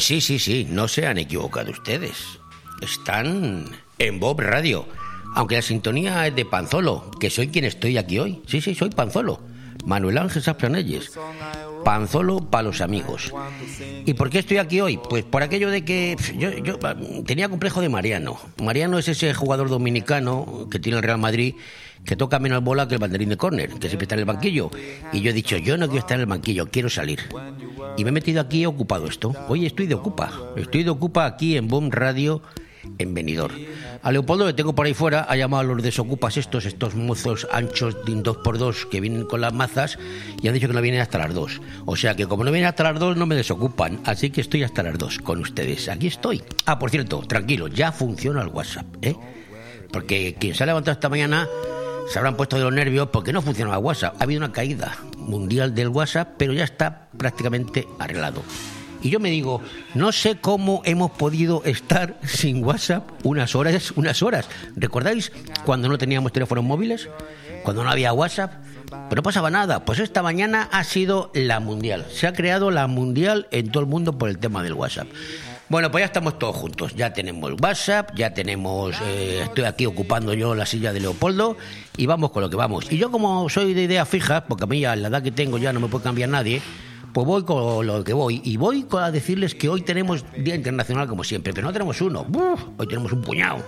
[0.00, 2.40] Pues sí, sí, sí, no se han equivocado ustedes.
[2.80, 3.66] Están
[3.98, 4.86] en Bob Radio.
[5.34, 8.40] Aunque la sintonía es de Panzolo, que soy quien estoy aquí hoy.
[8.46, 9.40] Sí, sí, soy Panzolo.
[9.84, 11.12] Manuel Ángel Saplanelles.
[11.84, 13.32] Panzolo para los amigos.
[14.04, 14.98] ¿Y por qué estoy aquí hoy?
[15.08, 16.78] Pues por aquello de que yo, yo
[17.24, 18.38] tenía complejo de Mariano.
[18.62, 21.54] Mariano es ese jugador dominicano que tiene el Real Madrid
[22.04, 24.70] que toca menos bola que el banderín de córner, que siempre está en el banquillo.
[25.12, 27.20] Y yo he dicho, yo no quiero estar en el banquillo, quiero salir.
[27.96, 29.34] Y me he metido aquí ocupado esto.
[29.48, 30.32] Hoy estoy de ocupa.
[30.56, 32.42] Estoy de ocupa aquí en Boom Radio
[32.98, 33.54] en Benidorm.
[34.02, 37.46] A Leopoldo que tengo por ahí fuera ha llamado a los desocupas estos, estos mozos
[37.52, 39.98] anchos de un 2x2 que vienen con las mazas
[40.40, 41.60] y han dicho que no vienen hasta las 2.
[41.84, 44.62] O sea que como no vienen hasta las 2 no me desocupan, así que estoy
[44.62, 45.90] hasta las 2 con ustedes.
[45.90, 46.42] Aquí estoy.
[46.64, 49.16] Ah, por cierto, tranquilo, ya funciona el WhatsApp, ¿eh?
[49.92, 51.46] Porque quien se ha levantado esta mañana
[52.08, 54.16] se habrán puesto de los nervios porque no funcionaba WhatsApp.
[54.18, 58.42] Ha habido una caída mundial del WhatsApp, pero ya está prácticamente arreglado.
[59.02, 59.62] Y yo me digo,
[59.94, 64.48] no sé cómo hemos podido estar sin WhatsApp unas horas, unas horas.
[64.76, 65.32] ¿Recordáis
[65.64, 67.08] cuando no teníamos teléfonos móviles?
[67.62, 68.52] Cuando no había WhatsApp.
[69.08, 69.84] Pero no pasaba nada.
[69.84, 72.06] Pues esta mañana ha sido la mundial.
[72.10, 75.08] Se ha creado la mundial en todo el mundo por el tema del WhatsApp.
[75.70, 76.94] Bueno, pues ya estamos todos juntos.
[76.96, 78.96] Ya tenemos WhatsApp, ya tenemos.
[79.04, 81.56] Eh, estoy aquí ocupando yo la silla de Leopoldo
[81.96, 82.90] y vamos con lo que vamos.
[82.90, 85.58] Y yo, como soy de idea fija, porque a mí a la edad que tengo
[85.58, 86.60] ya no me puede cambiar nadie,
[87.12, 88.40] pues voy con lo que voy.
[88.44, 92.26] Y voy a decirles que hoy tenemos Día Internacional como siempre, pero no tenemos uno.
[92.76, 93.64] hoy tenemos un puñado.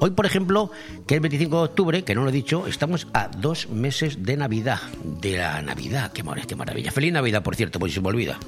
[0.00, 0.70] Hoy, por ejemplo,
[1.06, 4.24] que es el 25 de octubre, que no lo he dicho, estamos a dos meses
[4.24, 4.80] de Navidad.
[5.20, 6.90] De la Navidad, qué, qué maravilla.
[6.90, 8.38] Feliz Navidad, por cierto, pues se me olvida.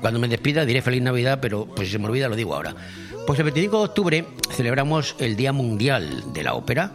[0.00, 2.74] Cuando me despida diré feliz Navidad, pero pues si se me olvida lo digo ahora.
[3.26, 6.92] Pues el 25 de octubre celebramos el Día Mundial de la Ópera.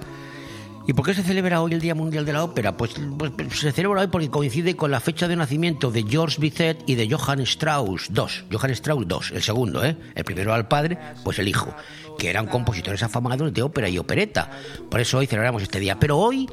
[0.87, 2.77] ¿Y por qué se celebra hoy el Día Mundial de la Ópera?
[2.77, 6.81] Pues, pues, se celebra hoy porque coincide con la fecha de nacimiento de Georges Bizet
[6.85, 8.47] y de Johann Strauss II.
[8.49, 9.97] Johann Strauss II, el segundo, ¿eh?
[10.15, 11.75] El primero al padre, pues el hijo,
[12.17, 14.49] que eran compositores afamados de ópera y opereta.
[14.89, 15.99] Por eso hoy celebramos este día.
[15.99, 16.49] Pero hoy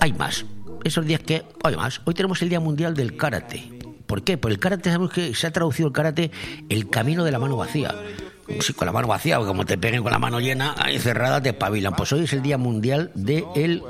[0.00, 0.46] hay más.
[0.82, 2.00] Esos días que, hay más.
[2.06, 3.68] Hoy tenemos el Día Mundial del Karate.
[4.06, 4.38] ¿Por qué?
[4.38, 6.30] Pues el karate, sabemos que se ha traducido el karate
[6.68, 7.94] el camino de la mano vacía.
[8.60, 11.40] Sí, con la mano vacía, porque como te peguen con la mano llena, ahí cerrada
[11.42, 11.94] te espabilan.
[11.94, 13.82] Pues hoy es el Día Mundial del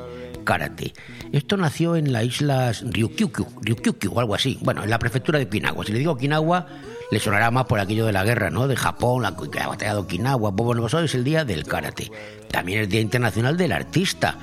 [0.45, 0.93] Karate.
[1.33, 4.59] Esto nació en las islas Ryukyukyu, Ryukyukyu o algo así.
[4.63, 5.85] Bueno, en la prefectura de Okinawa.
[5.85, 6.67] Si le digo Okinawa,
[7.11, 8.69] le sonará más por aquello de la guerra, ¿no?
[8.69, 10.55] De Japón, la, la batalla de Okinawa.
[10.55, 12.11] Pues bueno, pues hoy es el Día del Karate.
[12.51, 14.39] También es el Día Internacional del Artista.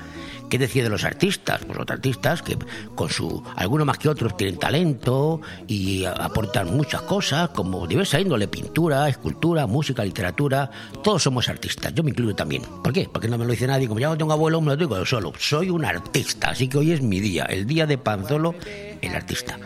[0.52, 1.62] ¿Qué decía de los artistas?
[1.64, 2.58] Pues los artistas que
[2.94, 8.48] con su, algunos más que otros tienen talento y aportan muchas cosas, como diversa índole,
[8.48, 10.70] pintura, escultura, música, literatura,
[11.02, 12.64] todos somos artistas, yo me incluyo también.
[12.84, 13.08] ¿Por qué?
[13.10, 15.06] Porque no me lo dice nadie, como ya no tengo abuelo, me lo digo yo
[15.06, 18.54] solo, soy un artista, así que hoy es mi día, el día de Panzolo,
[19.00, 19.58] el artista.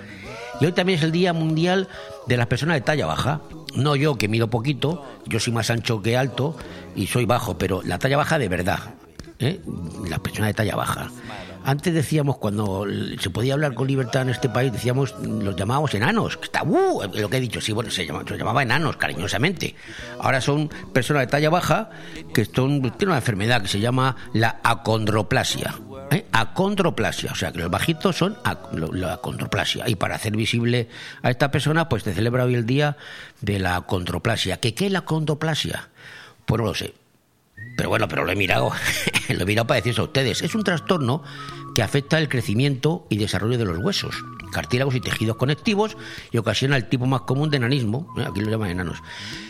[0.60, 1.88] Y hoy también es el Día Mundial
[2.28, 3.40] de las Personas de Talla Baja.
[3.74, 6.56] No yo, que mido poquito, yo soy más ancho que alto
[6.94, 8.94] y soy bajo, pero la talla baja de verdad.
[9.38, 9.60] ¿Eh?
[10.08, 11.10] las personas de talla baja.
[11.64, 12.86] Antes decíamos, cuando
[13.18, 16.38] se podía hablar con libertad en este país, decíamos, los llamábamos enanos.
[16.40, 19.74] Está, uh, lo que he dicho, sí, bueno, se llamaba, se llamaba enanos, cariñosamente.
[20.20, 21.90] Ahora son personas de talla baja
[22.32, 25.74] que son, tienen una enfermedad que se llama la acondroplasia.
[26.12, 26.26] ¿eh?
[26.30, 28.38] Acondroplasia, o sea que los bajitos son
[28.92, 29.88] la acondroplasia.
[29.88, 30.88] Y para hacer visible
[31.22, 32.96] a esta persona, pues se celebra hoy el día
[33.40, 34.58] de la acondroplasia.
[34.58, 35.88] ¿Qué, qué es la acondroplasia?
[36.44, 36.94] Pues no lo sé
[37.74, 38.70] pero bueno, pero lo he mirado,
[39.28, 40.42] lo he mirado para decirse a ustedes.
[40.42, 41.22] Es un trastorno
[41.76, 45.98] que afecta el crecimiento y desarrollo de los huesos, cartílagos y tejidos conectivos
[46.32, 48.24] y ocasiona el tipo más común de enanismo, ¿eh?
[48.26, 49.02] aquí lo llaman enanos.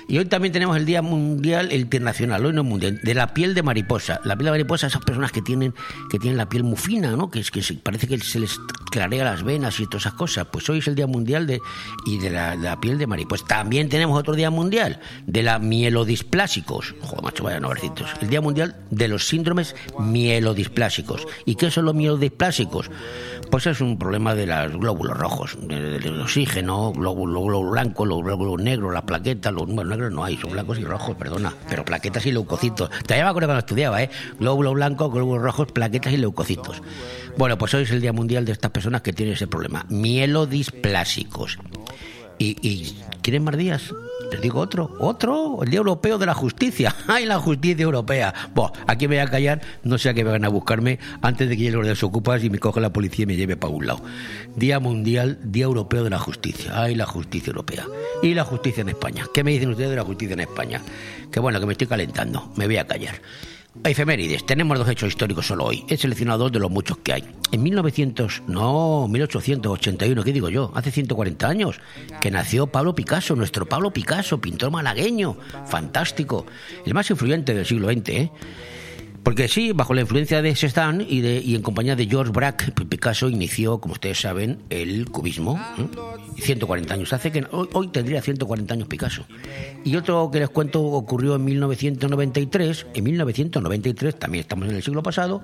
[0.08, 3.62] Y hoy también tenemos el Día Mundial Internacional, hoy no mundial, de la piel de
[3.62, 4.20] mariposa.
[4.24, 5.74] La piel de mariposa, esas personas que tienen,
[6.10, 7.30] que tienen la piel muy fina, ¿no?
[7.30, 8.58] que, es, que parece que se les
[8.90, 10.46] clarea las venas y todas esas cosas.
[10.50, 11.60] Pues hoy es el Día Mundial de,
[12.06, 13.44] y de la, piel de mariposa.
[13.46, 16.94] También tenemos otro Día Mundial de la mielodisplásicos.
[17.02, 18.10] Joder, macho, vaya novercitos.
[18.20, 21.26] El Día Mundial de los síndromes mielodisplásicos.
[21.44, 22.15] ¿Y qué son los mielodisplásicos?
[22.20, 22.90] Displásicos?
[23.50, 28.60] Pues es un problema de los glóbulos rojos, del, oxígeno, glóbulo, glóbulo blanco, los glóbulos
[28.60, 32.26] negros, las plaquetas, los bueno, negros no hay, son blancos y rojos, perdona, pero plaquetas
[32.26, 32.90] y leucocitos.
[33.06, 34.10] Te me acuerdo cuando estudiaba, ¿eh?
[34.38, 36.82] Glóbulos blancos, glóbulos rojos, plaquetas y leucocitos.
[37.36, 41.58] Bueno, pues hoy es el Día Mundial de estas personas que tienen ese problema, mielodisplásicos.
[42.38, 43.92] ¿Y, y quieren más días?
[44.30, 46.94] Les digo otro, otro, el Día Europeo de la Justicia.
[47.06, 48.34] ¡Ay, la justicia europea!
[48.54, 51.62] Bueno, aquí me voy a callar, no sea que vengan a buscarme antes de que
[51.62, 54.02] llegue los desocupas y me coja la policía y me lleve para un lado.
[54.56, 56.72] Día Mundial, Día Europeo de la Justicia.
[56.74, 57.86] ¡Ay, la justicia europea!
[58.22, 59.26] Y la justicia en España.
[59.32, 60.82] ¿Qué me dicen ustedes de la justicia en España?
[61.30, 63.16] Que bueno, que me estoy calentando, me voy a callar.
[63.84, 64.44] Efemérides.
[64.44, 65.84] Tenemos dos hechos históricos solo hoy.
[65.88, 67.24] He seleccionado dos de los muchos que hay.
[67.52, 70.72] En 1900, no, 1881, ¿qué digo yo?
[70.74, 71.80] Hace 140 años,
[72.20, 75.36] que nació Pablo Picasso, nuestro Pablo Picasso, pintor malagueño,
[75.66, 76.46] fantástico,
[76.84, 78.30] el más influyente del siglo XX, ¿eh?
[79.26, 82.70] Porque sí, bajo la influencia de Cézanne y, de, y en compañía de George Braque,
[82.70, 85.60] Picasso inició, como ustedes saben, el cubismo.
[86.36, 87.12] 140 años.
[87.12, 89.26] Hace que hoy, hoy, tendría 140 años Picasso.
[89.84, 92.86] Y otro que les cuento ocurrió en 1993.
[92.94, 95.42] En 1993, también estamos en el siglo pasado,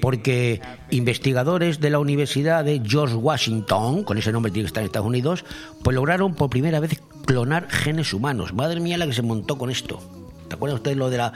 [0.00, 4.86] porque investigadores de la Universidad de George Washington, con ese nombre tiene que estar en
[4.86, 5.44] Estados Unidos,
[5.82, 8.54] pues lograron por primera vez clonar genes humanos.
[8.54, 10.19] Madre mía la que se montó con esto.
[10.50, 11.32] ¿Te acuerdan ustedes lo de la,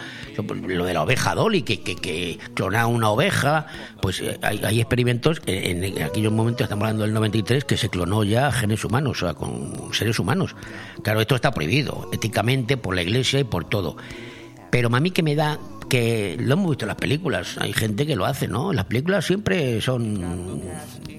[0.67, 3.69] lo de la oveja Dolly, que, que, clonaba una oveja?
[4.03, 7.89] Pues eh, hay, hay, experimentos, en, en, aquellos momentos, estamos hablando del 93, que se
[7.89, 10.57] clonó ya genes humanos, o sea, con seres humanos.
[11.05, 13.97] Claro, esto está prohibido, éticamente, por la iglesia y por todo.
[14.73, 18.07] Pero a mí que me da que lo hemos visto en las películas, hay gente
[18.07, 18.73] que lo hace, ¿no?
[18.73, 20.61] Las películas siempre son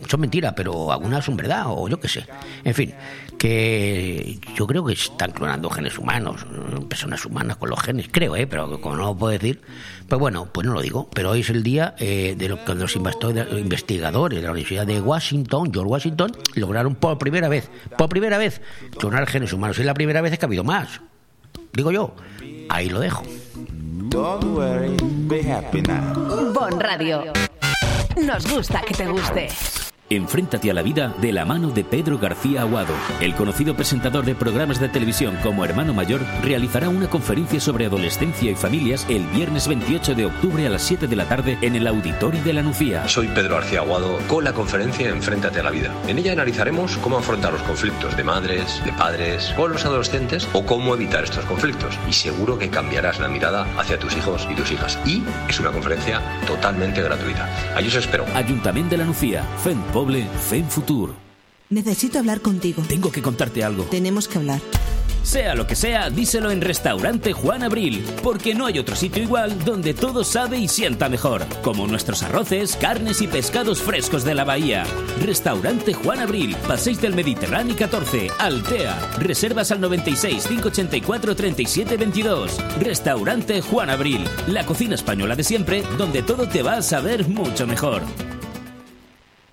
[0.10, 2.26] son mentiras, pero algunas son verdad, o yo qué sé.
[2.64, 2.94] En fin,
[3.38, 6.46] que yo creo que están clonando genes humanos,
[6.88, 8.48] personas humanas con los genes, creo, ¿eh?
[8.48, 9.62] pero como no lo puedo decir,
[10.08, 11.10] pues bueno, pues no lo digo.
[11.14, 15.02] Pero hoy es el día eh, de lo que los investigadores de la Universidad de
[15.02, 18.62] Washington, George Washington, lograron por primera vez, por primera vez,
[18.98, 19.80] clonar genes humanos.
[19.80, 21.02] Y la primera vez es que ha habido más.
[21.74, 22.16] Digo yo,
[22.70, 23.24] ahí lo dejo.
[24.10, 24.96] Don't worry,
[25.28, 26.54] be happy now.
[26.54, 27.34] Bon Radio.
[28.18, 29.48] Nos gusta que te guste.
[30.08, 32.94] Enfréntate a la vida de la mano de Pedro García Aguado.
[33.22, 38.52] El conocido presentador de programas de televisión como Hermano Mayor realizará una conferencia sobre adolescencia
[38.52, 41.88] y familias el viernes 28 de octubre a las 7 de la tarde en el
[41.88, 43.08] Auditorio de la Nucía.
[43.08, 45.92] Soy Pedro García Aguado con la conferencia Enfréntate a la vida.
[46.08, 50.68] En ella analizaremos cómo afrontar los conflictos de madres, de padres con los adolescentes o
[50.68, 51.98] cómo evitar estos conflictos.
[52.08, 55.00] Y seguro que cambiarás la mirada hacia tus hijos y tus hijas.
[55.04, 57.50] Y es una conferencia totalmente gratuita.
[57.76, 58.24] Allí os espero.
[58.36, 61.16] Ayuntamiento de la Nucía, FEN Poble, FEN Futur.
[61.70, 62.84] Necesito hablar contigo.
[62.86, 63.86] Tengo que contarte algo.
[63.86, 64.60] Tenemos que hablar.
[65.24, 69.64] Sea lo que sea, díselo en Restaurante Juan Abril, porque no hay otro sitio igual
[69.64, 74.44] donde todo sabe y sienta mejor, como nuestros arroces, carnes y pescados frescos de la
[74.44, 74.84] bahía.
[75.22, 79.00] Restaurante Juan Abril, Paséis del Mediterráneo 14, Altea.
[79.18, 82.58] Reservas al 96 584 37 22.
[82.82, 87.66] Restaurante Juan Abril, la cocina española de siempre, donde todo te va a saber mucho
[87.66, 88.04] mejor.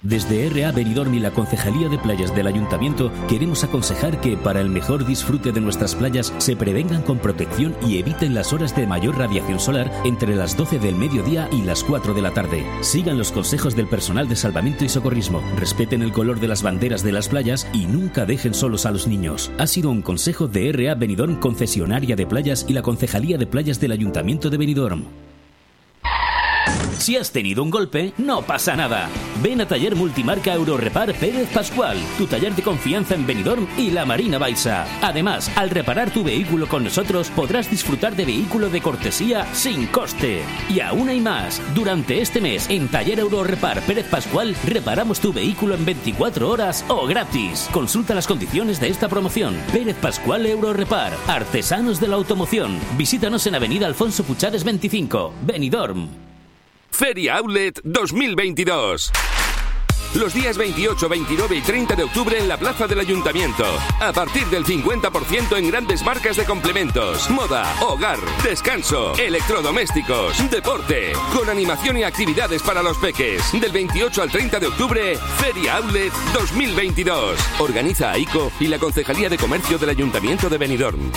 [0.02, 4.68] Desde RA Benidorm y la Concejalía de Playas del Ayuntamiento queremos aconsejar que para el
[4.68, 9.16] mejor disfrute de nuestras playas se prevengan con protección y eviten las horas de mayor
[9.16, 12.66] radiación solar entre las 12 del mediodía y las 4 de la tarde.
[12.80, 17.04] Sigan los consejos del personal de salvamento y socorrismo, respeten el color de las banderas
[17.04, 19.52] de las playas y nunca dejen solos a los niños.
[19.58, 23.78] Ha sido un consejo de RA Benidorm Concesionaria de Playas y la Concejalía de Playas
[23.78, 25.04] del Ayuntamiento de Benidorm.
[27.02, 29.08] Si has tenido un golpe, no pasa nada.
[29.42, 34.06] Ven a Taller Multimarca Eurorepar Pérez Pascual, tu taller de confianza en Benidorm y la
[34.06, 34.86] Marina Baixa.
[35.02, 40.44] Además, al reparar tu vehículo con nosotros podrás disfrutar de vehículo de cortesía sin coste.
[40.68, 41.60] Y aún hay más.
[41.74, 47.04] Durante este mes, en Taller Eurorepar Pérez Pascual, reparamos tu vehículo en 24 horas o
[47.08, 47.68] gratis.
[47.72, 49.56] Consulta las condiciones de esta promoción.
[49.72, 52.78] Pérez Pascual Eurorepar, artesanos de la automoción.
[52.96, 56.31] Visítanos en Avenida Alfonso Puchades 25, Benidorm.
[56.92, 59.10] Feria Outlet 2022.
[60.14, 63.64] Los días 28, 29 y 30 de octubre en la Plaza del Ayuntamiento.
[63.98, 71.48] A partir del 50% en grandes marcas de complementos, moda, hogar, descanso, electrodomésticos, deporte, con
[71.48, 73.42] animación y actividades para los peques.
[73.58, 77.38] Del 28 al 30 de octubre, Feria Outlet 2022.
[77.58, 81.10] Organiza AICO y la Concejalía de Comercio del Ayuntamiento de Benidorm.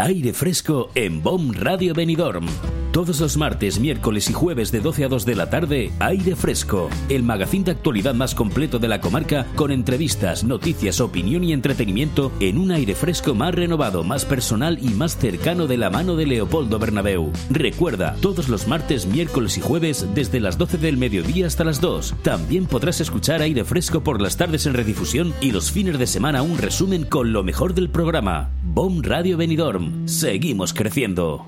[0.00, 2.46] Aire fresco en BOM Radio Benidorm.
[2.92, 6.88] Todos los martes, miércoles y jueves de 12 a 2 de la tarde, Aire Fresco,
[7.08, 12.32] el magazín de actualidad más completo de la comarca con entrevistas, noticias, opinión y entretenimiento
[12.40, 16.26] en un aire fresco más renovado, más personal y más cercano de la mano de
[16.26, 17.32] Leopoldo Bernabeu.
[17.50, 22.14] Recuerda, todos los martes, miércoles y jueves desde las 12 del mediodía hasta las 2.
[22.22, 26.42] También podrás escuchar Aire Fresco por las tardes en redifusión y los fines de semana
[26.42, 28.50] un resumen con lo mejor del programa.
[28.62, 29.87] BOM Radio Benidorm.
[30.06, 31.46] Seguimos creciendo.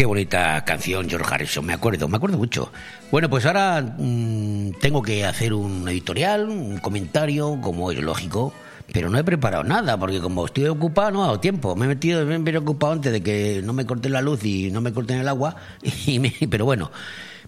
[0.00, 2.72] Qué bonita canción, George Harrison, me acuerdo, me acuerdo mucho.
[3.12, 8.54] Bueno, pues ahora mmm, tengo que hacer un editorial, un comentario, como es lógico,
[8.94, 11.76] pero no he preparado nada, porque como estoy ocupado no he dado tiempo.
[11.76, 14.70] Me he metido, me he preocupado antes de que no me corten la luz y
[14.70, 15.56] no me corten el agua,
[16.06, 16.90] y me- pero bueno,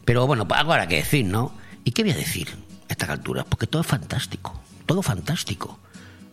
[0.04, 1.54] pero bueno, pues algo habrá que decir, ¿no?
[1.84, 3.46] ¿Y qué voy a decir a estas alturas?
[3.48, 5.78] Porque todo es fantástico, todo fantástico.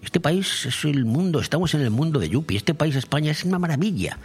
[0.04, 3.46] Este país es el mundo, estamos en el mundo de Yupi, este país, España, es
[3.46, 4.18] una maravilla.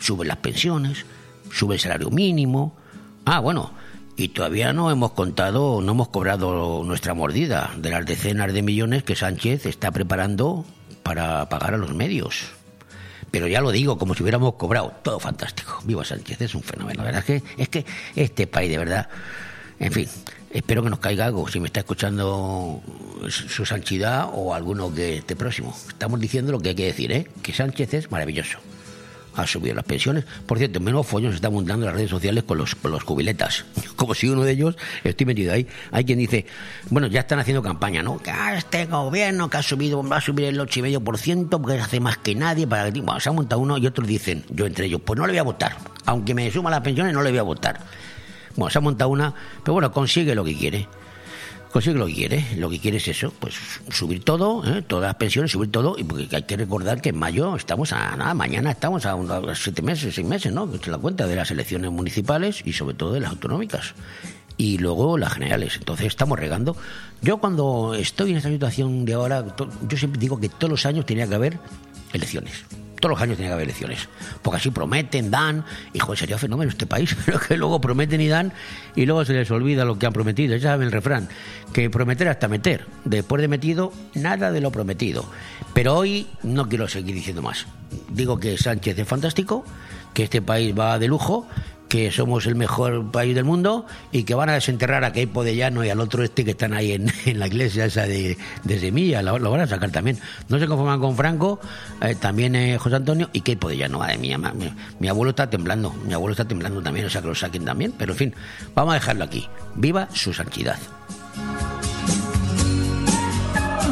[0.00, 1.04] Suben las pensiones,
[1.52, 2.76] sube el salario mínimo.
[3.24, 3.72] Ah, bueno,
[4.16, 9.04] y todavía no hemos contado, no hemos cobrado nuestra mordida de las decenas de millones
[9.04, 10.64] que Sánchez está preparando
[11.02, 12.48] para pagar a los medios.
[13.30, 14.92] Pero ya lo digo, como si hubiéramos cobrado.
[15.02, 15.80] Todo fantástico.
[15.84, 17.04] Viva Sánchez, es un fenómeno.
[17.04, 17.86] La verdad es que, es que
[18.16, 19.08] este país, de verdad.
[19.78, 20.08] En fin,
[20.50, 21.46] espero que nos caiga algo.
[21.48, 22.82] Si me está escuchando
[23.28, 25.76] su santidad o alguno que esté próximo.
[25.88, 27.30] Estamos diciendo lo que hay que decir, ¿eh?
[27.42, 28.58] Que Sánchez es maravilloso.
[29.38, 30.24] Ha subido las pensiones.
[30.46, 33.04] Por cierto, menos follón se está montando en las redes sociales con los, con los
[33.04, 33.64] jubiletas.
[33.96, 35.64] Como si uno de ellos, estoy metido ahí.
[35.92, 36.44] Hay quien dice,
[36.90, 38.18] bueno, ya están haciendo campaña, ¿no?
[38.18, 42.34] Que este gobierno que ha subido, va a subir el 8,5% porque hace más que
[42.34, 43.00] nadie para que.
[43.00, 45.38] Bueno, se ha montado uno y otros dicen, yo entre ellos, pues no le voy
[45.38, 45.76] a votar.
[46.06, 47.78] Aunque me suma las pensiones, no le voy a votar.
[48.56, 50.88] Bueno, se ha montado una, pero bueno, consigue lo que quiere.
[51.72, 52.46] Consigue lo que quiere.
[52.56, 53.54] Lo que quiere es eso, pues
[53.90, 54.82] subir todo, ¿eh?
[54.82, 55.96] todas las pensiones, subir todo.
[55.98, 59.62] Y porque hay que recordar que en mayo estamos a nada, mañana estamos a, unos
[59.62, 60.70] siete meses, seis meses, ¿no?
[60.70, 63.94] Que la cuenta de las elecciones municipales y sobre todo de las autonómicas.
[64.56, 65.76] Y luego las generales.
[65.76, 66.76] Entonces estamos regando.
[67.22, 69.44] Yo cuando estoy en esta situación de ahora,
[69.88, 71.58] yo siempre digo que todos los años tenía que haber
[72.12, 72.64] elecciones.
[73.00, 74.08] Todos los años tenía que haber elecciones.
[74.42, 75.64] Porque así prometen, dan.
[75.92, 78.52] Y joder, sería fenómeno este país, pero que luego prometen y dan
[78.96, 80.56] y luego se les olvida lo que han prometido.
[80.56, 81.28] Ya saben el refrán,
[81.72, 82.86] que prometer hasta meter.
[83.04, 85.24] Después de metido, nada de lo prometido.
[85.74, 87.66] Pero hoy no quiero seguir diciendo más.
[88.10, 89.64] Digo que Sánchez es fantástico,
[90.14, 91.46] que este país va de lujo,
[91.88, 95.56] que somos el mejor país del mundo y que van a desenterrar a Keipo de
[95.56, 98.78] Llano y al otro este que están ahí en, en la iglesia esa de, de
[98.78, 100.18] Semilla, lo, van a sacar también.
[100.48, 101.60] No se conforman con Franco,
[102.00, 103.98] eh, también eh, José Antonio y Keipo de Llano.
[103.98, 104.38] Madre mía,
[104.98, 107.92] mi abuelo está temblando, mi abuelo está temblando también, o sea que lo saquen también.
[107.96, 108.34] Pero en fin,
[108.74, 109.48] vamos a dejarlo aquí.
[109.74, 110.78] Viva su santidad.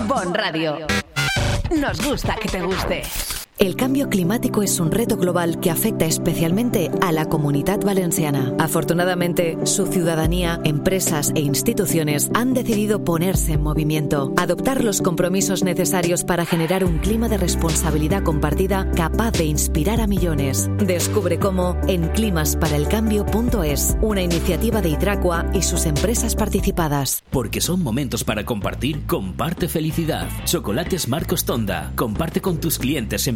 [0.06, 0.86] Bon Radio.
[1.70, 3.02] Nos gusta que te guste.
[3.58, 8.54] El cambio climático es un reto global que afecta especialmente a la comunidad valenciana.
[8.58, 16.22] Afortunadamente, su ciudadanía, empresas e instituciones han decidido ponerse en movimiento, adoptar los compromisos necesarios
[16.22, 20.68] para generar un clima de responsabilidad compartida capaz de inspirar a millones.
[20.76, 27.22] Descubre cómo en climasparaelcambio.es, una iniciativa de Hidracua y sus empresas participadas.
[27.30, 30.28] Porque son momentos para compartir, comparte felicidad.
[30.44, 31.94] Chocolates Marcos Tonda.
[31.96, 33.26] Comparte con tus clientes,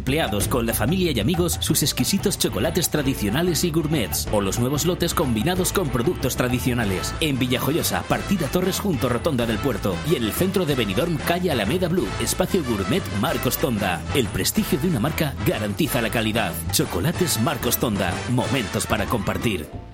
[0.49, 5.15] con la familia y amigos sus exquisitos chocolates tradicionales y gourmets o los nuevos lotes
[5.15, 7.15] combinados con productos tradicionales.
[7.21, 11.53] En Villajoyosa, partida Torres junto Rotonda del Puerto y en el centro de Benidorm, calle
[11.53, 14.03] Alameda Blue, espacio gourmet Marcos Tonda.
[14.17, 16.53] El prestigio de una marca garantiza la calidad.
[16.73, 18.13] Chocolates Marcos Tonda.
[18.31, 19.90] Momentos para compartir.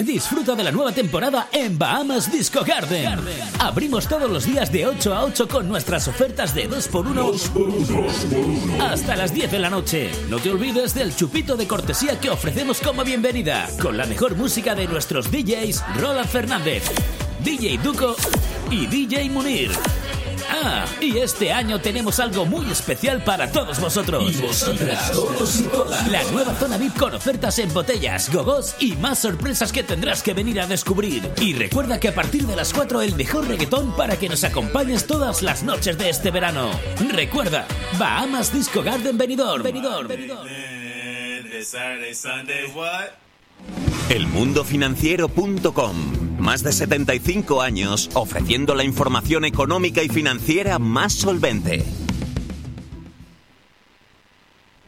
[0.00, 3.18] Disfruta de la nueva temporada en Bahamas Disco Garden.
[3.58, 9.34] Abrimos todos los días de 8 a 8 con nuestras ofertas de 2x1 hasta las
[9.34, 10.10] 10 de la noche.
[10.30, 14.74] No te olvides del chupito de cortesía que ofrecemos como bienvenida, con la mejor música
[14.74, 16.84] de nuestros DJs Roland Fernández,
[17.44, 18.16] DJ Duco
[18.70, 19.70] y DJ Munir.
[20.54, 24.30] Ah, y este año tenemos algo muy especial para todos vosotros.
[24.30, 26.06] Y vosotras, todos y todas.
[26.10, 30.34] La nueva zona VIP con ofertas en botellas, gogos y más sorpresas que tendrás que
[30.34, 31.30] venir a descubrir.
[31.40, 35.06] Y recuerda que a partir de las 4 el mejor reggaetón para que nos acompañes
[35.06, 36.70] todas las noches de este verano.
[37.10, 37.66] Recuerda,
[37.98, 39.62] Bahamas Disco Garden Benidorm.
[39.62, 40.08] Benidorm.
[44.10, 46.31] Elmundofinanciero.com.
[46.42, 51.84] Más de 75 años ofreciendo la información económica y financiera más solvente.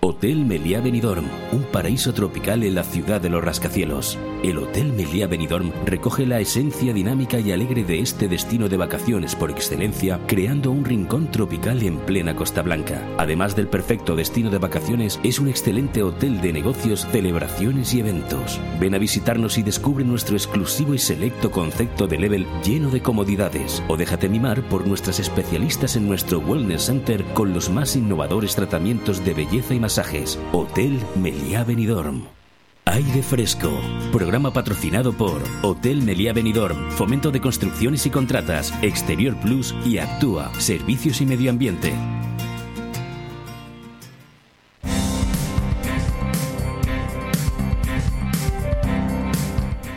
[0.07, 4.19] Hotel Meliá Benidorm, un paraíso tropical en la ciudad de los rascacielos.
[4.43, 9.35] El Hotel Meliá Benidorm recoge la esencia dinámica y alegre de este destino de vacaciones
[9.35, 13.01] por excelencia, creando un rincón tropical en plena Costa Blanca.
[13.17, 18.61] Además del perfecto destino de vacaciones, es un excelente hotel de negocios, celebraciones y eventos.
[18.79, 23.83] Ven a visitarnos y descubre nuestro exclusivo y selecto concepto de level lleno de comodidades.
[23.89, 29.25] O déjate mimar por nuestras especialistas en nuestro Wellness Center con los más innovadores tratamientos
[29.25, 29.81] de belleza y
[30.53, 32.25] Hotel Meliá Benidorm.
[32.85, 33.71] Aire Fresco.
[34.11, 40.53] Programa patrocinado por Hotel Meliá Benidorm, Fomento de Construcciones y Contratas, Exterior Plus y Actúa,
[40.59, 41.93] Servicios y Medio Ambiente.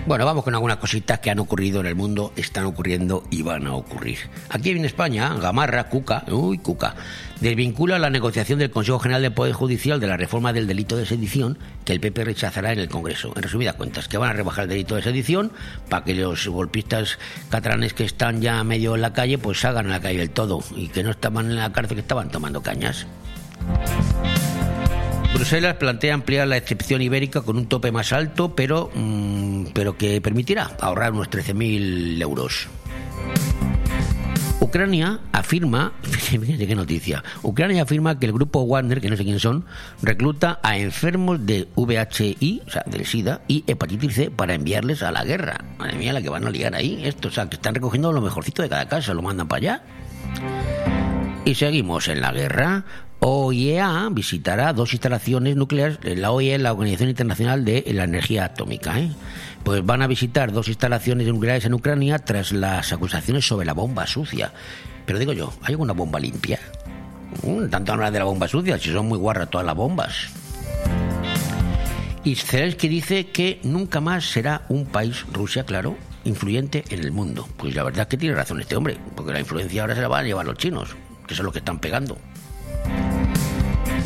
[0.07, 3.67] Bueno, vamos con algunas cositas que han ocurrido en el mundo, están ocurriendo y van
[3.67, 4.17] a ocurrir.
[4.47, 6.95] Aquí en España, Gamarra, Cuca, uy, Cuca,
[7.41, 11.05] desvincula la negociación del Consejo General del Poder Judicial de la reforma del delito de
[11.05, 13.33] sedición que el PP rechazará en el Congreso.
[13.35, 15.51] En resumidas cuentas, que van a rebajar el delito de sedición
[15.89, 19.89] para que los golpistas catalanes que están ya medio en la calle, pues salgan a
[19.89, 23.05] la calle del todo y que no estaban en la cárcel, que estaban tomando cañas.
[25.34, 30.22] Bruselas plantea ampliar la excepción ibérica con un tope más alto, pero, mm, pero que
[30.22, 32.67] permitirá ahorrar unos 13.000 euros.
[34.60, 39.39] Ucrania afirma, fíjense qué noticia, Ucrania afirma que el grupo Wagner, que no sé quién
[39.39, 39.65] son,
[40.01, 45.12] recluta a enfermos de VHI, o sea, del SIDA, y hepatitis C para enviarles a
[45.12, 45.63] la guerra.
[45.77, 48.22] Madre mía, la que van a liar ahí, esto, o sea, que están recogiendo lo
[48.22, 49.84] mejorcito de cada casa, lo mandan para allá.
[51.46, 52.84] Y seguimos en la guerra.
[53.19, 59.00] OIEA visitará dos instalaciones nucleares, la OIEA es la Organización Internacional de la Energía Atómica,
[59.00, 59.09] ¿eh?
[59.63, 64.05] pues van a visitar dos instalaciones nucleares en Ucrania tras las acusaciones sobre la bomba
[64.05, 64.53] sucia.
[65.05, 66.59] Pero digo yo, ¿hay alguna bomba limpia?
[67.43, 70.27] Mm, tanto hablar de la bomba sucia, si son muy guarras todas las bombas.
[72.24, 77.47] Y Zelensky dice que nunca más será un país, Rusia, claro, influyente en el mundo.
[77.57, 80.07] Pues la verdad es que tiene razón este hombre, porque la influencia ahora se la
[80.07, 80.95] van a llevar los chinos,
[81.25, 82.17] que son los que están pegando.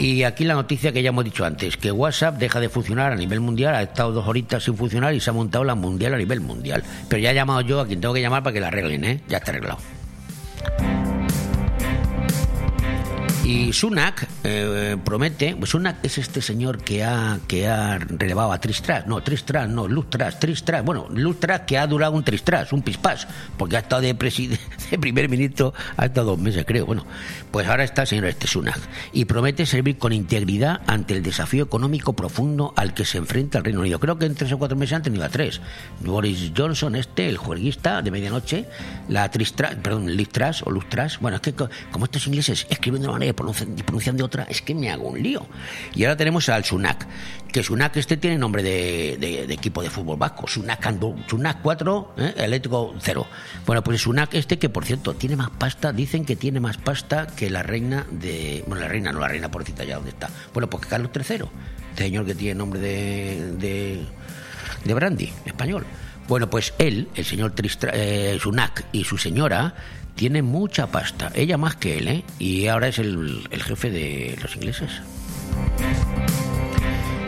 [0.01, 3.15] Y aquí la noticia que ya hemos dicho antes, que WhatsApp deja de funcionar a
[3.15, 6.17] nivel mundial, ha estado dos horitas sin funcionar y se ha montado la mundial a
[6.17, 6.83] nivel mundial.
[7.07, 9.21] Pero ya he llamado yo a quien tengo que llamar para que la arreglen, ¿eh?
[9.27, 9.77] Ya está arreglado.
[13.43, 18.61] Y Sunak eh, promete, pues Sunak es este señor que ha, que ha relevado a
[18.61, 23.27] Tristras, no, Tristras, no, Lustras, Tristras, bueno, Lustras que ha durado un Tristras, un pispás,
[23.57, 24.13] porque ha estado de,
[24.91, 26.85] de primer ministro hasta dos meses, creo.
[26.85, 27.03] Bueno,
[27.49, 28.79] pues ahora está el señor este Sunak
[29.11, 33.63] y promete servir con integridad ante el desafío económico profundo al que se enfrenta el
[33.63, 33.99] Reino Unido.
[33.99, 35.61] Creo que en tres o cuatro meses han tenido a tres.
[36.01, 38.67] Boris Johnson, este, el juerguista de medianoche,
[39.09, 43.13] la Tristras, perdón, Listras o Lustras, bueno, es que como estos ingleses escriben de una
[43.13, 45.45] manera y pronuncian de otra, es que me hago un lío.
[45.93, 47.07] Y ahora tenemos al Sunak,
[47.51, 50.81] que Sunak este tiene nombre de, equipo de fútbol vasco, Sunak,
[51.27, 52.33] Sunak 4, ¿eh?
[52.37, 53.27] eléctrico 0.
[53.65, 57.27] Bueno, pues Sunak este que por cierto tiene más pasta, dicen que tiene más pasta
[57.27, 58.63] que la reina de...
[58.67, 60.29] Bueno, la reina, no la reina porcita ya donde está.
[60.53, 61.45] Bueno, pues Carlos III,
[61.91, 64.05] este señor que tiene nombre de, de,
[64.85, 65.85] de Brandy, español.
[66.27, 69.75] Bueno, pues él, el señor Tristra, eh, Sunak y su señora
[70.15, 72.23] tiene mucha pasta, ella más que él, ¿eh?
[72.39, 75.01] Y ahora es el, el jefe de los ingleses.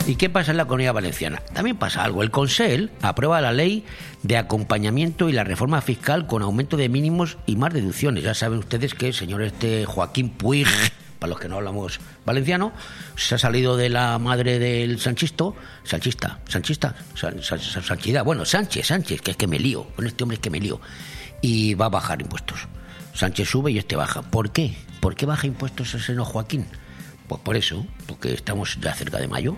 [0.05, 1.41] ¿Y qué pasa en la comunidad valenciana?
[1.53, 2.23] También pasa algo.
[2.23, 3.85] El Consell aprueba la ley
[4.21, 8.23] de acompañamiento y la reforma fiscal con aumento de mínimos y más deducciones.
[8.23, 10.67] Ya saben ustedes que el señor este Joaquín Puig,
[11.19, 12.73] para los que no hablamos valenciano,
[13.15, 18.43] se ha salido de la madre del sanchisto, sanchista, sanchista, san, san, san, sanchidad, bueno,
[18.43, 20.81] Sánchez, Sánchez, que es que me lío, con este hombre es que me lío,
[21.43, 22.67] y va a bajar impuestos.
[23.13, 24.23] Sánchez sube y este baja.
[24.23, 24.75] ¿Por qué?
[25.01, 26.65] ¿Por qué baja impuestos ese no Joaquín?
[27.27, 29.55] Pues por eso, porque estamos ya cerca de mayo.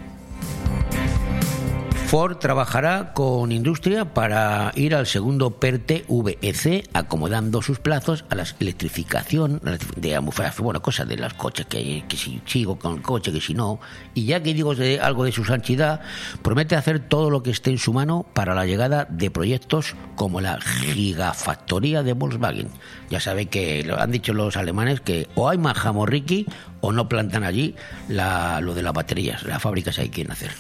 [2.08, 8.46] Ford trabajará con industria para ir al segundo PERTE VEC, acomodando sus plazos a la
[8.60, 9.60] electrificación
[9.96, 10.20] de
[10.60, 13.80] bueno, cosas de los coches, que, que si sigo con el coche, que si no.
[14.14, 16.02] Y ya que digo de, algo de su santidad,
[16.44, 20.42] promete hacer todo lo que esté en su mano para la llegada de proyectos como
[20.42, 22.70] la gigafactoría de Volkswagen.
[23.10, 26.46] Ya sabe que lo han dicho los alemanes que o hay más jamorriki
[26.82, 27.76] o no plantan allí
[28.08, 30.52] la, lo de las baterías, las fábricas hay que hacer.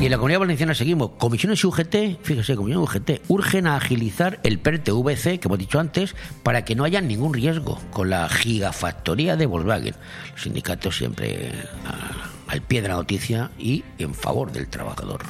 [0.00, 1.10] Y en la Comunidad Valenciana seguimos.
[1.18, 6.14] Comisiones UGT, fíjese, Comisiones UGT, urgen a agilizar el PERTE-VC, que hemos dicho antes,
[6.44, 9.94] para que no haya ningún riesgo con la gigafactoría de Volkswagen.
[10.32, 11.50] Los sindicatos siempre
[11.84, 15.22] a, al pie de la noticia y en favor del trabajador.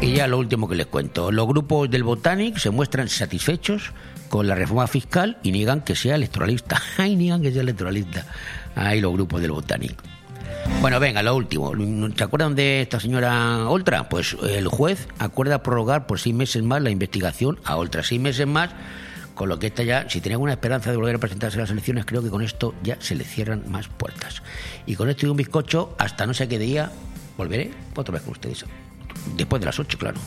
[0.00, 1.30] Y ya lo último que les cuento.
[1.30, 3.92] Los grupos del Botanic se muestran satisfechos
[4.28, 6.80] con la reforma fiscal y niegan que sea electoralista.
[6.96, 8.26] Ay, niegan que sea electoralista.
[8.74, 10.19] Ay, los grupos del Botanic.
[10.80, 11.72] Bueno, venga, lo último.
[12.16, 14.08] ¿Se acuerdan de esta señora Oltra?
[14.08, 18.02] Pues el juez acuerda prorrogar por seis meses más la investigación a Oltra.
[18.02, 18.70] Seis meses más,
[19.34, 21.70] con lo que esta ya, si tenía alguna esperanza de volver a presentarse a las
[21.70, 24.42] elecciones, creo que con esto ya se le cierran más puertas.
[24.86, 26.90] Y con esto y un bizcocho, hasta no sé qué día,
[27.36, 28.64] volveré otra vez con ustedes.
[29.36, 30.18] Después de las ocho, claro.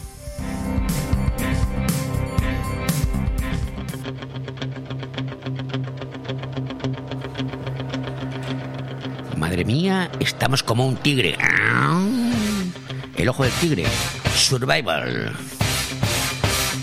[9.54, 11.38] Madre mía, estamos como un tigre.
[13.16, 13.84] El ojo del tigre.
[14.36, 15.32] Survival.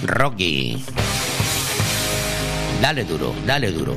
[0.04, 0.80] Rocky.
[2.80, 3.96] Dale duro, dale duro.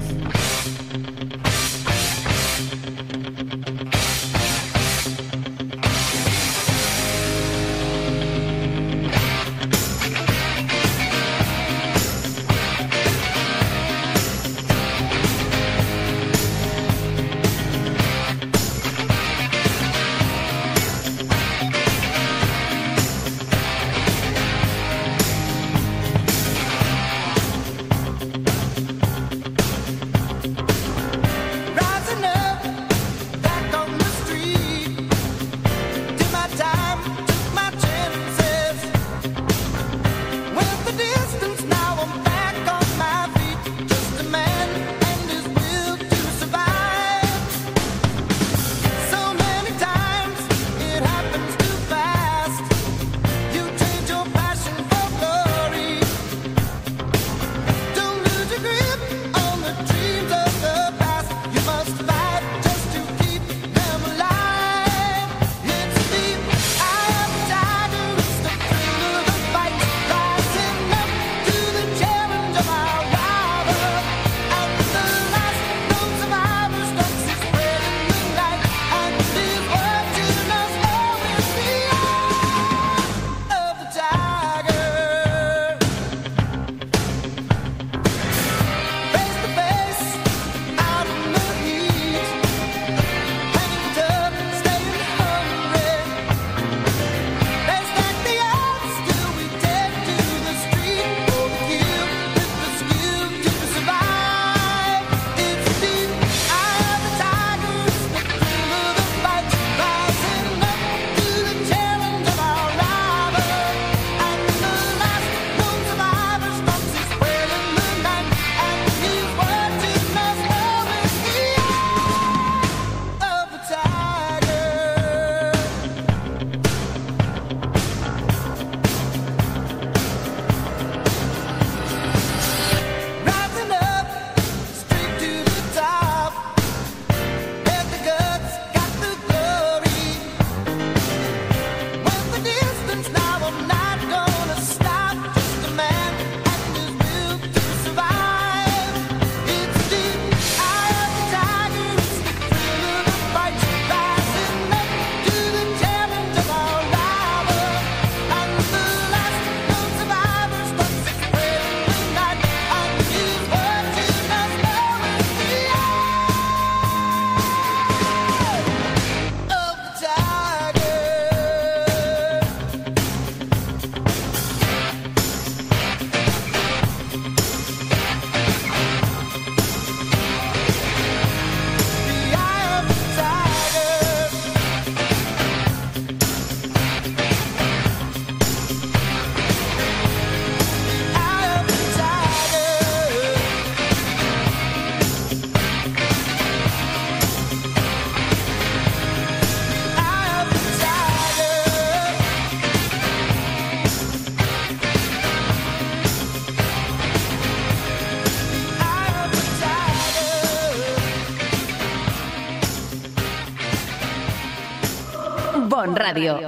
[215.93, 216.39] Bon Radio.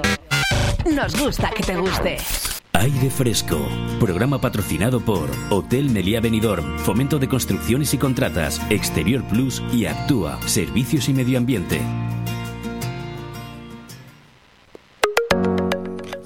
[0.92, 2.16] Nos gusta que te guste.
[2.72, 3.56] Aire Fresco,
[4.00, 10.40] programa patrocinado por Hotel Meliá Benidorm, Fomento de Construcciones y Contratas, Exterior Plus y Actúa,
[10.46, 11.80] Servicios y Medio Ambiente.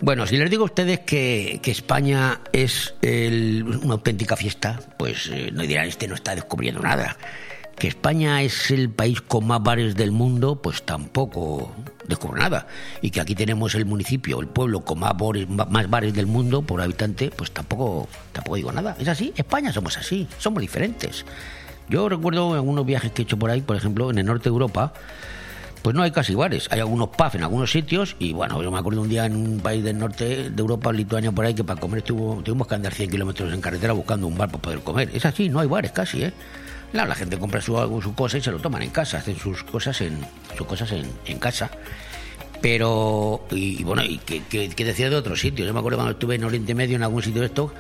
[0.01, 5.29] Bueno, si les digo a ustedes que, que España es el- una auténtica fiesta, pues
[5.31, 7.19] eh, no dirán, este no está descubriendo nada.
[7.79, 11.75] Que España es el país con más bares del mundo, pues tampoco
[12.11, 12.66] descubro nada.
[13.01, 16.62] Y que aquí tenemos el municipio, el pueblo con más bares, más bares del mundo
[16.62, 18.96] por habitante, pues tampoco, tampoco digo nada.
[18.99, 21.25] Es así, España somos así, somos diferentes.
[21.88, 24.51] Yo recuerdo algunos viajes que he hecho por ahí, por ejemplo, en el norte de
[24.51, 24.92] Europa,
[25.83, 26.68] pues no hay casi bares.
[26.70, 29.61] Hay algunos pubs en algunos sitios y bueno, yo me acuerdo un día en un
[29.61, 32.92] país del norte de Europa, Lituania, por ahí, que para comer estuvo, tuvimos que andar
[32.92, 35.11] 100 kilómetros en carretera buscando un bar para poder comer.
[35.14, 36.33] Es así, no hay bares casi, ¿eh?
[36.92, 39.62] Claro, la gente compra su, su cosa y se lo toman en casa, hacen sus
[39.62, 40.18] cosas en,
[40.57, 41.70] sus cosas en, en casa.
[42.61, 45.66] Pero, y, bueno, y que, que- decía de otros sitios.
[45.66, 47.72] Yo me acuerdo cuando estuve en Oriente Medio, en algún sitio de estos,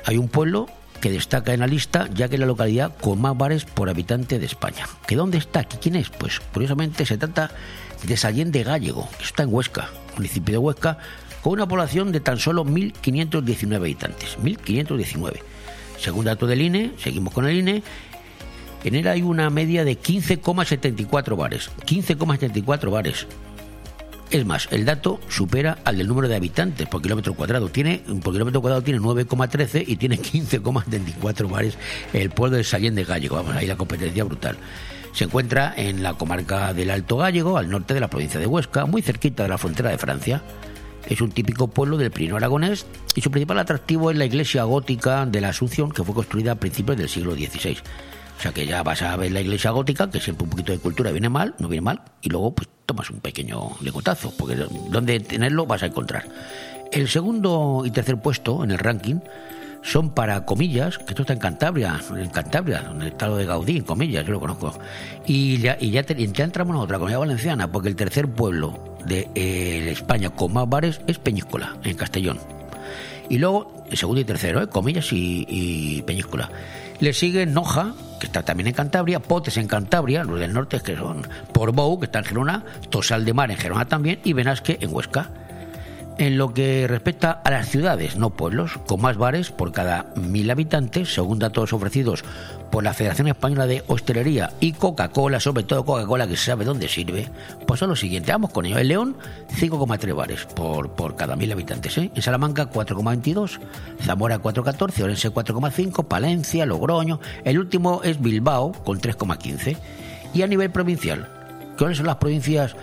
[0.05, 0.69] hay un pueblo
[1.01, 4.39] que destaca en la lista, ya que es la localidad con más bares por habitante
[4.39, 4.87] de España.
[5.07, 5.65] ¿Que dónde está?
[5.65, 6.11] ¿Que ¿Quién es?
[6.11, 7.51] Pues curiosamente se trata
[8.07, 10.99] de Sallén de Gallego, que está en Huesca, municipio de Huesca,
[11.43, 14.39] con una población de tan solo 1.519 habitantes.
[14.39, 15.41] 1.519.
[15.99, 17.83] Según datos del INE, seguimos con el INE,
[18.85, 21.71] en él hay una media de 15,74 bares.
[21.87, 23.27] 15,74 bares.
[24.31, 27.69] Es más, el dato supera al del número de habitantes por kilómetro cuadrado.
[27.69, 31.79] Tiene, por kilómetro cuadrado tiene 9,13 y tiene 15,74 bares
[32.13, 33.37] el pueblo de Sallén de Gallego.
[33.37, 34.57] Vamos, ahí la competencia brutal.
[35.17, 38.85] Se encuentra en la comarca del Alto Gallego, al norte de la provincia de Huesca,
[38.85, 40.43] muy cerquita de la frontera de Francia.
[41.09, 45.25] Es un típico pueblo del Pirineo aragonés y su principal atractivo es la iglesia gótica
[45.25, 47.79] de la Asunción, que fue construida a principios del siglo XVI.
[48.39, 50.81] O sea que ya vas a ver la iglesia gótica, que siempre un poquito de
[50.81, 54.55] cultura viene mal, no viene mal, y luego pues tomas un pequeño legotazo, porque
[54.91, 56.27] donde tenerlo vas a encontrar.
[56.93, 59.21] El segundo y tercer puesto en el ranking
[59.87, 63.77] son para comillas, que esto está en Cantabria, en Cantabria, donde está lo de Gaudí,
[63.77, 64.77] en comillas, yo lo conozco.
[65.27, 69.89] Y ya, y ya, entramos en otra comunidad valenciana, porque el tercer pueblo de eh,
[69.93, 72.41] España con más bares es Peñíscola, en Castellón.
[73.29, 74.67] Y luego, el segundo y tercero, ¿eh?
[74.67, 76.51] Comillas y, y Peñíscola.
[76.99, 80.97] Le sigue Noja, que está también en Cantabria, Potes en Cantabria, los del norte que
[80.97, 81.23] son
[81.53, 85.31] Portbou, que está en Gerona, Tosal de Mar en Gerona también, y Benasque en Huesca.
[86.19, 90.51] En lo que respecta a las ciudades, no pueblos, con más bares por cada mil
[90.51, 92.25] habitantes, según datos ofrecidos
[92.71, 96.89] por la Federación Española de Hostelería y Coca-Cola, sobre todo Coca-Cola que se sabe dónde
[96.89, 97.29] sirve,
[97.67, 98.33] pues son los siguientes.
[98.33, 98.79] Vamos con ello.
[98.79, 99.17] En León,
[99.61, 101.99] 5,3 bares por, por cada mil habitantes.
[101.99, 102.11] ¿eh?
[102.15, 103.61] En Salamanca, 4,22.
[104.01, 105.03] Zamora, 4,14.
[105.03, 106.07] Orense, 4,5.
[106.07, 107.21] Palencia, Logroño.
[107.45, 109.77] El último es Bilbao, con 3,15.
[110.33, 111.29] Y a nivel provincial,
[111.77, 112.75] ¿cuáles son las provincias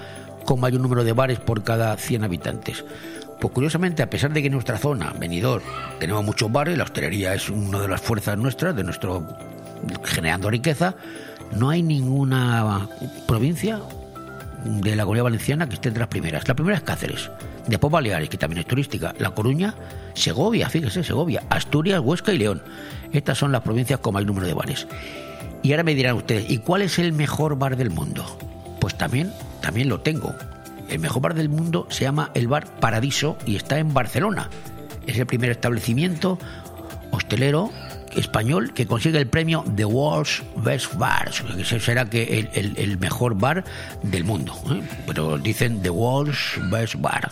[0.46, 2.86] con mayor número de bares por cada 100 habitantes?
[3.44, 5.66] Pues curiosamente, a pesar de que en nuestra zona, Benidorm,
[6.00, 9.28] tenemos muchos bares, la hostelería es una de las fuerzas nuestras, de nuestro
[10.06, 10.96] generando riqueza,
[11.52, 12.88] no hay ninguna
[13.28, 13.82] provincia
[14.64, 16.48] de la Comunidad Valenciana que esté entre las primeras.
[16.48, 17.32] La primera es Cáceres,
[17.68, 19.76] después Baleares, que también es turística, La Coruña,
[20.14, 22.62] Segovia, fíjese, Segovia, Asturias, Huesca y León.
[23.12, 24.88] Estas son las provincias con mayor número de bares.
[25.64, 28.24] Y ahora me dirán ustedes, ¿y cuál es el mejor bar del mundo?
[28.80, 30.34] Pues también, también lo tengo.
[30.94, 34.52] El mejor bar del mundo se llama el Bar Paradiso y está en Barcelona.
[35.08, 36.38] Es el primer establecimiento
[37.10, 37.72] hostelero
[38.16, 41.32] español que consigue el premio The World's Best Bar.
[41.58, 43.64] Ese será que el mejor bar
[44.04, 44.54] del mundo.
[44.70, 44.84] ¿eh?
[45.08, 47.32] Pero dicen The World's Best Bar.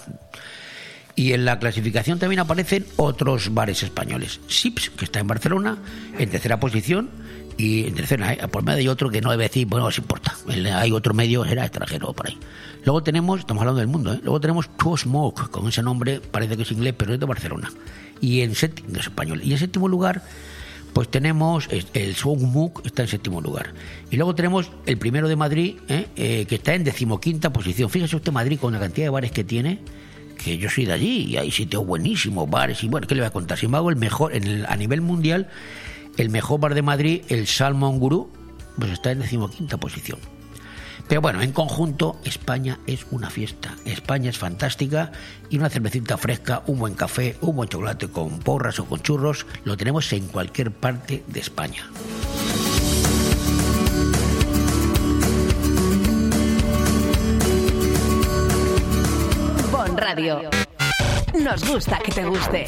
[1.15, 4.39] Y en la clasificación también aparecen otros bares españoles.
[4.47, 5.77] Sips, que está en Barcelona,
[6.17, 7.11] en tercera posición.
[7.57, 8.47] Y en tercera, ¿eh?
[8.47, 10.35] por medio hay otro que no debe decir, bueno, no importa.
[10.75, 12.37] Hay otro medio, era extranjero por ahí.
[12.85, 14.19] Luego tenemos, estamos hablando del mundo, ¿eh?
[14.23, 17.71] luego tenemos Two Smoke, con ese nombre, parece que es inglés, pero es de Barcelona.
[18.19, 19.41] Y en séptimo, es español.
[19.43, 20.23] Y en séptimo lugar,
[20.93, 23.73] pues tenemos el- Smoke está en séptimo lugar.
[24.09, 26.07] Y luego tenemos el primero de Madrid, ¿eh?
[26.15, 27.89] Eh, que está en decimoquinta posición.
[27.89, 29.79] Fíjese usted Madrid con la cantidad de bares que tiene,
[30.43, 33.27] que yo soy de allí y hay sitios buenísimos, bares y bueno, ¿qué le voy
[33.27, 33.57] a contar?
[33.59, 35.47] Sin embargo, el mejor, en el- a nivel mundial,
[36.17, 38.29] el mejor bar de Madrid, el Salmon Guru,
[38.77, 40.19] pues está en decimoquinta posición.
[41.07, 43.75] Pero bueno, en conjunto, España es una fiesta.
[43.85, 45.11] España es fantástica
[45.49, 49.45] y una cervecita fresca, un buen café, un buen chocolate con porras o con churros,
[49.65, 51.83] lo tenemos en cualquier parte de España.
[59.71, 60.49] Bon Radio.
[61.43, 62.65] Nos gusta que te guste.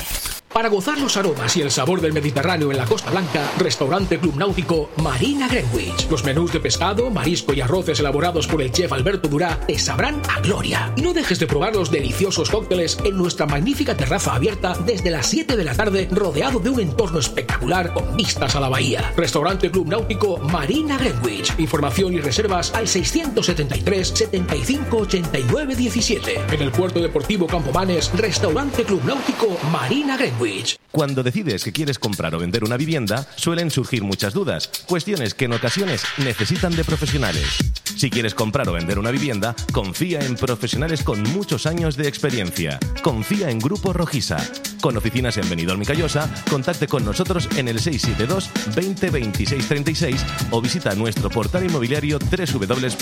[0.53, 4.35] Para gozar los aromas y el sabor del Mediterráneo en la Costa Blanca, Restaurante Club
[4.35, 6.07] Náutico Marina Greenwich.
[6.11, 10.21] Los menús de pescado, marisco y arroces elaborados por el chef Alberto Durá te sabrán
[10.29, 10.93] a gloria.
[10.95, 15.25] Y no dejes de probar los deliciosos cócteles en nuestra magnífica terraza abierta desde las
[15.25, 19.11] 7 de la tarde, rodeado de un entorno espectacular con vistas a la bahía.
[19.17, 21.51] Restaurante Club Náutico Marina Greenwich.
[21.57, 26.41] Información y reservas al 673 75 89 17.
[26.51, 30.42] En el puerto deportivo Campomanes, Restaurante Club Náutico Marina Greenwich.
[30.91, 35.45] Cuando decides que quieres comprar o vender una vivienda, suelen surgir muchas dudas, cuestiones que
[35.45, 37.59] en ocasiones necesitan de profesionales.
[37.95, 42.77] Si quieres comprar o vender una vivienda, confía en profesionales con muchos años de experiencia.
[43.01, 44.35] Confía en Grupo Rojisa.
[44.81, 50.25] Con oficinas en Benidorm y Callosa, contacte con nosotros en el 672 20 26 36
[50.51, 52.99] o visita nuestro portal inmobiliario www.rojisa.com.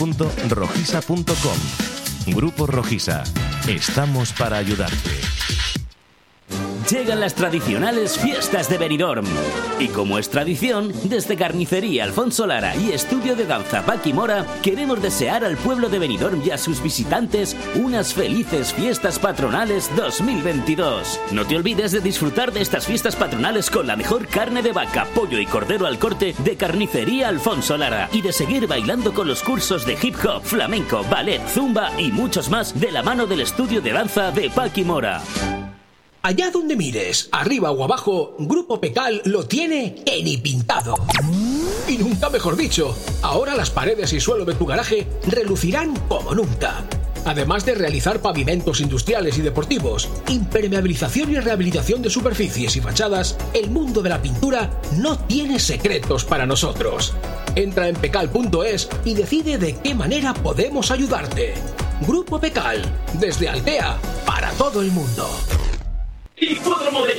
[2.28, 3.24] Grupo Rojisa.
[3.68, 5.10] Estamos para ayudarte.
[6.92, 9.26] Llegan las tradicionales fiestas de Benidorm.
[9.80, 15.02] Y como es tradición, desde Carnicería Alfonso Lara y Estudio de Danza Paqui Mora, queremos
[15.02, 21.22] desear al pueblo de Benidorm y a sus visitantes unas felices fiestas patronales 2022.
[21.32, 25.06] No te olvides de disfrutar de estas fiestas patronales con la mejor carne de vaca,
[25.16, 29.44] pollo y cordero al corte de Carnicería Alfonso Lara y de seguir bailando con los
[29.44, 33.80] cursos de hip hop, flamenco, ballet, zumba y muchos más de la mano del Estudio
[33.82, 35.22] de Danza de Paqui Mora.
[36.24, 40.94] Allá donde mires, arriba o abajo, Grupo Pecal lo tiene en pintado.
[41.88, 46.86] Y nunca mejor dicho, ahora las paredes y suelo de tu garaje relucirán como nunca.
[47.26, 53.72] Además de realizar pavimentos industriales y deportivos, impermeabilización y rehabilitación de superficies y fachadas, el
[53.72, 57.16] mundo de la pintura no tiene secretos para nosotros.
[57.56, 61.56] Entra en pecal.es y decide de qué manera podemos ayudarte.
[62.08, 62.84] Grupo Pecal,
[63.20, 65.28] desde Altea, para todo el mundo.
[66.44, 67.14] Hipódromo de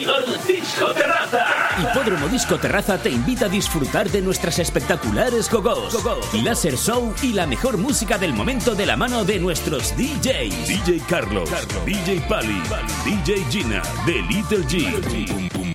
[0.52, 1.46] Disco Terraza.
[1.80, 5.96] Hipódromo Disco Terraza te invita a disfrutar de nuestras espectaculares gogos,
[6.42, 10.66] láser show y la mejor música del momento de la mano de nuestros DJs.
[10.66, 11.48] DJ Carlos,
[11.86, 12.60] DJ Pali,
[13.04, 15.72] DJ Gina, The Little G.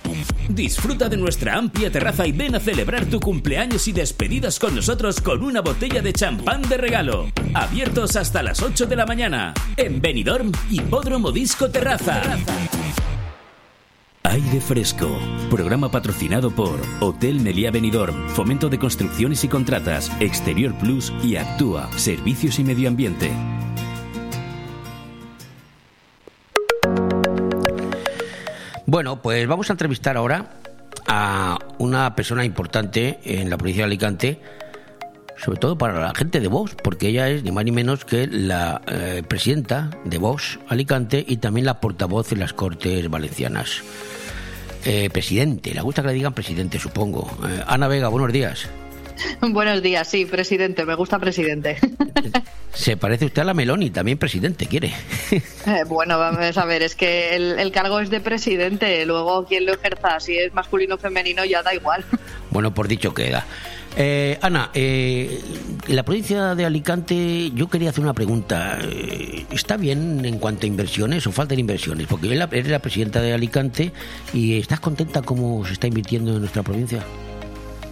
[0.50, 5.22] Disfruta de nuestra amplia terraza y ven a celebrar tu cumpleaños y despedidas con nosotros
[5.22, 7.30] con una botella de champán de regalo.
[7.54, 9.54] Abiertos hasta las 8 de la mañana.
[9.78, 12.20] En Benidorm, Hipódromo Disco Terraza.
[14.30, 15.08] Aire Fresco,
[15.50, 21.88] programa patrocinado por Hotel Meliá Benidorm, Fomento de Construcciones y Contratas, Exterior Plus y Actúa,
[21.96, 23.30] Servicios y Medio Ambiente.
[28.84, 30.50] Bueno, pues vamos a entrevistar ahora
[31.06, 34.42] a una persona importante en la provincia de Alicante,
[35.38, 38.26] sobre todo para la gente de Vox, porque ella es ni más ni menos que
[38.26, 43.82] la eh, presidenta de Vox Alicante y también la portavoz en las Cortes Valencianas.
[44.84, 47.30] Eh, presidente, le gusta que le digan presidente, supongo.
[47.48, 48.68] Eh, Ana Vega, buenos días.
[49.40, 51.78] Buenos días, sí, presidente, me gusta presidente.
[52.72, 54.92] Se parece usted a la Meloni, también presidente, quiere.
[55.66, 59.66] Eh, bueno, vamos a ver, es que el, el cargo es de presidente, luego quien
[59.66, 62.06] lo ejerza, si es masculino o femenino, ya da igual.
[62.50, 63.44] Bueno, por dicho queda.
[63.96, 65.42] Eh, Ana, eh,
[65.88, 68.78] la provincia de Alicante yo quería hacer una pregunta.
[68.82, 72.06] Eh, ¿Está bien en cuanto a inversiones o faltan inversiones?
[72.06, 73.92] Porque eres la presidenta de Alicante
[74.32, 77.04] y ¿estás contenta cómo se está invirtiendo en nuestra provincia?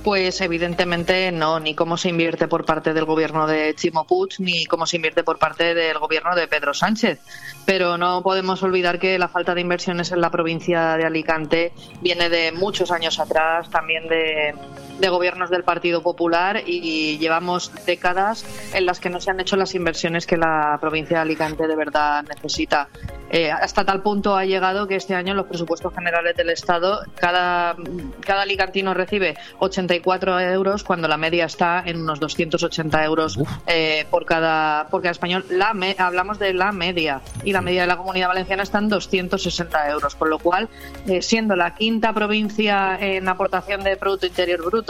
[0.07, 4.64] Pues evidentemente no, ni cómo se invierte por parte del gobierno de Chimo Puig, ni
[4.64, 7.19] cómo se invierte por parte del gobierno de Pedro Sánchez.
[7.64, 12.29] Pero no podemos olvidar que la falta de inversiones en la provincia de Alicante viene
[12.29, 14.55] de muchos años atrás, también de,
[14.99, 19.57] de gobiernos del Partido Popular y llevamos décadas en las que no se han hecho
[19.57, 22.89] las inversiones que la provincia de Alicante de verdad necesita.
[23.29, 27.75] Eh, hasta tal punto ha llegado que este año los presupuestos generales del Estado cada,
[28.21, 34.25] cada alicantino recibe 84 euros cuando la media está en unos 280 euros eh, por,
[34.27, 35.45] cada, por cada español.
[35.51, 38.89] La me- hablamos de la media y la media de la comunidad valenciana está en
[38.91, 40.69] 260 euros, con lo cual,
[41.09, 44.86] eh, siendo la quinta provincia en aportación de Producto Interior Bruto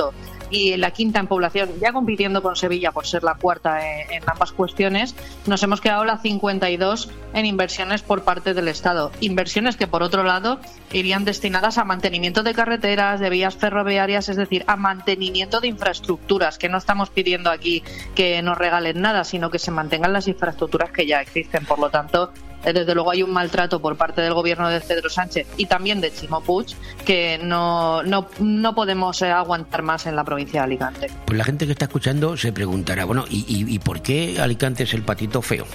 [0.51, 4.23] y la quinta en población, ya compitiendo con Sevilla por ser la cuarta en, en
[4.27, 5.15] ambas cuestiones,
[5.47, 9.11] nos hemos quedado la 52 en inversiones por parte del Estado.
[9.21, 10.61] Inversiones que, por otro lado,
[10.93, 16.59] irían destinadas a mantenimiento de carreteras, de vías ferroviarias, es decir, a mantenimiento de infraestructuras,
[16.59, 17.83] que no estamos pidiendo aquí
[18.15, 21.67] que nos regalen nada, sino que se mantengan las infraestructuras que ya existen.
[21.67, 22.33] Por lo tanto,
[22.73, 26.13] desde luego hay un maltrato por parte del gobierno de Pedro Sánchez y también de
[26.13, 31.11] Chimo Puig que no, no, no podemos eh, aguantar más en la provincia de Alicante.
[31.27, 34.85] Pues la gente que está escuchando se preguntará, bueno, ¿y, y, y por qué Alicante
[34.85, 35.67] es el patito feo?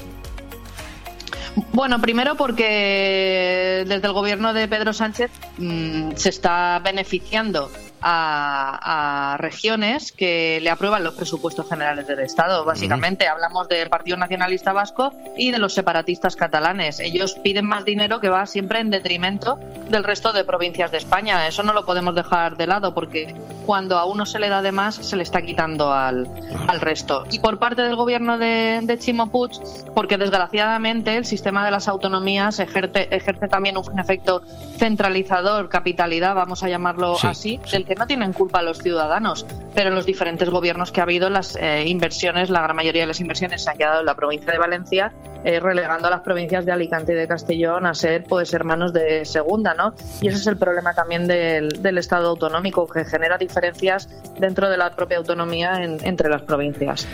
[1.74, 7.70] Bueno, primero porque desde el gobierno de Pedro Sánchez mmm, se está beneficiando
[8.02, 12.66] a, a, regiones que le aprueban los presupuestos generales del Estado.
[12.66, 17.00] Básicamente, hablamos del Partido Nacionalista Vasco y de los separatistas catalanes.
[17.00, 19.60] Ellos piden más dinero que va siempre en detrimento
[19.90, 21.48] del resto de provincias de España.
[21.48, 23.34] Eso no lo podemos dejar de lado porque
[23.66, 26.28] cuando a uno se le da de más, se le está quitando al,
[26.68, 27.26] al resto.
[27.32, 29.52] Y por parte del gobierno de, de Chimo Puig,
[29.94, 34.42] porque desgraciadamente el sistema de las autonomías ejerce, ejerce también un efecto
[34.78, 37.72] centralizador, capitalidad, vamos a llamarlo sí, así, sí.
[37.72, 41.56] del no tienen culpa los ciudadanos, pero en los diferentes gobiernos que ha habido, las
[41.56, 44.60] eh, inversiones, la gran mayoría de las inversiones se han quedado en la provincia de
[44.60, 45.14] Valencia,
[45.44, 49.26] eh, relegando a las provincias de Alicante y de Castellón a ser pues hermanos de
[49.26, 49.94] segunda, ¿no?
[50.22, 54.78] Y ese es el problema también del, del Estado autonómico, que genera diferencias dentro de
[54.78, 57.08] la propia autonomía en, entre las provincias.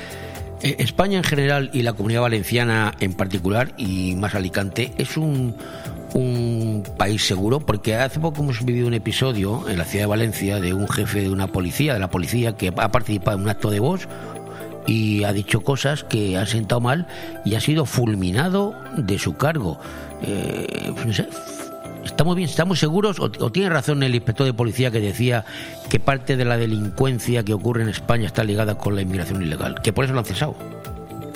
[0.61, 5.55] Eh, España en general y la comunidad valenciana en particular, y más Alicante, es un,
[6.13, 10.59] un país seguro porque hace poco hemos vivido un episodio en la ciudad de Valencia
[10.59, 13.69] de un jefe de una policía, de la policía que ha participado en un acto
[13.69, 14.07] de voz
[14.85, 17.07] y ha dicho cosas que ha sentado mal
[17.45, 19.79] y ha sido fulminado de su cargo.
[20.21, 21.27] Eh, no sé,
[22.05, 25.45] estamos bien, estamos seguros o, o, tiene razón el inspector de policía que decía
[25.89, 29.81] que parte de la delincuencia que ocurre en España está ligada con la inmigración ilegal,
[29.83, 30.55] que por eso lo han cesado.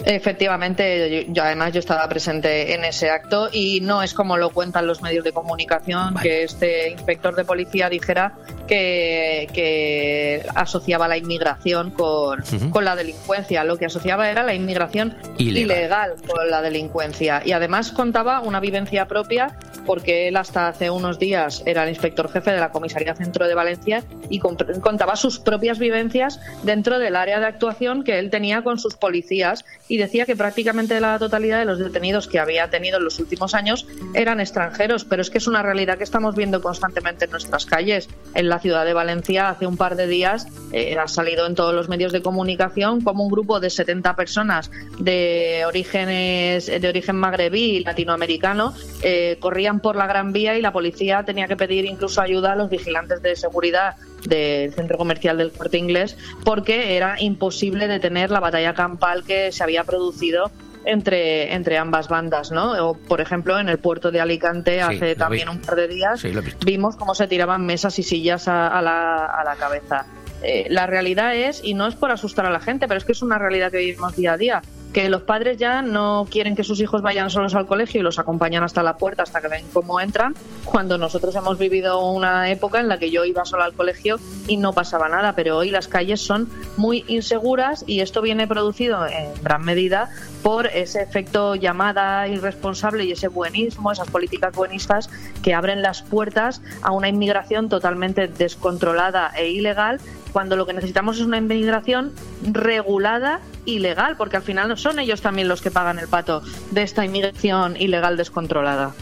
[0.06, 4.49] Efectivamente, yo, yo, además yo estaba presente en ese acto y no es como lo
[4.49, 6.28] cuentan los medios de comunicación vale.
[6.28, 8.34] que este inspector de policía dijera
[8.68, 12.70] que, que asociaba la inmigración con, uh -huh.
[12.70, 13.64] con, la delincuencia.
[13.64, 15.78] Lo que asociaba era la inmigración ilegal.
[15.78, 21.20] ilegal con la delincuencia y además contaba una vivencia propia porque él hasta hace unos
[21.20, 25.80] días era el inspector jefe de la Comisaría Centro de Valencia y contaba sus propias
[25.80, 30.38] vivencias dentro del área de actuación que él tenía con sus policías y decía que
[30.38, 35.04] prácticamente la totalidad de los detenidos que había tenido en los últimos años eran extranjeros,
[35.04, 38.08] pero es que es una realidad que estamos viendo constantemente en nuestras calles.
[38.34, 41.76] En la ciudad de Valencia hace un par de días eh, ha salido en todos
[41.76, 47.76] los medios de comunicación como un grupo de 70 personas de orígenes de origen magrebí
[47.76, 48.74] y latinoamericano
[49.04, 52.56] eh, corrían por la Gran Vía y la policía tenía que pedir incluso ayuda a
[52.56, 58.40] los vigilantes de seguridad del centro comercial del Corte Inglés porque era imposible detener la
[58.40, 60.52] batalla campal que se había producido
[60.86, 62.72] entre, entre ambas bandas, ¿no?
[62.88, 65.56] O, por ejemplo, en el puerto de Alicante sí, hace también vi.
[65.56, 66.32] un par de días sí,
[66.66, 70.06] vimos cómo se tiraban mesas y sillas a, a, la, a la cabeza.
[70.44, 73.12] Eh, la realidad es, y no es por asustar a la gente, pero es que
[73.12, 74.62] es una realidad que vivimos día a día,
[74.94, 78.20] que los padres ya no quieren que sus hijos vayan solos al colegio y los
[78.20, 80.36] acompañan hasta la puerta hasta que ven cómo entran,
[80.66, 84.58] cuando nosotros hemos vivido una época en la que yo iba sola al colegio y
[84.58, 89.34] no pasaba nada, pero hoy las calles son muy inseguras y esto viene producido en
[89.42, 90.10] gran medida
[90.44, 95.10] por ese efecto llamada irresponsable y ese buenismo, esas políticas buenistas
[95.44, 100.00] que abren las puertas a una inmigración totalmente descontrolada e ilegal
[100.32, 102.12] cuando lo que necesitamos es una inmigración
[102.44, 106.84] regulada y legal, porque al final son ellos también los que pagan el pato de
[106.84, 108.94] esta inmigración ilegal descontrolada.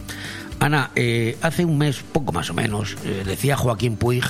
[0.59, 4.23] Ana, eh, hace un mes, poco más o menos, eh, decía Joaquín Puig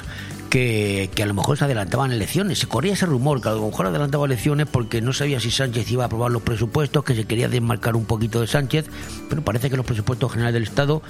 [0.50, 2.60] que, que, a lo mejor se adelantaban elecciones.
[2.60, 5.90] Se corría ese rumor que a lo mejor adelantaba elecciones porque no sabía si Sánchez
[5.92, 8.88] iba a aprobar los presupuestos, que se quería desmarcar un poquito de Sánchez,
[9.30, 11.02] pero parece que los presupuestos generales del Estado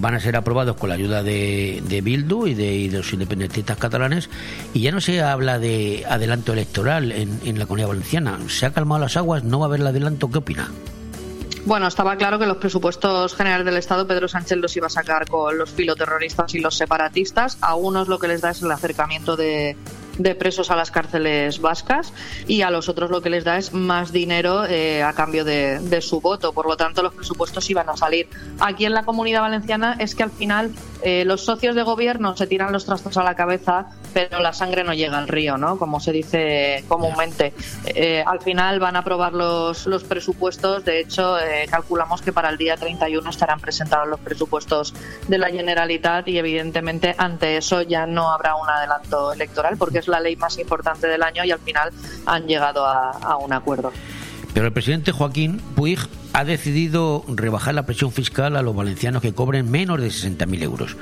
[0.00, 4.30] van a ser aprobados con la ayuda de, de Bildu y de, los independentistas catalanes
[4.72, 8.38] y ya no se habla de adelanto electoral en, en la comunidad valenciana.
[8.48, 9.44] ¿Se ha calmado las aguas?
[9.44, 10.30] ¿No va a haber el adelanto?
[10.30, 10.70] ¿Qué opina?
[11.66, 15.28] Bueno, estaba claro que los presupuestos generales del Estado Pedro Sánchez los iba a sacar
[15.28, 17.58] con los filoterroristas y los separatistas.
[17.60, 19.76] A unos lo que les da es el acercamiento de,
[20.18, 22.12] de presos a las cárceles vascas
[22.46, 25.80] y a los otros lo que les da es más dinero eh, a cambio de,
[25.80, 26.52] de, su voto.
[26.52, 28.28] Por lo tanto, los presupuestos iban a salir.
[28.60, 32.46] Aquí en la comunidad valenciana es que al final eh, los socios de gobierno se
[32.46, 35.78] tiran los trastos a la cabeza pero la sangre no llega al río, ¿no?
[35.78, 37.52] Como se dice comúnmente.
[37.84, 42.48] Eh, al final van a aprobar los, los presupuestos, de hecho, eh, calculamos que para
[42.48, 44.94] el día 31 estarán presentados los presupuestos
[45.28, 50.05] de la Generalitat y evidentemente ante eso ya no habrá un adelanto electoral porque es
[50.08, 51.90] la ley más importante del año y al final
[52.26, 53.92] han llegado a, a un acuerdo.
[54.54, 55.98] Pero el presidente Joaquín Puig
[56.32, 60.96] ha decidido rebajar la presión fiscal a los valencianos que cobren menos de 60.000 euros.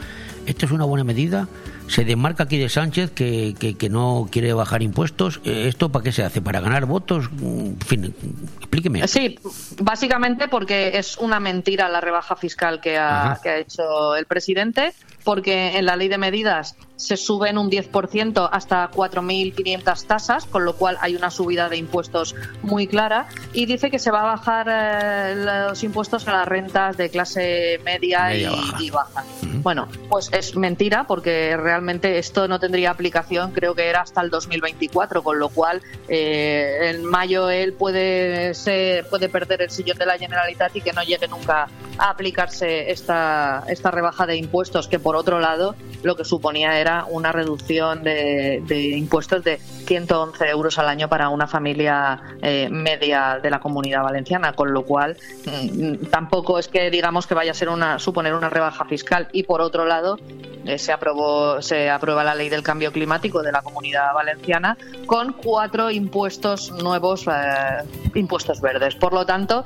[0.46, 1.48] ¿Esto es una buena medida?
[1.86, 5.40] Se desmarca aquí de Sánchez que, que, que no quiere bajar impuestos.
[5.44, 6.42] Eh, ¿Esto para qué se hace?
[6.42, 7.30] ¿Para ganar votos?
[7.32, 8.14] Mm, En fin,
[8.58, 9.06] explíqueme.
[9.08, 9.38] Sí,
[9.80, 13.40] básicamente porque es una mentira la rebaja fiscal que ha, Ajá.
[13.42, 14.92] que ha hecho el presidente,
[15.24, 20.74] porque en la ley de medidas se suben un 10% hasta 4.500 tasas, con lo
[20.74, 24.66] cual hay una subida de impuestos muy clara, y dice que se va a bajar
[24.70, 28.82] eh, los impuestos a las rentas de clase media, Media y, baja.
[28.82, 29.24] y baja.
[29.62, 34.30] Bueno, pues es mentira porque realmente esto no tendría aplicación, creo que era hasta el
[34.30, 40.06] 2024, con lo cual eh, en mayo él puede ser, puede perder el sillón de
[40.06, 41.68] la Generalitat y que no llegue nunca
[41.98, 46.83] a aplicarse esta, esta rebaja de impuestos, que por otro lado lo que suponía era
[47.08, 48.62] una reducción de,
[48.96, 54.52] impuestos de 111 euros al año para una familia eh, media de la comunidad valenciana,
[54.52, 55.16] con lo cual
[55.46, 59.28] mm, tampoco es que digamos que vaya a ser una suponer una rebaja fiscal.
[59.32, 60.18] Y por otro lado
[60.64, 64.76] eh, se aprobó se aprueba la ley del cambio climático de la comunidad valenciana
[65.06, 68.94] con cuatro impuestos nuevos eh, impuestos verdes.
[68.94, 69.64] Por lo tanto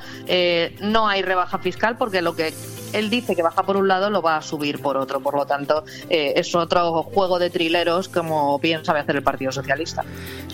[0.80, 2.52] no hay rebaja fiscal porque lo que
[2.92, 5.20] él dice que baja por un lado lo va a subir por otro.
[5.20, 9.52] Por lo tanto eh, es otro juego de trileros como bien sabe hacer el Partido
[9.52, 10.04] Socialista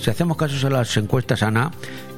[0.01, 1.71] Si hacemos casos a las encuestas, Ana,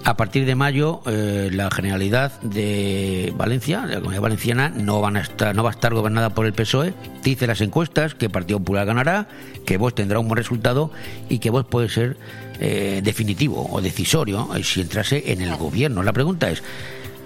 [0.04, 5.20] a partir de mayo eh, la Generalidad de Valencia, la Comunidad Valenciana, no, van a
[5.20, 6.94] estar, no va a estar gobernada por el PSOE.
[7.24, 9.26] Dice las encuestas que el Partido Popular ganará,
[9.64, 10.92] que vos tendrá un buen resultado
[11.28, 12.16] y que vos puede ser
[12.60, 16.02] eh, definitivo o decisorio eh, si entrase en el gobierno.
[16.02, 16.62] La pregunta es,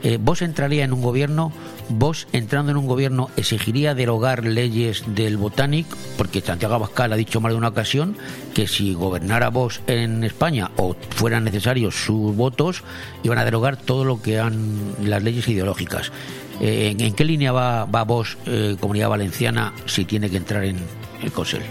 [0.02, 1.52] eh, ¿vos entraría en un gobierno?
[1.88, 5.86] ¿Vos entrando en un gobierno exigiría derogar leyes del Botanic?
[6.16, 8.16] Porque Santiago Abascal ha dicho más de una ocasión
[8.54, 12.82] que si gobernara vos en España o fueran necesarios sus votos,
[13.22, 16.12] iban a derogar todo lo que han las leyes ideológicas.
[16.60, 20.78] Eh, ¿en, qué línea va, va vos, eh, Comunidad Valenciana, si tiene que entrar en
[21.22, 21.62] el COSEL?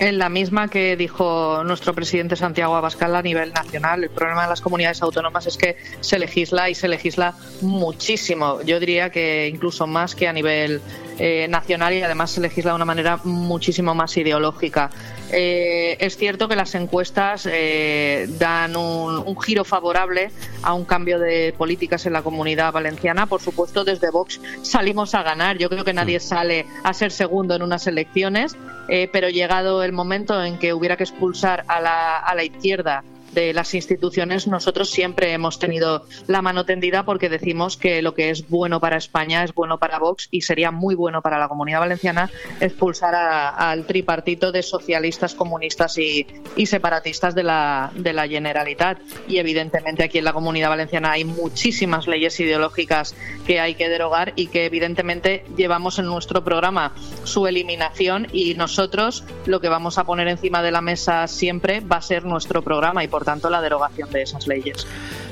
[0.00, 4.48] En la misma que dijo nuestro presidente Santiago Abascal a nivel nacional, el problema de
[4.48, 8.62] las comunidades autónomas es que se legisla y se legisla muchísimo.
[8.62, 10.80] Yo diría que incluso más que a nivel
[11.18, 14.88] eh, nacional y además se legisla de una manera muchísimo más ideológica.
[15.32, 20.30] Eh, es cierto que las encuestas eh, dan un, un giro favorable
[20.62, 23.26] a un cambio de políticas en la comunidad valenciana.
[23.26, 25.58] Por supuesto, desde Vox salimos a ganar.
[25.58, 28.56] Yo creo que nadie sale a ser segundo en unas elecciones,
[28.88, 33.04] eh, pero llegado el momento en que hubiera que expulsar a la, a la izquierda
[33.32, 38.30] de las instituciones, nosotros siempre hemos tenido la mano tendida porque decimos que lo que
[38.30, 41.80] es bueno para España es bueno para Vox y sería muy bueno para la comunidad
[41.80, 46.26] valenciana expulsar al tripartito de socialistas, comunistas y,
[46.56, 48.98] y separatistas de la, de la Generalitat.
[49.28, 53.14] Y evidentemente aquí en la comunidad valenciana hay muchísimas leyes ideológicas
[53.46, 56.92] que hay que derogar y que evidentemente llevamos en nuestro programa
[57.24, 61.96] su eliminación y nosotros lo que vamos a poner encima de la mesa siempre va
[61.96, 64.86] a ser nuestro programa y por tanto la derogación de esas leyes.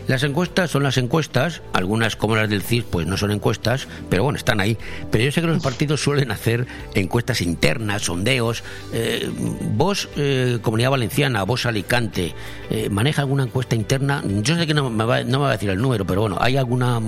[0.07, 4.23] Las encuestas son las encuestas, algunas como las del CIS pues no son encuestas, pero
[4.25, 4.79] bueno, están ahí.
[5.11, 8.65] Pero yo sé que los partidos suelen hacer encuestas internas, sondeos.
[8.95, 9.31] Eh,
[9.75, 12.35] vos, eh, Comunidad Valenciana, vos Alicante,
[12.71, 14.23] eh, ¿maneja alguna encuesta interna?
[14.43, 16.39] Yo sé que no me, va, no me va a decir el número, pero bueno,
[16.41, 17.01] ¿hay alguna,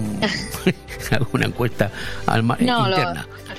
[1.10, 1.90] alguna encuesta
[2.26, 3.26] alma- No, interna?
[3.48, 3.49] Lo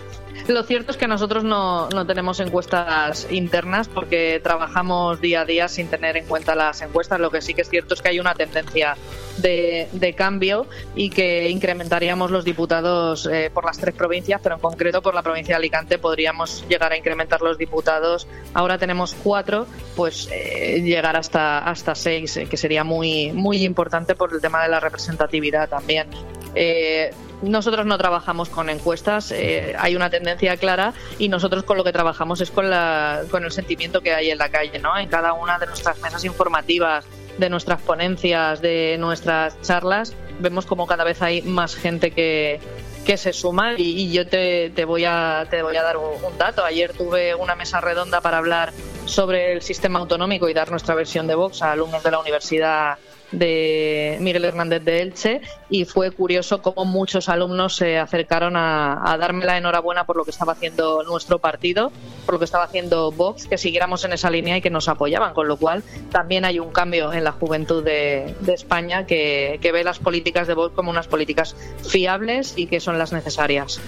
[0.64, 5.88] cierto es que nosotros no, no tenemos encuestas internas porque trabajamos día a día sin
[5.88, 7.20] tener en cuenta las encuestas.
[7.20, 8.96] Lo que sí que es cierto es que hay una tendencia
[9.38, 14.62] de, de cambio y que incrementaríamos los diputados eh, por las tres provincias, pero en
[14.62, 18.28] concreto por la provincia de Alicante podríamos llegar a incrementar los diputados.
[18.54, 24.16] Ahora tenemos cuatro, pues eh, llegar hasta, hasta seis, eh, que sería muy, muy importante
[24.16, 26.08] por el tema de la representatividad también.
[26.56, 27.12] Eh,
[27.42, 31.92] nosotros no trabajamos con encuestas, eh, hay una tendencia clara y nosotros con lo que
[31.92, 34.98] trabajamos es con, la, con el sentimiento que hay en la calle, ¿no?
[34.98, 37.06] En cada una de nuestras mesas informativas,
[37.38, 42.60] de nuestras ponencias, de nuestras charlas, vemos como cada vez hay más gente que,
[43.06, 46.24] que se suma y, y yo te, te voy a, te voy a dar un,
[46.24, 46.64] un dato.
[46.64, 48.74] Ayer tuve una mesa redonda para hablar
[49.06, 52.98] sobre el sistema autonómico y dar nuestra versión de Vox a alumnos de la Universidad
[53.32, 59.46] de Miguel Hernández de Elche y fue curioso cómo muchos alumnos se acercaron a, darme
[59.46, 61.92] la enhorabuena por lo que estaba haciendo nuestro partido,
[62.26, 65.34] por lo que estaba haciendo Vox, que siguiéramos en esa línea y que nos apoyaban,
[65.34, 69.72] con lo cual también hay un cambio en la juventud de, de España que, que
[69.72, 71.56] ve las políticas de Vox como unas políticas
[71.88, 73.80] fiables y que son las necesarias.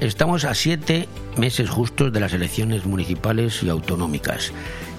[0.00, 4.52] Estamos a siete meses justos de las elecciones municipales y autonómicas.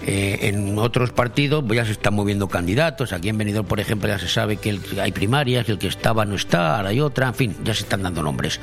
[0.06, 3.14] Eh, en otros partidos pues ya se están moviendo candidatos.
[3.14, 5.88] Aquí en Benidorm, por ejemplo, ya se sabe que el, hay primarias, que el que
[5.88, 8.60] estaba no está, ahora hay otra, en fin, ya se están dando nombres.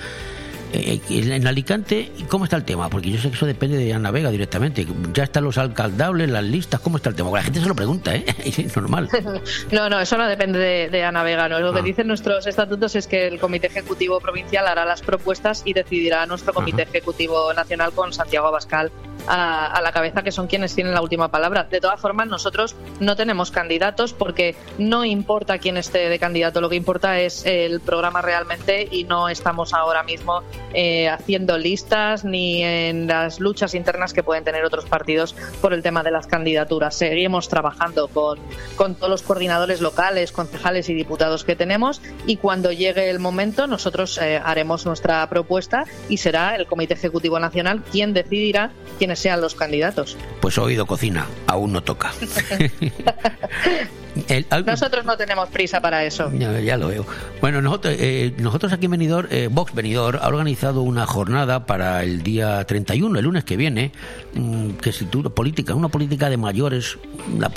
[0.72, 2.88] Eh, en Alicante, ¿cómo está el tema?
[2.88, 4.86] Porque yo sé que eso depende de Ana Vega directamente.
[5.12, 6.78] ¿Ya están los alcaldables, las listas?
[6.80, 7.28] ¿Cómo está el tema?
[7.28, 8.24] Porque la gente se lo pregunta, ¿eh?
[8.45, 9.09] es normal.
[9.72, 11.49] no, no, eso no depende de, de Ana Vega.
[11.49, 11.59] ¿no?
[11.59, 15.72] Lo que dicen nuestros estatutos es que el Comité Ejecutivo Provincial hará las propuestas y
[15.72, 16.91] decidirá nuestro Comité Ajá.
[16.91, 18.93] Ejecutivo Nacional con Santiago Abascal
[19.27, 21.64] a, la cabeza, que son quienes tienen la última palabra.
[21.64, 26.68] De todas formas, nosotros no tenemos candidatos porque no importa quién esté de candidato, lo
[26.68, 30.43] que importa es el programa realmente y no estamos ahora mismo
[30.75, 35.83] eh, haciendo listas ni en las luchas internas que pueden tener otros partidos por el
[35.83, 36.95] tema de las candidaturas.
[36.95, 38.39] Seguimos trabajando con,
[38.77, 43.66] con todos los coordinadores locales, concejales y diputados que tenemos y cuando llegue el momento
[43.66, 48.73] nosotros eh, haremos nuestra propuesta y será el Comité Ejecutivo Nacional quien decidirá
[49.11, 50.16] quiénes sean los candidatos.
[50.40, 52.12] Pues oído cocina, aún no toca.
[54.28, 54.70] El, algo...
[54.70, 56.30] Nosotros no tenemos prisa para eso.
[56.36, 57.06] Ya, ya lo veo.
[57.40, 62.02] Bueno, nosotros, eh, nosotros aquí en Benidorm, eh, Vox Benidorm ha organizado una jornada para
[62.02, 63.92] el día 31, el lunes que viene,
[64.34, 66.98] mmm, que se titula Política, una política de mayores,
[67.38, 67.52] la,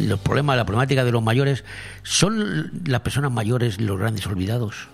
[0.00, 1.64] los problemas, la problemática de los mayores.
[2.02, 4.88] ¿Son las personas mayores los grandes olvidados?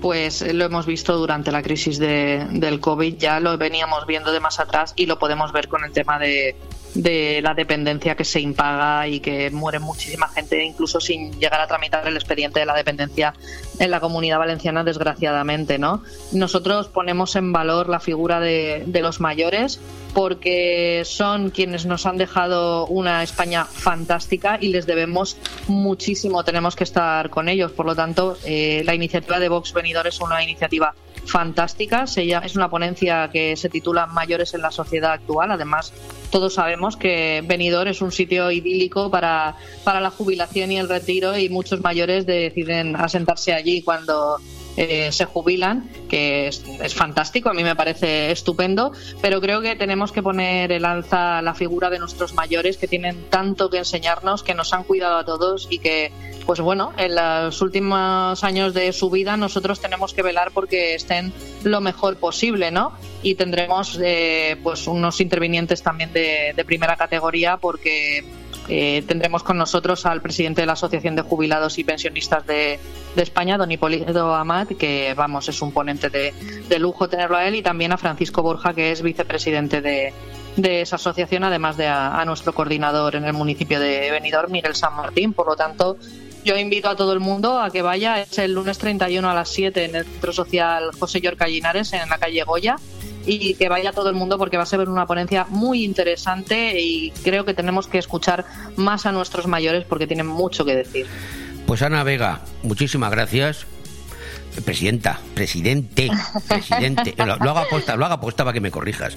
[0.00, 4.40] Pues lo hemos visto durante la crisis de, del COVID, ya lo veníamos viendo de
[4.40, 6.56] más atrás y lo podemos ver con el tema de,
[6.96, 11.66] de la dependencia que se impaga y que muere muchísima gente, incluso sin llegar a
[11.66, 13.34] tramitar el expediente de la dependencia
[13.78, 16.02] en la comunidad valenciana, desgraciadamente, ¿no?
[16.32, 19.80] Nosotros ponemos en valor la figura de, de los mayores
[20.14, 25.36] porque son quienes nos han dejado una España fantástica y les debemos
[25.68, 27.72] muchísimo, tenemos que estar con ellos.
[27.72, 30.94] Por lo tanto, eh, la iniciativa de Vox Venidor es una iniciativa
[31.26, 32.04] fantástica.
[32.04, 35.50] Es una ponencia que se titula Mayores en la sociedad actual.
[35.50, 35.92] Además,
[36.30, 41.36] todos sabemos que Benidorm es un sitio idílico para, para la jubilación y el retiro
[41.36, 44.38] y muchos mayores deciden asentarse allí cuando
[44.76, 50.12] eh, se jubilan, que es, fantástico, a mí me parece estupendo, pero creo que tenemos
[50.12, 54.54] que poner el alza la figura de nuestros mayores que tienen tanto que enseñarnos, que
[54.54, 56.12] nos han cuidado a todos y que,
[56.44, 61.32] pues bueno, en los últimos años de su vida nosotros tenemos que velar porque estén
[61.64, 62.92] lo mejor posible, ¿no?
[63.22, 68.24] Y tendremos eh, pues unos intervinientes también de, de primera categoría porque
[68.68, 72.78] eh, tendremos con nosotros al presidente de la Asociación de Jubilados y Pensionistas de,
[73.16, 77.62] España, don Hipólito Amat, que vamos, es un ponente de, lujo tenerlo a él, y
[77.62, 80.12] también a Francisco Borja, que es vicepresidente de,
[80.56, 84.94] esa asociación, además de a, a, nuestro coordinador en el municipio de Benidorm, Miguel San
[84.94, 85.32] Martín.
[85.32, 85.96] Por lo tanto,
[86.44, 88.20] yo invito a todo el mundo a que vaya.
[88.20, 92.08] Es el lunes 31 a las 7 en el Centro Social José Yorca Linares, en
[92.08, 92.76] la calle Goya
[93.26, 97.10] y que vaya todo el mundo porque va a ser una ponencia muy interesante y
[97.22, 98.44] creo que tenemos que escuchar
[98.76, 101.06] más a nuestros mayores porque tienen mucho que decir.
[101.66, 103.66] Pues Ana Vega, muchísimas gracias.
[104.64, 106.10] Presidenta, presidente,
[106.48, 107.14] presidente.
[107.18, 109.14] Lo, lo hago aposta, lo hago aposta para que me corrijas.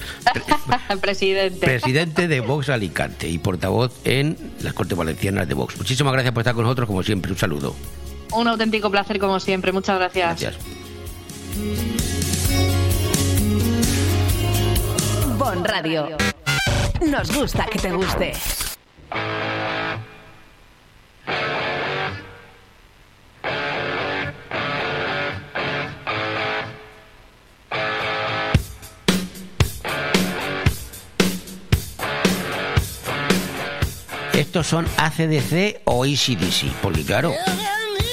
[1.01, 1.65] presidente.
[1.65, 5.77] Presidente de Vox Alicante y portavoz en las Cortes Valencianas de Vox.
[5.77, 7.31] Muchísimas gracias por estar con nosotros, como siempre.
[7.31, 7.73] Un saludo.
[8.33, 9.71] Un auténtico placer, como siempre.
[9.71, 10.41] Muchas gracias.
[10.41, 12.08] Gracias.
[15.39, 16.17] Bon Radio.
[16.99, 18.33] Nos gusta que te guste.
[34.33, 37.33] Estos son ACDC o ACDC, porque claro,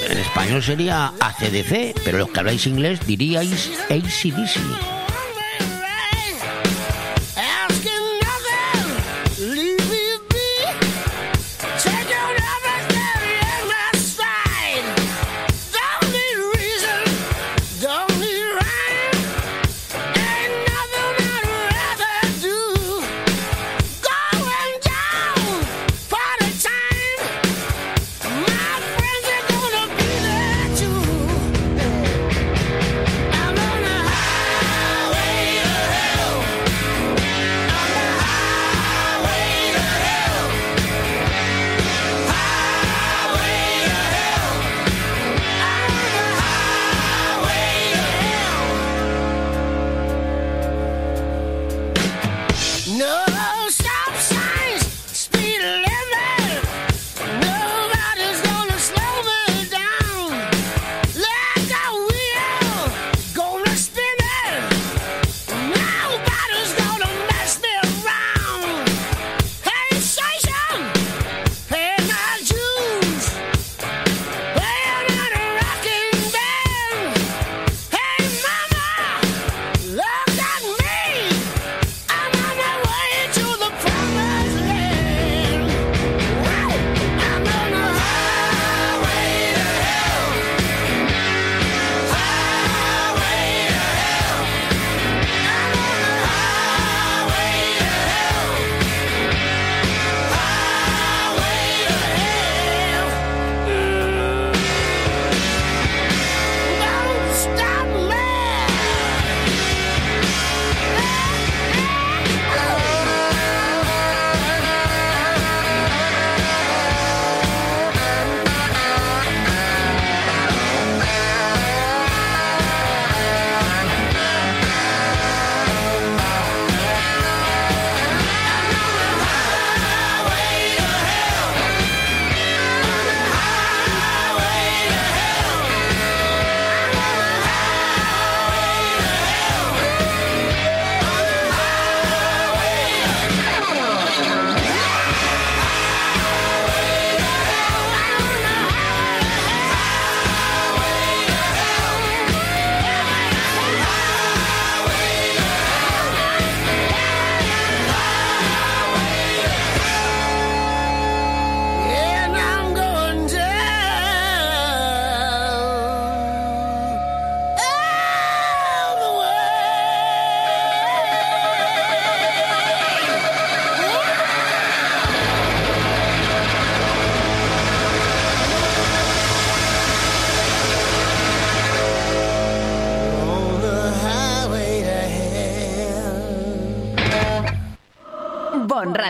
[0.09, 5.06] en español sería ACDC, pero los que habláis inglés diríais ACDC.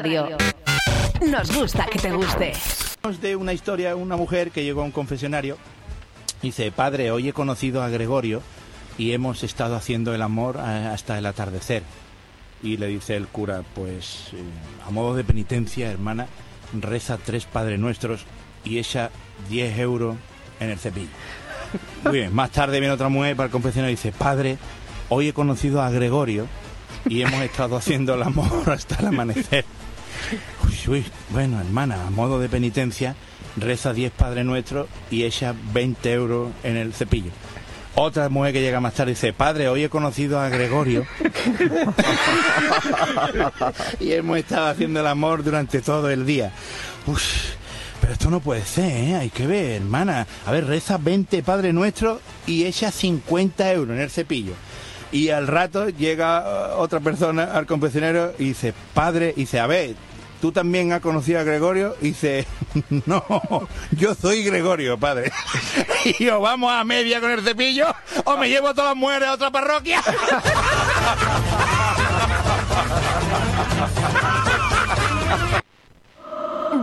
[0.03, 0.36] Radio.
[1.26, 2.53] Nos gusta que te guste.
[3.22, 5.57] De una historia una mujer que llegó a un confesionario
[6.42, 8.42] y dice, padre, hoy he conocido a Gregorio
[8.99, 11.82] y hemos estado haciendo el amor eh, hasta el atardecer.
[12.62, 14.42] Y le dice el cura, pues eh,
[14.86, 16.26] a modo de penitencia, hermana,
[16.78, 18.26] reza tres Padres Nuestros
[18.64, 19.11] y echa
[19.49, 20.16] 10 euros
[20.61, 21.09] en el cepillo.
[22.05, 24.59] Muy bien, más tarde viene otra mujer para el confesionario y dice, padre,
[25.09, 26.47] hoy he conocido a Gregorio
[27.09, 29.64] y hemos estado haciendo el amor hasta el amanecer.
[30.64, 33.14] Uy, uy, bueno, hermana, a modo de penitencia,
[33.57, 37.31] reza 10 Padre Nuestros y echa 20 euros en el cepillo.
[37.95, 41.07] Otra mujer que llega más tarde dice, padre, hoy he conocido a Gregorio
[44.01, 46.53] y hemos estado haciendo el amor durante todo el día.
[47.07, 47.22] Uf,
[48.03, 49.14] pero esto no puede ser, ¿eh?
[49.14, 50.27] Hay que ver, hermana.
[50.45, 54.53] A ver, reza 20 Padre Nuestro y echa 50 euros en el cepillo.
[55.11, 59.66] Y al rato llega eh, otra persona al confesionario y dice, padre, y dice, a
[59.66, 59.95] ver,
[60.41, 61.97] ¿tú también has conocido a Gregorio?
[62.01, 62.47] Y dice,
[63.07, 63.22] no,
[63.93, 65.32] yo soy Gregorio, padre.
[66.05, 67.93] Y yo, vamos a media con el cepillo
[68.24, 70.01] o me llevo a todas las mujeres a otra parroquia.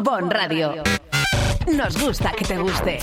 [0.01, 0.83] Bon Radio.
[1.73, 2.99] Nos gusta que te guste.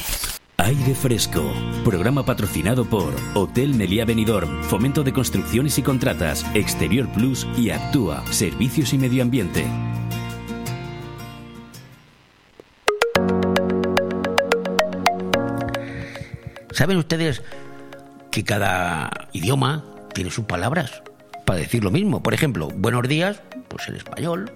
[0.59, 1.43] Aire Fresco,
[1.85, 8.23] programa patrocinado por Hotel Meliá Benidorm, Fomento de Construcciones y Contratas, Exterior Plus y Actúa,
[8.31, 9.65] Servicios y Medio Ambiente.
[16.81, 17.43] ¿Saben ustedes
[18.31, 21.03] que cada idioma tiene sus palabras
[21.45, 22.23] para decir lo mismo?
[22.23, 24.51] Por ejemplo, buenos días, pues en español,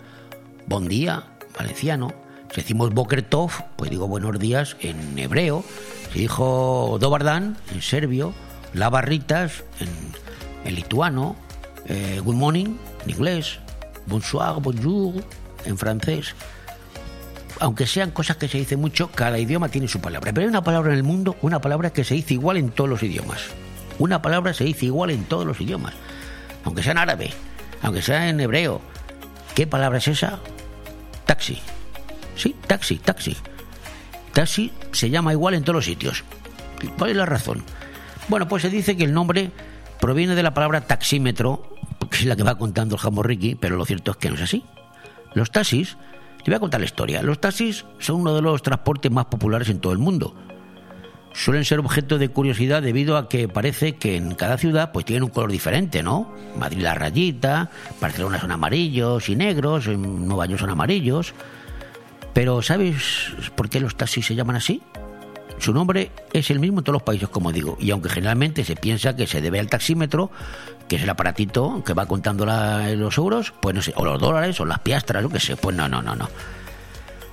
[0.67, 1.25] bon día,
[1.59, 2.15] valenciano.
[2.49, 5.67] Si decimos Boker Tov, pues digo buenos días en hebreo.
[6.15, 8.33] Si dijo Dobardan en serbio,
[8.73, 9.63] La Barritas
[10.65, 11.37] en, lituano,
[11.85, 13.59] eh, Good morning en inglés,
[14.07, 15.23] Bonsoir, bonjour
[15.67, 16.35] en francés.
[17.61, 20.33] Aunque sean cosas que se dicen mucho, cada idioma tiene su palabra.
[20.33, 22.91] Pero hay una palabra en el mundo, una palabra que se dice igual en todos
[22.91, 23.43] los idiomas.
[23.99, 25.95] Una palabra se dice igual en todos los idiomas.
[26.65, 27.33] Aunque sea en árabe,
[27.83, 28.81] aunque sea en hebreo.
[29.55, 30.41] ¿Qué palabra es esa?
[31.27, 31.61] Taxi.
[32.35, 33.37] Sí, taxi, taxi.
[34.33, 36.25] Taxi se llama igual en todos los sitios.
[36.99, 37.63] ¿Cuál es la razón?
[38.29, 39.53] Bueno, pues se dice que el nombre
[40.01, 41.77] proviene de la palabra taxímetro,
[42.11, 44.43] que es la que va contando el jamorriqui, pero lo cierto es que no es
[44.43, 44.65] así.
[45.35, 45.97] Los taxis,
[46.45, 47.23] te voy a contar la historia.
[47.23, 50.35] Los taxis son uno de los transportes más populares en todo el mundo.
[51.33, 55.25] suelen ser objeto de curiosidad debido a que parece que en cada ciudad pues tienen
[55.25, 56.33] un color diferente, ¿no?
[56.57, 57.71] Madrid la rayita,
[58.01, 61.35] Barcelona son amarillos y negros, en Nueva York son amarillos.
[62.35, 64.81] Pero ¿sabes por qué los taxis se llaman así?
[65.59, 68.77] Su nombre es el mismo en todos los países, como digo, y aunque generalmente se
[68.77, 70.31] piensa que se debe al taxímetro,
[70.89, 74.21] que es el aparatito que va contando la- los euros, pues no sé, o los
[74.21, 76.29] dólares, o las piastras, lo que sé, pues no, no, no, no.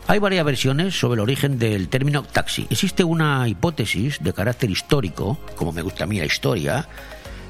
[0.07, 2.67] Hay varias versiones sobre el origen del término taxi.
[2.69, 6.87] Existe una hipótesis de carácter histórico, como me gusta a mí la historia,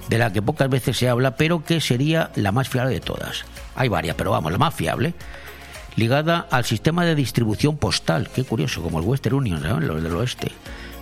[0.10, 3.46] de la que pocas veces se habla, pero que sería la más fiable de todas.
[3.76, 5.14] Hay varias, pero vamos, la más fiable,
[5.96, 10.52] ligada al sistema de distribución postal, qué curioso, como el Western Union, los del oeste,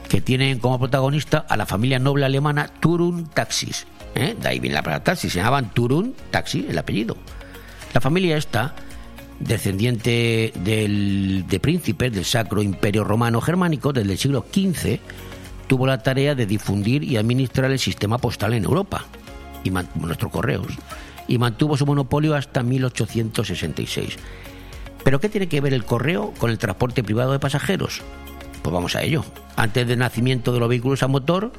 [0.07, 3.85] que tienen como protagonista a la familia noble alemana Turun Taxis.
[4.15, 4.35] ¿eh?
[4.39, 7.15] De ahí viene la palabra taxi, se llamaban Turun Taxi, el apellido.
[7.93, 8.73] La familia esta,
[9.39, 14.99] descendiente del, de príncipes del Sacro Imperio Romano Germánico desde el siglo XV,
[15.67, 19.05] tuvo la tarea de difundir y administrar el sistema postal en Europa,
[19.63, 20.67] y nuestros correos,
[21.27, 24.17] y mantuvo su monopolio hasta 1866.
[25.03, 28.01] ¿Pero qué tiene que ver el correo con el transporte privado de pasajeros?
[28.61, 29.23] Pues vamos a ello.
[29.55, 31.51] Antes del nacimiento de los vehículos a motor,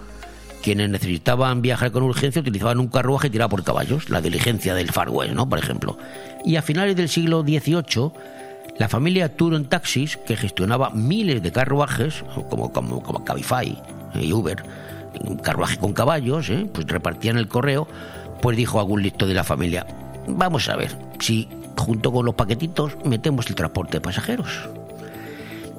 [0.62, 5.08] quienes necesitaban viajar con urgencia utilizaban un carruaje tirado por caballos, la diligencia del Far
[5.08, 5.48] West, ¿no?
[5.48, 5.98] Por ejemplo.
[6.44, 8.12] Y a finales del siglo XVIII,
[8.78, 13.76] la familia Turon Taxis, que gestionaba miles de carruajes, como, como, como Cabify
[14.14, 14.62] y Uber,
[15.24, 16.66] un carruaje con caballos, ¿eh?
[16.72, 17.88] pues repartían el correo,
[18.40, 19.86] pues dijo algún listo de la familia,
[20.26, 21.48] vamos a ver si
[21.80, 24.68] junto con los paquetitos metemos el transporte de pasajeros.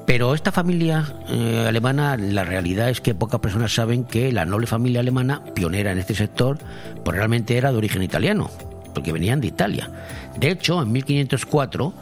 [0.05, 4.67] Pero esta familia eh, alemana, la realidad es que pocas personas saben que la noble
[4.67, 6.57] familia alemana, pionera en este sector,
[7.05, 8.49] pues realmente era de origen italiano,
[8.93, 9.89] porque venían de Italia.
[10.37, 11.93] De hecho, en 1504,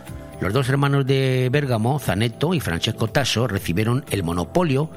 [0.41, 4.89] los dos hermanos de Bérgamo, Zaneto y Francesco Tasso, recibieron el monopolio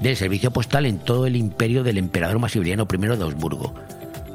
[0.00, 3.74] del servicio postal en todo el imperio del emperador Maximiliano I de Augsburgo.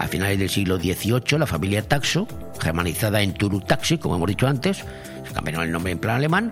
[0.01, 2.27] A finales del siglo XVIII, la familia Taxo,
[2.59, 6.51] germanizada en Turu Taxi, como hemos dicho antes, se cambiaron el nombre en plan alemán,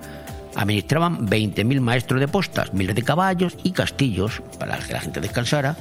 [0.55, 5.75] administraban 20.000 maestros de postas, miles de caballos y castillos para que la gente descansara,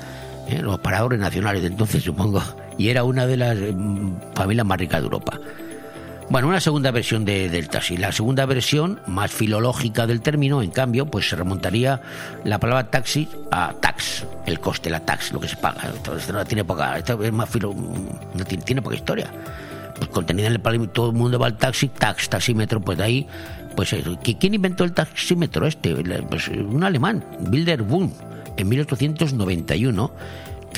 [0.48, 0.62] ¿eh?
[0.62, 2.42] los paradores nacionales de entonces, supongo,
[2.78, 5.38] y era una de las mm, familias más ricas de Europa.
[6.30, 7.96] Bueno, una segunda versión de- del taxi.
[7.96, 12.02] La segunda versión, más filológica del término, en cambio, pues se remontaría
[12.44, 15.90] la palabra taxi a tax, el coste, la tax, lo que se paga.
[15.94, 17.74] Entonces, no tiene poca, esto es más filo,
[18.34, 19.30] no tiene, poca historia.
[19.96, 23.04] Pues contenida en el palabra, todo el mundo va al taxi, tax, taxímetro, pues de
[23.04, 23.26] ahí,
[23.74, 24.10] pues eso.
[24.20, 25.94] ¿Qui- ¿quién inventó el taxímetro este?
[26.28, 28.14] Pues un alemán, Wilder Wundt,
[28.58, 30.12] en 1891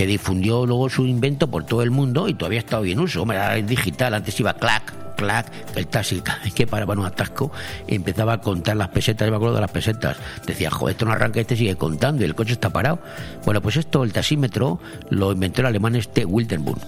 [0.01, 3.21] que difundió luego su invento por todo el mundo y todavía está hoy en uso.
[3.21, 6.23] Hombre, ahora es digital, antes iba clac, clac, el taxi
[6.55, 7.53] que paraba en un atasco
[7.87, 10.17] empezaba a contar las pesetas, yo me acuerdo de las pesetas.
[10.47, 12.99] Decía, joder, esto no arranca, este sigue contando y el coche está parado.
[13.45, 14.81] Bueno, pues esto, el taxímetro,
[15.11, 16.81] lo inventó el alemán este Wildenburg.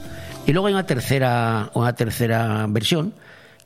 [0.46, 3.12] Y luego hay una tercera, una tercera versión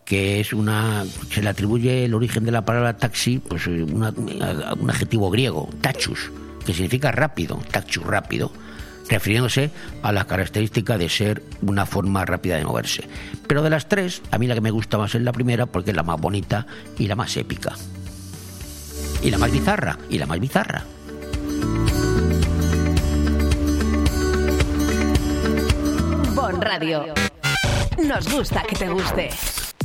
[0.05, 4.11] que es una se le atribuye el origen de la palabra taxi pues eh, una-
[4.11, 6.32] un adjetivo griego tachus
[6.64, 8.51] que significa rápido tachus rápido
[9.09, 9.71] refiriéndose
[10.03, 13.09] a la característica de ser una forma rápida de moverse
[13.47, 15.91] pero de las tres a mí la que me gusta más es la primera porque
[15.91, 16.67] es la más bonita
[16.99, 17.75] y la más épica
[19.23, 20.85] y la más bizarra y la más bizarra
[26.35, 27.15] Bon Radio.
[27.99, 29.31] Nos gusta que te guste.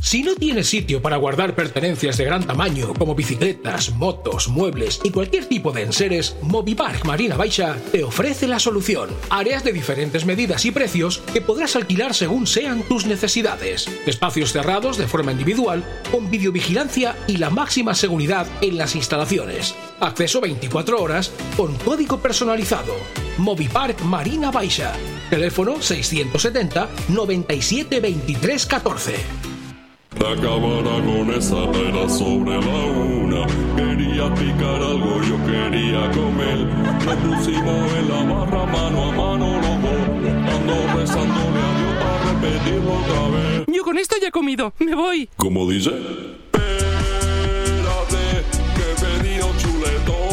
[0.03, 5.11] Si no tienes sitio para guardar pertenencias de gran tamaño como bicicletas, motos, muebles y
[5.11, 9.11] cualquier tipo de enseres, Movipark Marina Baixa te ofrece la solución.
[9.29, 13.87] Áreas de diferentes medidas y precios que podrás alquilar según sean tus necesidades.
[14.07, 19.75] Espacios cerrados de forma individual, con videovigilancia y la máxima seguridad en las instalaciones.
[19.99, 22.95] Acceso 24 horas con código personalizado.
[23.37, 24.93] Movipark Marina Baixa.
[25.29, 29.50] Teléfono 670 97 23 14.
[30.21, 32.83] Acabará con esa era sobre la
[33.21, 33.45] una.
[33.75, 36.59] Quería picar algo, yo quería comer.
[37.05, 40.01] Nos pusimos en la barra mano a mano los dos.
[40.55, 43.65] Ando rezándole a Dios para repetirlo otra vez.
[43.67, 44.73] Yo con esto ya he comido.
[44.79, 45.29] Me voy.
[45.37, 45.89] ¿Cómo dice?
[45.89, 46.63] Espérate,
[48.75, 50.29] que he pedido chuletones.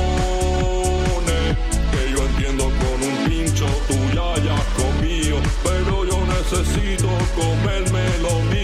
[1.92, 5.36] Que yo entiendo con un pincho tú ya hayas comido.
[5.64, 8.57] Pero yo necesito comerme lo mío.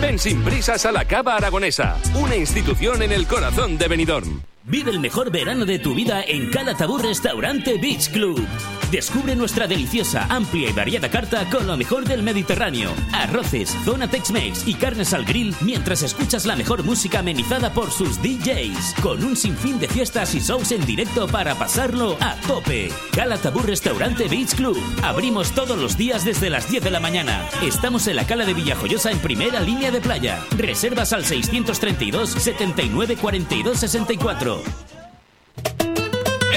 [0.00, 4.42] Ven sin prisas a la Cava Aragonesa, una institución en el corazón de Benidorm.
[4.68, 8.44] Vive el mejor verano de tu vida en Calatabur Restaurante Beach Club.
[8.90, 12.90] Descubre nuestra deliciosa, amplia y variada carta con lo mejor del Mediterráneo.
[13.12, 18.20] Arroces, zona Tex-Mex y carnes al grill mientras escuchas la mejor música amenizada por sus
[18.22, 18.94] DJs.
[19.02, 22.90] Con un sinfín de fiestas y shows en directo para pasarlo a tope.
[23.12, 24.80] Cala Tabú Restaurante Beach Club.
[25.02, 27.48] Abrimos todos los días desde las 10 de la mañana.
[27.62, 30.44] Estamos en la Cala de Villajoyosa en primera línea de playa.
[30.56, 34.55] Reservas al 632 79 42 64.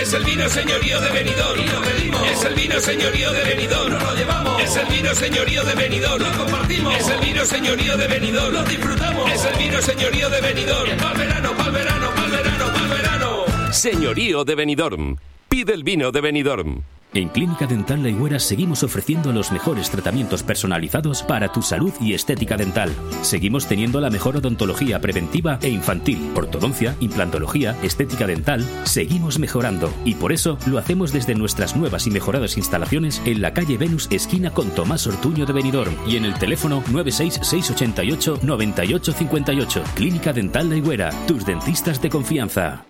[0.02, 1.60] Es el vino señorío de Benidorm.
[1.60, 2.28] Y lo pedimos.
[2.32, 3.94] Es el vino señorío de Benidorm.
[3.94, 4.64] Nos lo llevamos.
[4.64, 6.24] Es el vino señorío de Benidorm.
[6.24, 6.96] Lo compartimos.
[6.96, 8.54] Es el vino señorío de Benidorm.
[8.54, 9.32] Lo disfrutamos.
[9.32, 10.98] Es el vino señorío de Benidorm.
[10.98, 13.46] Pa'l verano, pa'l verano, pa'l verano, pa'l verano.
[13.72, 15.18] Señorío de Benidorm.
[15.50, 16.84] Pide el vino de Benidorm.
[17.12, 22.14] En Clínica Dental La Higuera seguimos ofreciendo los mejores tratamientos personalizados para tu salud y
[22.14, 22.94] estética dental.
[23.24, 28.64] Seguimos teniendo la mejor odontología preventiva e infantil, ortodoncia, implantología, estética dental.
[28.84, 33.54] Seguimos mejorando y por eso lo hacemos desde nuestras nuevas y mejoradas instalaciones en la
[33.54, 39.84] calle Venus, esquina con Tomás Ortuño de Benidorm y en el teléfono 96688 9858.
[39.96, 42.86] Clínica Dental La Higuera, tus dentistas de confianza.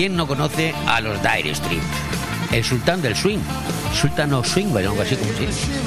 [0.00, 1.82] ¿Quién no conoce a los Dire Street?
[2.52, 3.40] El sultán del swing.
[3.92, 5.30] Sultán of swing, bueno, algo así como.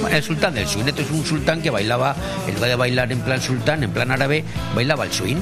[0.01, 0.85] Bueno, el sultán del swing.
[0.85, 2.15] Esto es un sultán que bailaba,
[2.47, 4.43] en lugar de bailar en plan sultán, en plan árabe,
[4.75, 5.37] bailaba el swing.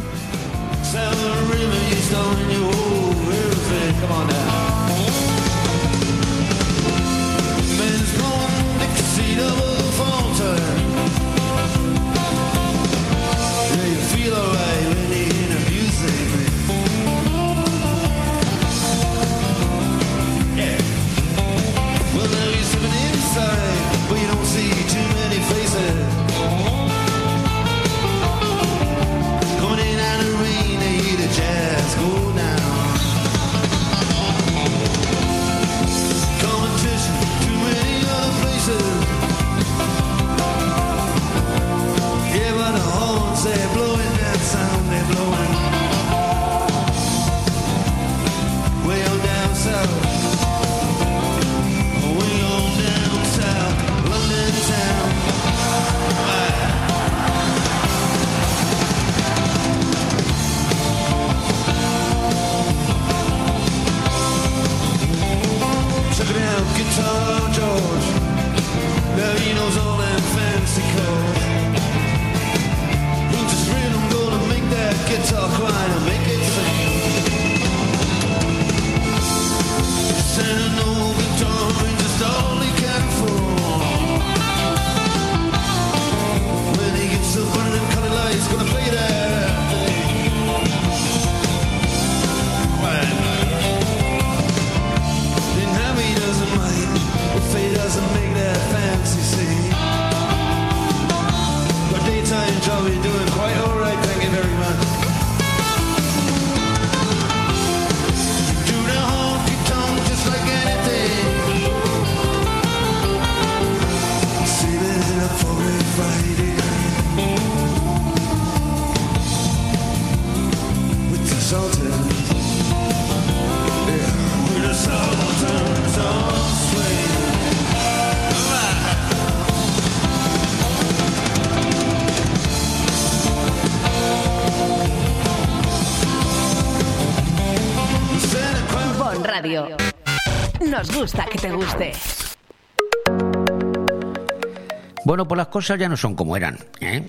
[145.62, 146.58] Cosas ya no son como eran.
[146.80, 147.08] ¿eh?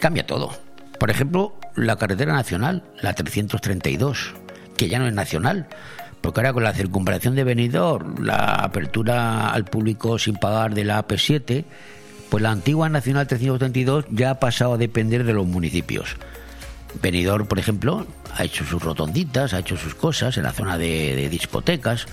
[0.00, 0.56] Cambia todo.
[1.00, 4.32] Por ejemplo, la carretera nacional, la 332,
[4.76, 5.66] que ya no es nacional,
[6.20, 11.04] porque ahora con la circunvalación de Benidorm, la apertura al público sin pagar de la
[11.04, 11.64] AP7,
[12.28, 16.14] pues la antigua nacional 332 ya ha pasado a depender de los municipios.
[17.02, 21.16] Benidorm, por ejemplo, ha hecho sus rotonditas, ha hecho sus cosas en la zona de,
[21.16, 22.06] de discotecas,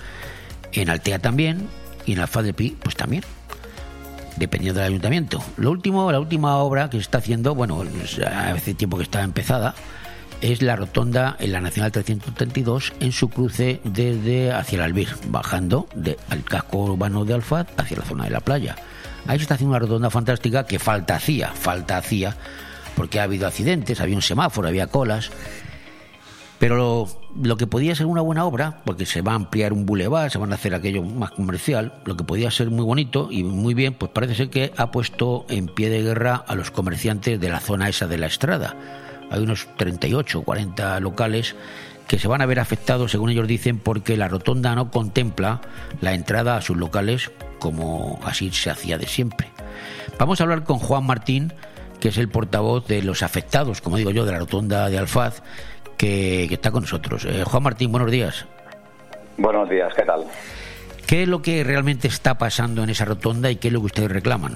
[0.72, 1.68] en Altea también,
[2.04, 3.22] y en Alfa de Pi, pues también
[4.38, 5.42] dependiendo del ayuntamiento.
[5.56, 7.82] Lo último, la última obra que se está haciendo, bueno,
[8.26, 9.74] hace tiempo que está empezada,
[10.40, 15.88] es la rotonda en la Nacional 332 en su cruce desde hacia el Albir, bajando
[15.94, 18.76] de, al casco urbano de Alfaz hacia la zona de la playa.
[19.26, 22.36] Ahí se está haciendo una rotonda fantástica que falta hacía, falta hacía,
[22.96, 25.30] porque ha habido accidentes, había un semáforo, había colas.
[26.58, 27.08] Pero
[27.40, 30.38] lo, que podía ser una buena obra, porque se va a ampliar un bulevar, se
[30.38, 33.94] van a hacer aquello más comercial, lo que podía ser muy bonito y muy bien,
[33.94, 37.60] pues parece ser que ha puesto en pie de guerra a los comerciantes de la
[37.60, 38.74] zona esa de la estrada.
[39.30, 41.54] Hay unos 38 o 40 locales
[42.08, 45.60] que se van a ver afectados, según ellos dicen, porque la rotonda no contempla
[46.00, 49.48] la entrada a sus locales como así se hacía de siempre.
[50.18, 51.52] Vamos a hablar con Juan Martín,
[52.00, 55.42] que es el portavoz de los afectados, como digo yo, de la rotonda de Alfaz,
[55.98, 57.26] que, que está con nosotros.
[57.26, 58.46] Eh, Juan Martín, buenos días.
[59.36, 60.24] Buenos días, ¿qué tal?
[61.06, 63.86] ¿Qué es lo que realmente está pasando en esa rotonda y qué es lo que
[63.86, 64.54] ustedes reclaman?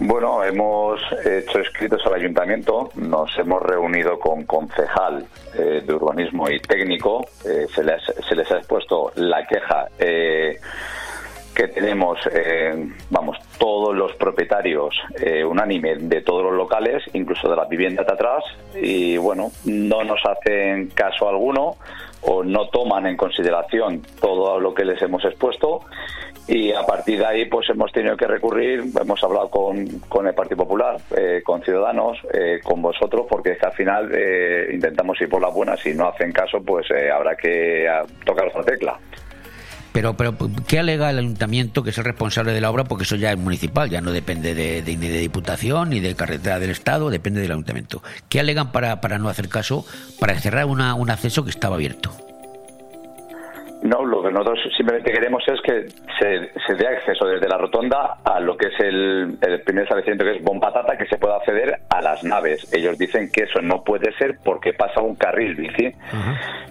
[0.00, 5.24] Bueno, hemos hecho escritos al ayuntamiento, nos hemos reunido con concejal
[5.54, 10.58] eh, de urbanismo y técnico, eh, se, les, se les ha expuesto la queja eh,
[11.54, 17.56] que tenemos, eh, vamos, todos los propietarios eh, unánime de todos los locales, incluso de
[17.56, 18.44] las viviendas de atrás,
[18.74, 21.76] y bueno, no nos hacen caso alguno
[22.22, 25.82] o no toman en consideración todo lo que les hemos expuesto
[26.46, 30.34] y a partir de ahí pues hemos tenido que recurrir, hemos hablado con, con el
[30.34, 35.18] Partido Popular, eh, con Ciudadanos, eh, con vosotros, porque es que al final eh, intentamos
[35.20, 37.88] ir por las buenas, si no hacen caso pues eh, habrá que
[38.24, 38.98] tocar otra tecla.
[39.94, 40.36] Pero, pero,
[40.66, 42.82] ¿qué alega el ayuntamiento que es el responsable de la obra?
[42.82, 46.16] Porque eso ya es municipal, ya no depende de, de- ni de Diputación ni de
[46.16, 48.02] carretera del Estado, depende del ayuntamiento.
[48.28, 49.86] ¿Qué alegan para, para no hacer caso,
[50.18, 52.10] para cerrar una, un acceso que estaba abierto?
[53.94, 55.86] No, lo que nosotros simplemente queremos es que
[56.18, 60.24] se, se dé acceso desde la rotonda a lo que es el, el primer establecimiento
[60.24, 62.74] que es Bompatata, que se pueda acceder a las naves.
[62.74, 65.92] Ellos dicen que eso no puede ser porque pasa un carril bici.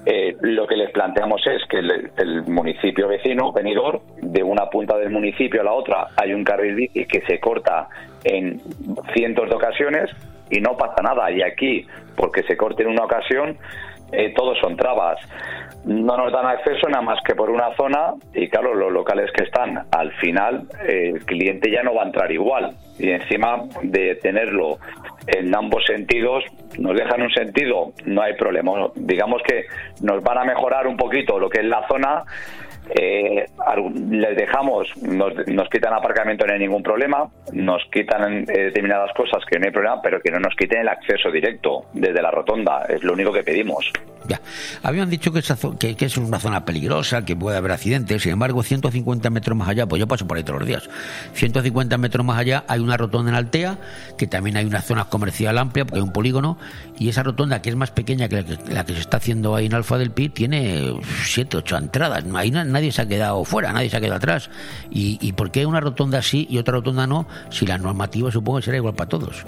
[0.06, 4.98] Eh, lo que les planteamos es que el, el municipio vecino, Benidorm, de una punta
[4.98, 7.88] del municipio a la otra hay un carril bici que se corta
[8.26, 8.60] en
[9.14, 10.10] cientos de ocasiones
[10.50, 11.32] y no pasa nada.
[11.32, 13.58] Y aquí, porque se corte en una ocasión,
[14.12, 15.20] eh, todos son trabas.
[15.86, 19.44] No nos dan acceso nada más que por una zona y claro, los locales que
[19.44, 22.74] están al final, eh, el cliente ya no va a entrar igual.
[22.98, 24.78] Y encima de tenerlo
[25.28, 26.44] en ambos sentidos,
[26.80, 28.72] nos dejan un sentido, no hay problema.
[28.96, 29.66] Digamos que
[30.02, 32.24] nos van a mejorar un poquito lo que es la zona.
[32.90, 33.46] eh,
[34.12, 39.44] les dejamos, nos, nos quitan aparcamiento, no hay ningún problema, nos quitan eh, determinadas cosas
[39.50, 42.86] que no hay problema, pero que no nos quiten el acceso directo desde la rotonda,
[42.90, 43.92] es lo único que pedimos.
[44.28, 44.42] Ya.
[44.84, 48.22] Habían dicho que, esa que, que es una zona peligrosa, que puede haber accidentes.
[48.24, 50.90] Sin embargo, 150 metros más allá, pues yo paso por ahí todos los días.
[51.34, 53.78] 150 metros más allá hay una rotonda en Altea,
[54.18, 56.58] que también hay una zona comercial amplia, porque hay un polígono.
[56.98, 59.56] Y esa rotonda, que es más pequeña que la que, la que se está haciendo
[59.56, 60.94] ahí en Alfa del Pi, tiene
[61.26, 62.24] 7, 8 entradas.
[62.36, 64.50] Ahí na- nadie se ha quedado fuera, nadie se ha quedado atrás.
[64.90, 67.28] ¿Y, ¿Y por qué una rotonda sí y otra rotonda no?
[67.50, 69.46] Si la normativa supongo que será igual para todos.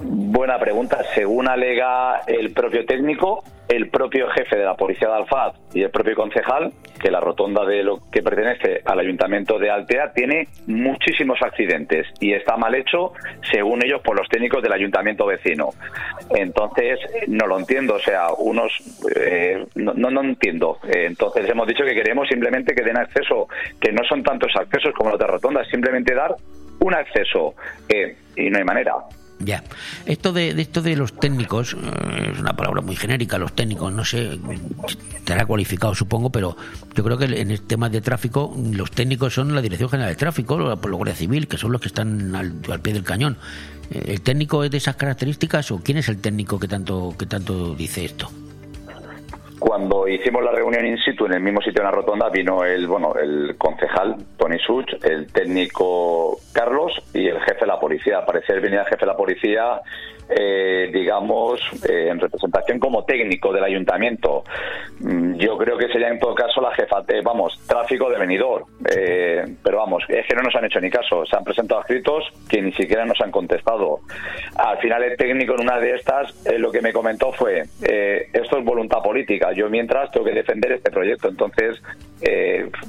[0.00, 1.02] Buena pregunta.
[1.14, 5.90] Según alega el propio técnico, el propio jefe de la policía de Alfaz y el
[5.90, 11.38] propio concejal, que la rotonda de lo que pertenece al ayuntamiento de Altea tiene muchísimos
[11.42, 13.12] accidentes y está mal hecho,
[13.50, 15.70] según ellos, por los técnicos del ayuntamiento vecino.
[16.30, 17.94] Entonces, no lo entiendo.
[17.94, 18.72] O sea, unos.
[19.16, 20.78] eh, no, no, no entiendo.
[20.88, 23.48] Entonces, hemos dicho que queremos simplemente que den acceso,
[23.80, 26.34] que no son tantos accesos como la otra rotonda, simplemente dar
[26.80, 27.54] un acceso.
[27.88, 28.94] eh, y no hay manera.
[29.40, 29.62] Ya.
[30.04, 33.92] Esto de, de esto de los técnicos, eh, es una palabra muy genérica, los técnicos,
[33.92, 34.38] no sé,
[35.14, 36.56] estará cualificado supongo, pero
[36.94, 40.16] yo creo que en el tema de tráfico, los técnicos son la Dirección General de
[40.16, 43.36] Tráfico, la, Guardia Civil, que son los que están al, al pie del cañón.
[43.90, 47.26] Eh, ¿El técnico es de esas características o quién es el técnico que tanto, que
[47.26, 48.30] tanto dice esto?
[49.58, 52.86] Cuando hicimos la reunión in situ en el mismo sitio en la rotonda vino el
[52.86, 58.18] bueno el concejal Tony Such, el técnico Carlos y el jefe de la policía.
[58.18, 59.80] Al parecer venía el jefe de la policía,
[60.28, 64.44] eh, digamos, eh, en representación como técnico del ayuntamiento.
[65.00, 68.64] Mm, Yo creo que sería en todo caso la jefa, eh, vamos, tráfico de venidor.
[68.94, 71.24] Eh, pero vamos, es que no nos han hecho ni caso.
[71.26, 74.00] Se han presentado escritos que ni siquiera nos han contestado.
[74.56, 78.58] Al final el técnico en una de estas eh, lo que me comentó fue, esto
[78.58, 79.52] es voluntad política.
[79.52, 81.28] Yo mientras tengo que defender este proyecto.
[81.28, 81.80] Entonces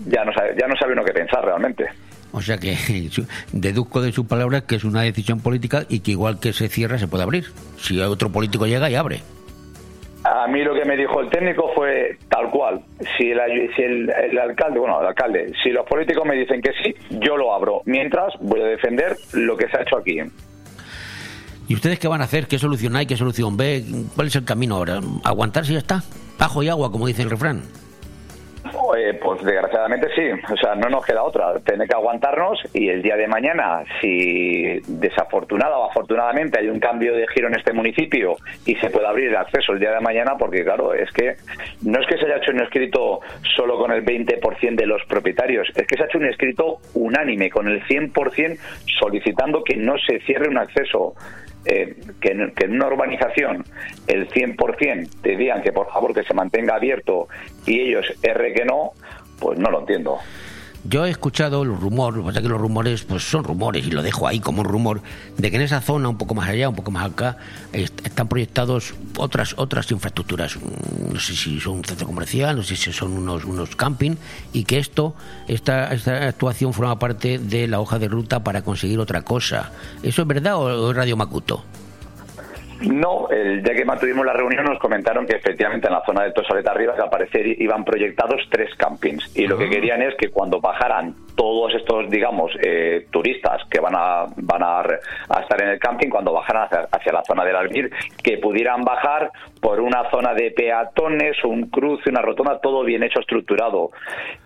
[0.07, 1.85] ya, no sabe, ya no sabe uno qué pensar realmente.
[2.31, 2.77] O sea que
[3.51, 6.97] deduzco de sus palabras que es una decisión política y que igual que se cierra
[6.97, 7.45] se puede abrir.
[7.77, 9.21] Si otro político llega y abre.
[10.23, 12.81] A mí lo que me dijo el técnico fue tal cual.
[13.17, 13.39] Si el,
[13.75, 17.37] si el, el alcalde, bueno, el alcalde, si los políticos me dicen que sí, yo
[17.37, 17.81] lo abro.
[17.85, 20.19] Mientras voy a defender lo que se ha hecho aquí.
[21.69, 22.47] ¿Y ustedes qué van a hacer?
[22.47, 23.05] ¿Qué solución hay?
[23.05, 23.83] ¿Qué solución ve?
[24.15, 24.99] ¿Cuál es el camino ahora?
[25.23, 26.03] ¿Aguantarse y ya está?
[26.37, 27.61] Bajo y agua, como dice el refrán.
[28.95, 32.89] Eh, Eh, pues desgraciadamente sí, o sea, no nos queda otra, tener que aguantarnos y
[32.89, 37.73] el día de mañana, si desafortunada o afortunadamente hay un cambio de giro en este
[37.73, 38.35] municipio
[38.65, 41.37] y se puede abrir el acceso el día de mañana, porque claro, es que
[41.81, 43.21] no es que se haya hecho un escrito
[43.55, 47.49] solo con el 20% de los propietarios, es que se ha hecho un escrito unánime
[47.49, 48.59] con el 100%
[48.99, 51.15] solicitando que no se cierre un acceso
[51.71, 53.63] eh, que, en, que en una urbanización
[54.07, 57.27] el 100% te digan que por favor que se mantenga abierto
[57.67, 58.93] y ellos R que no,
[59.39, 60.17] pues no lo entiendo.
[60.85, 63.85] Yo he escuchado los rumores, lo que pasa es que los rumores pues son rumores
[63.85, 65.01] y lo dejo ahí como un rumor,
[65.37, 67.35] de que en esa zona, un poco más allá, un poco más acá,
[67.73, 70.55] est- están proyectados otras otras infraestructuras.
[70.55, 74.15] Mm, No sé si son un centro comercial, no sé si son unos, unos camping,
[74.53, 75.15] y que esto,
[75.47, 79.71] esta, esta actuación forma parte de la hoja de ruta para conseguir otra cosa.
[80.01, 81.63] ¿Eso es verdad o es Radio Macuto?
[82.81, 86.31] No, el día que mantuvimos la reunión nos comentaron que efectivamente en la zona de
[86.31, 89.35] Tosaleta arriba que al parecer iban proyectados tres campings.
[89.35, 93.95] Y lo que querían es que cuando bajaran todos estos, digamos, eh, turistas que van
[93.95, 97.55] a van a, a estar en el camping, cuando bajaran hacia, hacia la zona del
[97.55, 97.91] Albir,
[98.23, 103.19] que pudieran bajar por una zona de peatones, un cruce, una rotonda, todo bien hecho,
[103.19, 103.91] estructurado.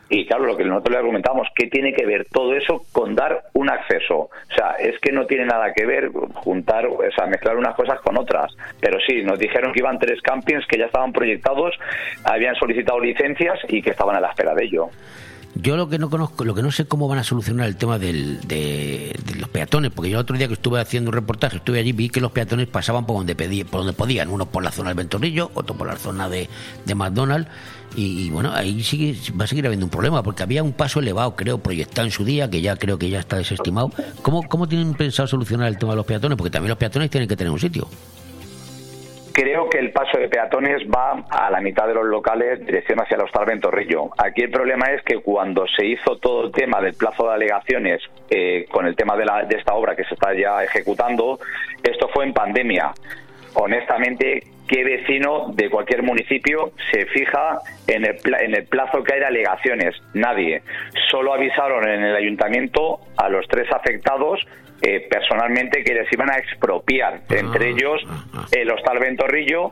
[0.09, 3.43] Y claro, lo que nosotros le argumentamos, ¿qué tiene que ver todo eso con dar
[3.53, 4.15] un acceso?
[4.17, 7.99] O sea, es que no tiene nada que ver juntar, o sea, mezclar unas cosas
[8.01, 8.55] con otras.
[8.79, 11.75] Pero sí, nos dijeron que iban tres campings que ya estaban proyectados,
[12.23, 14.89] habían solicitado licencias y que estaban a la espera de ello.
[15.55, 17.99] Yo lo que no conozco, lo que no sé cómo van a solucionar el tema
[17.99, 21.79] del, de, los peatones, porque yo el otro día que estuve haciendo un reportaje, estuve
[21.79, 24.71] allí, vi que los peatones pasaban por donde pedí, por donde podían, uno por la
[24.71, 26.49] zona del Ventorrillo, otro por la zona de,
[26.85, 27.49] de McDonald's,
[27.95, 30.99] y, y, bueno, ahí sigue, va a seguir habiendo un problema, porque había un paso
[30.99, 33.91] elevado, creo, proyectado en su día, que ya creo que ya está desestimado.
[34.23, 36.35] ¿Cómo, cómo tienen pensado solucionar el tema de los peatones?
[36.35, 37.87] Porque también los peatones tienen que tener un sitio.
[39.33, 43.15] Creo que el paso de peatones va a la mitad de los locales dirección hacia
[43.15, 44.09] el Hostal Ventorrillo.
[44.17, 48.01] Aquí el problema es que cuando se hizo todo el tema del plazo de alegaciones
[48.29, 51.39] eh, con el tema de, la- de esta obra que se está ya ejecutando,
[51.83, 52.91] esto fue en pandemia.
[53.55, 59.19] Honestamente, ¿qué vecino de cualquier municipio se fija en el, en el plazo que hay
[59.19, 59.95] de alegaciones?
[60.13, 60.61] Nadie.
[61.09, 64.39] Solo avisaron en el ayuntamiento a los tres afectados
[64.81, 68.01] eh, personalmente que les iban a expropiar, entre ellos
[68.51, 69.71] el Hostal Ventorrillo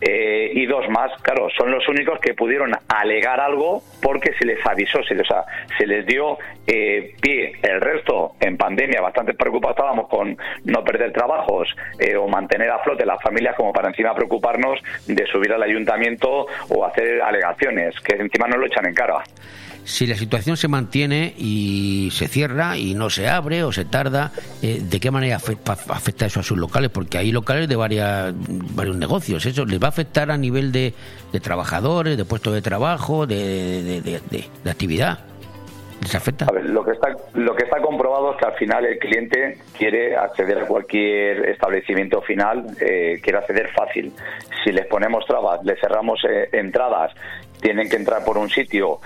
[0.00, 1.10] eh, y dos más.
[1.20, 5.34] Claro, son los únicos que pudieron alegar algo porque se les avisó, se les, o
[5.34, 5.44] sea,
[5.76, 7.52] se les dio eh, pie.
[7.62, 11.68] El resto, en pandemia, bastante preocupados estábamos con no perder trabajos
[11.98, 16.46] eh, o mantener a flote las familias como para encima preocuparnos de subir al ayuntamiento
[16.70, 19.22] o hacer alegaciones, que encima nos lo echan en cara.
[19.84, 24.30] Si la situación se mantiene y se cierra y no se abre o se tarda,
[24.62, 26.90] eh, ¿de qué manera afecta eso a sus locales?
[26.90, 28.32] Porque hay locales de varias,
[28.74, 29.44] varios negocios.
[29.46, 30.94] ¿Eso les va a afectar a nivel de,
[31.32, 35.18] de trabajadores, de puestos de trabajo, de, de- actividad?
[36.02, 36.46] ¿Les afecta?
[36.62, 40.58] Lo que está lo que está comprobado es que al final el cliente quiere acceder
[40.58, 44.10] a cualquier establecimiento final, eh, quiere acceder fácil.
[44.64, 47.12] Si les ponemos trabas, les cerramos eh, entradas,
[47.60, 49.00] tienen que entrar por un sitio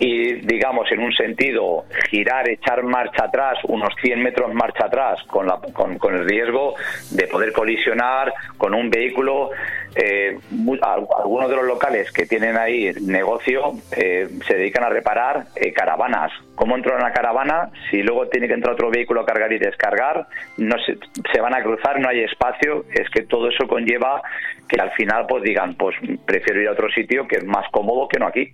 [0.00, 5.46] y, digamos, en un sentido, girar, echar marcha atrás, unos 100 metros marcha atrás, con,
[5.46, 6.74] la, con, con el riesgo
[7.10, 9.50] de poder colisionar con un vehículo.
[9.94, 10.38] Eh,
[10.82, 16.32] algunos de los locales que tienen ahí negocio eh, se dedican a reparar eh, caravanas.
[16.54, 17.68] ¿Cómo entra una caravana?
[17.90, 20.96] Si luego tiene que entrar otro vehículo a cargar y descargar, no se,
[21.30, 22.86] se van a cruzar, no hay espacio.
[22.94, 24.22] Es que todo eso conlleva
[24.66, 25.94] que al final pues digan, pues
[26.24, 28.50] prefiero ir a otro sitio que es más cómodo que no aquí.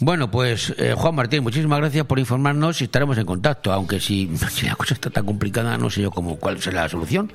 [0.00, 4.36] Bueno, pues eh, Juan Martín, muchísimas gracias por informarnos y estaremos en contacto, aunque si,
[4.50, 7.32] si la cosa está tan complicada no sé yo cómo, cuál será la solución.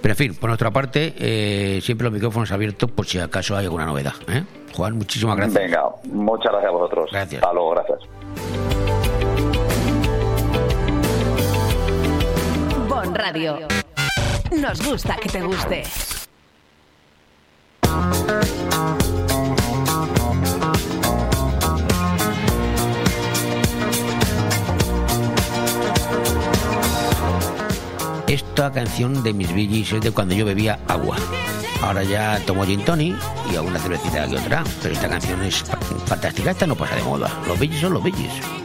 [0.00, 3.66] Pero en fin, por nuestra parte, eh, siempre los micrófonos abiertos por si acaso hay
[3.66, 4.14] alguna novedad.
[4.26, 4.42] ¿eh?
[4.74, 5.62] Juan, muchísimas gracias.
[5.62, 7.10] Venga, muchas gracias a vosotros.
[7.12, 7.42] Gracias.
[7.42, 7.98] Hasta luego, gracias.
[12.88, 13.58] Bon Radio.
[14.60, 15.84] Nos gusta que te guste.
[28.72, 31.16] Canción de mis Billys es de cuando yo bebía agua.
[31.82, 33.16] Ahora ya tomo gin tonic
[33.52, 37.02] y alguna cervecita que otra, pero esta canción es fa- fantástica, esta no pasa de
[37.02, 37.30] moda.
[37.46, 38.61] Los Billys son los Billys.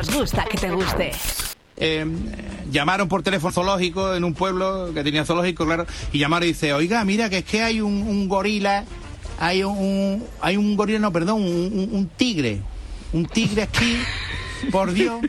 [0.00, 1.12] Nos gusta que te guste.
[1.76, 2.06] Eh,
[2.70, 6.72] llamaron por teléfono zoológico en un pueblo que tenía zoológico, claro, y llamaron y dice,
[6.72, 8.86] oiga, mira que es que hay un, gorila,
[9.38, 12.62] hay un, hay un gorila, no, perdón, un tigre,
[13.12, 13.98] un tigre aquí,
[14.70, 15.20] por Dios,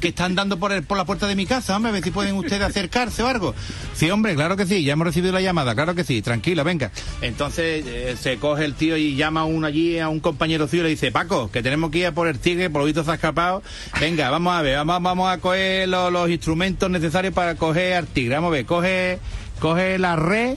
[0.00, 2.10] que están dando por, el- por la puerta de mi casa, hombre, a ver si
[2.10, 3.54] pueden ustedes acercarse o algo.
[3.94, 6.90] Sí, hombre, claro que sí, ya hemos recibido la llamada, claro que sí, tranquila, venga.
[7.22, 10.82] Entonces eh, se coge el tío y llama a uno allí, a un compañero suyo,
[10.82, 13.04] y le dice, Paco, que tenemos que ir a por el tigre, por lo visto
[13.04, 13.62] se ha escapado.
[14.00, 18.06] Venga, vamos a ver, vamos, vamos a coger lo- los instrumentos necesarios para coger al
[18.06, 18.34] tigre.
[18.36, 19.18] Vamos a ver, coge,
[19.60, 20.56] coge la red.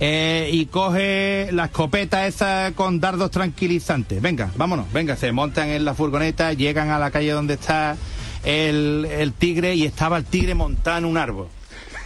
[0.00, 4.20] Eh, y coge la escopeta esa con dardos tranquilizantes.
[4.20, 7.96] Venga, vámonos, venga, se montan en la furgoneta, llegan a la calle donde está
[8.44, 11.48] el, el tigre y estaba el tigre montado en un árbol.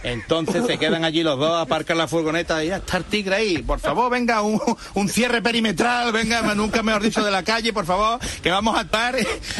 [0.01, 3.57] Entonces se quedan allí los dos, aparcan la furgoneta y ya está el tigre ahí.
[3.57, 4.61] Por favor, venga, un,
[4.93, 8.81] un cierre perimetral, venga, nunca mejor dicho de la calle, por favor, que vamos a
[8.81, 9.15] estar.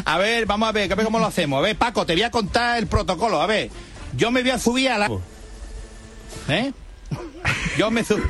[0.05, 1.59] A ver, vamos a ver, a ver cómo lo hacemos.
[1.59, 3.41] A ver, Paco, te voy a contar el protocolo.
[3.41, 3.69] A ver,
[4.15, 5.21] yo me voy a subir al árbol.
[6.47, 6.71] ¿Eh?
[7.77, 8.21] Yo me, subo,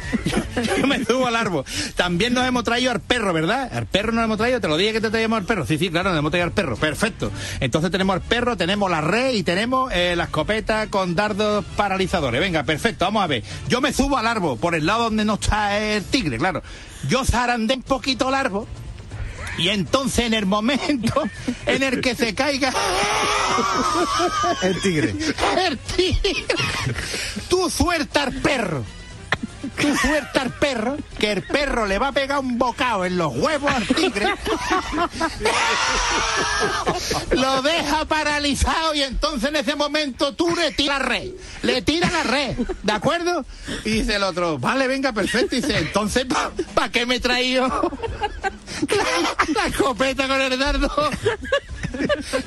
[0.78, 1.66] yo me subo al árbol.
[1.96, 3.70] También nos hemos traído al perro, ¿verdad?
[3.74, 5.66] Al perro nos hemos traído, te lo dije que te traíamos al perro.
[5.66, 6.76] Sí, sí, claro, nos hemos traído al perro.
[6.76, 7.32] Perfecto.
[7.60, 12.40] Entonces tenemos al perro, tenemos la red y tenemos eh, la escopeta con dardos paralizadores.
[12.40, 13.44] Venga, perfecto, vamos a ver.
[13.68, 16.62] Yo me subo al árbol, por el lado donde no está el tigre, claro.
[17.08, 18.68] Yo zarandé un poquito el árbol.
[19.60, 21.24] Y entonces en el momento
[21.66, 22.74] en el que se caiga
[24.62, 25.16] El tigre.
[25.68, 26.46] el tigre,
[27.50, 28.84] tú suelta al perro.
[29.80, 33.36] Tú suelta al perro, que el perro le va a pegar un bocado en los
[33.36, 34.34] huevos al tigre.
[37.32, 41.30] Lo deja paralizado y entonces en ese momento tú le tiras la red.
[41.62, 43.46] Le tiras la red, ¿de acuerdo?
[43.86, 45.56] Y dice el otro, vale, venga, perfecto.
[45.56, 46.26] Y dice, entonces,
[46.74, 51.10] ¿para qué me he traído la, la escopeta con el dardo?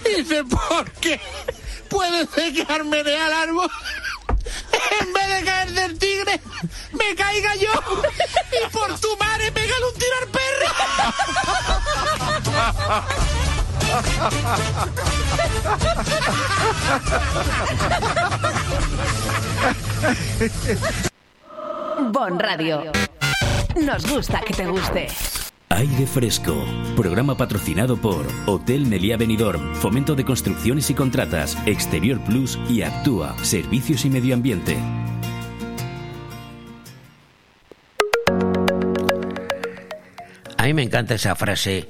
[0.07, 1.21] Y dice, ¿por qué?
[1.89, 3.71] Puede ser que al árbol.
[5.01, 6.41] En vez de caer del tigre,
[6.93, 7.71] me caiga yo.
[8.53, 10.29] Y por tu madre, pégale un tiro al
[22.11, 22.93] Bon Radio.
[23.77, 25.09] Nos gusta que te guste.
[25.77, 32.59] Aire Fresco, programa patrocinado por Hotel Meliá Benidorm, Fomento de Construcciones y Contratas, Exterior Plus
[32.69, 34.77] y Actúa, Servicios y Medio Ambiente.
[40.59, 41.89] A mí me encanta esa frase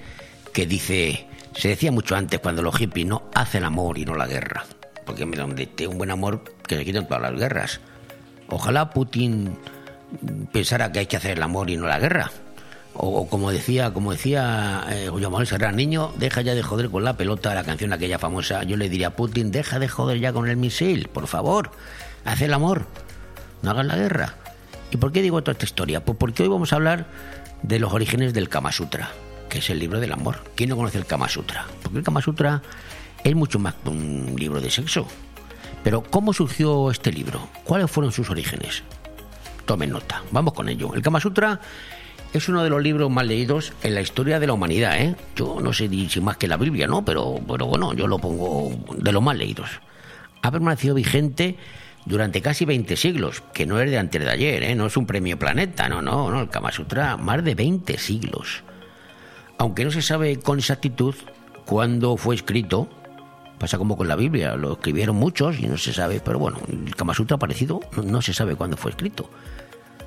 [0.52, 1.26] que dice,
[1.56, 4.64] Se decía mucho antes, cuando los hippies no hacen amor y no la guerra.
[5.04, 7.80] Porque mira, donde esté un buen amor, que se quiten todas las guerras.
[8.48, 9.58] Ojalá Putin
[10.52, 12.30] pensara que hay que hacer el amor y no la guerra.
[12.94, 17.04] O, como decía, como decía eh, Julio Manuel Serrano, niño, deja ya de joder con
[17.04, 18.64] la pelota, la canción aquella famosa.
[18.64, 21.70] Yo le diría a Putin, deja de joder ya con el misil, por favor.
[22.24, 22.86] Haz el amor,
[23.62, 24.34] no hagas la guerra.
[24.90, 26.04] ¿Y por qué digo toda esta historia?
[26.04, 27.06] Pues porque hoy vamos a hablar
[27.62, 29.10] de los orígenes del Kama Sutra,
[29.48, 30.44] que es el libro del amor.
[30.54, 31.66] ¿Quién no conoce el Kama Sutra?
[31.82, 32.62] Porque el Kama Sutra
[33.24, 35.06] es mucho más que un libro de sexo.
[35.82, 37.48] Pero ¿cómo surgió este libro?
[37.64, 38.82] ¿Cuáles fueron sus orígenes?
[39.64, 40.94] Tomen nota, vamos con ello.
[40.94, 41.58] El Kama Sutra
[42.32, 45.14] es uno de los libros más leídos en la historia de la humanidad, ¿eh?
[45.36, 47.04] Yo no sé si más que la Biblia, ¿no?
[47.04, 49.68] Pero, bueno, yo lo pongo de los más leídos.
[50.40, 51.56] Ha permanecido vigente
[52.06, 54.74] durante casi 20 siglos, que no es de antes de ayer, ¿eh?
[54.74, 56.40] No es un premio planeta, no, no, no.
[56.40, 58.62] El Kama Sutra, más de 20 siglos.
[59.58, 61.14] Aunque no se sabe con exactitud
[61.66, 62.88] cuándo fue escrito,
[63.58, 66.96] pasa como con la Biblia, lo escribieron muchos y no se sabe, pero bueno, el
[66.96, 69.30] Kama Sutra aparecido no se sabe cuándo fue escrito.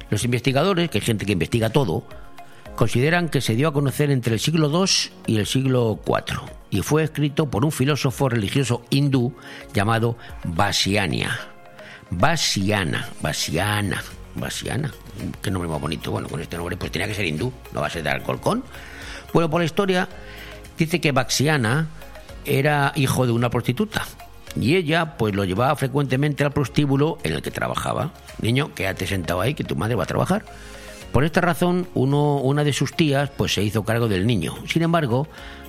[0.09, 2.03] Los investigadores, que hay gente que investiga todo,
[2.75, 6.81] consideran que se dio a conocer entre el siglo II y el siglo IV y
[6.81, 9.33] fue escrito por un filósofo religioso hindú
[9.73, 11.39] llamado Vasiania.
[12.09, 14.03] Vasiana, Vasiana,
[14.35, 14.93] Vasiana.
[15.41, 16.11] Qué nombre más bonito.
[16.11, 18.63] Bueno, con este nombre pues tenía que ser hindú, no va a ser de Alcolcón.
[19.33, 20.07] Bueno, por la historia
[20.77, 21.87] dice que Vaxiana
[22.45, 24.05] era hijo de una prostituta
[24.59, 28.11] y ella pues lo llevaba frecuentemente al prostíbulo en el que trabajaba.
[28.41, 30.45] Niño, quédate sentado ahí que tu madre va a trabajar.
[31.11, 34.55] Por esta razón, una de sus tías pues se hizo cargo del niño.
[34.67, 35.27] Sin embargo,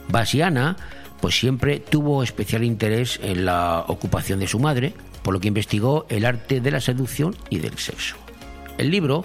[0.09, 0.77] Basiana
[1.21, 4.93] pues siempre tuvo especial interés en la ocupación de su madre,
[5.23, 8.17] por lo que investigó el arte de la seducción y del sexo.
[8.77, 9.25] El libro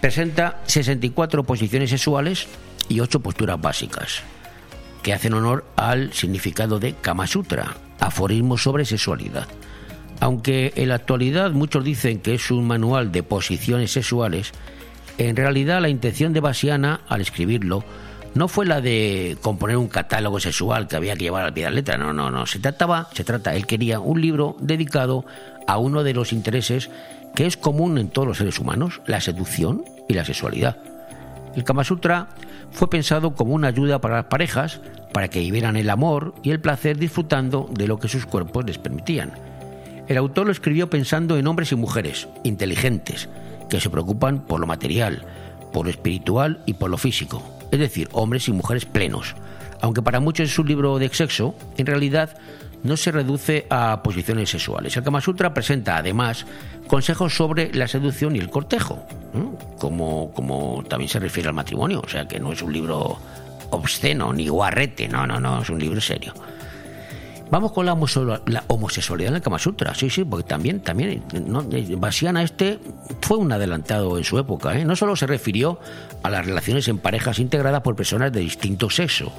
[0.00, 2.46] presenta 64 posiciones sexuales
[2.88, 4.22] y 8 posturas básicas,
[5.02, 9.46] que hacen honor al significado de Kama Sutra, aforismo sobre sexualidad.
[10.20, 14.52] Aunque en la actualidad muchos dicen que es un manual de posiciones sexuales,
[15.18, 17.84] en realidad la intención de Basiana al escribirlo
[18.34, 21.70] no fue la de componer un catálogo sexual que había que llevar al pie de
[21.70, 25.24] la letra, no, no, no, se trataba, se trata, él quería un libro dedicado
[25.66, 26.90] a uno de los intereses
[27.34, 30.76] que es común en todos los seres humanos, la seducción y la sexualidad.
[31.54, 32.28] El Kama Sutra
[32.72, 34.80] fue pensado como una ayuda para las parejas
[35.12, 38.78] para que vivieran el amor y el placer disfrutando de lo que sus cuerpos les
[38.78, 39.32] permitían.
[40.08, 43.28] El autor lo escribió pensando en hombres y mujeres inteligentes
[43.68, 45.24] que se preocupan por lo material,
[45.72, 49.34] por lo espiritual y por lo físico, es decir, hombres y mujeres plenos.
[49.80, 52.36] Aunque para muchos es un libro de sexo, en realidad
[52.82, 54.96] no se reduce a posiciones sexuales.
[54.96, 56.46] El Kama Sutra presenta además
[56.86, 59.06] consejos sobre la seducción y el cortejo,
[59.78, 63.18] como, como también se refiere al matrimonio, o sea que no es un libro
[63.70, 66.34] obsceno ni guarrete, no, no, no, es un libro serio.
[67.50, 67.92] Vamos con la,
[68.68, 71.22] homosexualidad en el Kama Sutra, sí, sí, porque también, también,
[71.98, 72.78] Basiana este
[73.20, 74.86] fue un adelantado en su época, ¿eh?
[74.86, 75.78] no solo se refirió
[76.22, 79.30] a las relaciones en parejas integradas por personas de distinto sexo.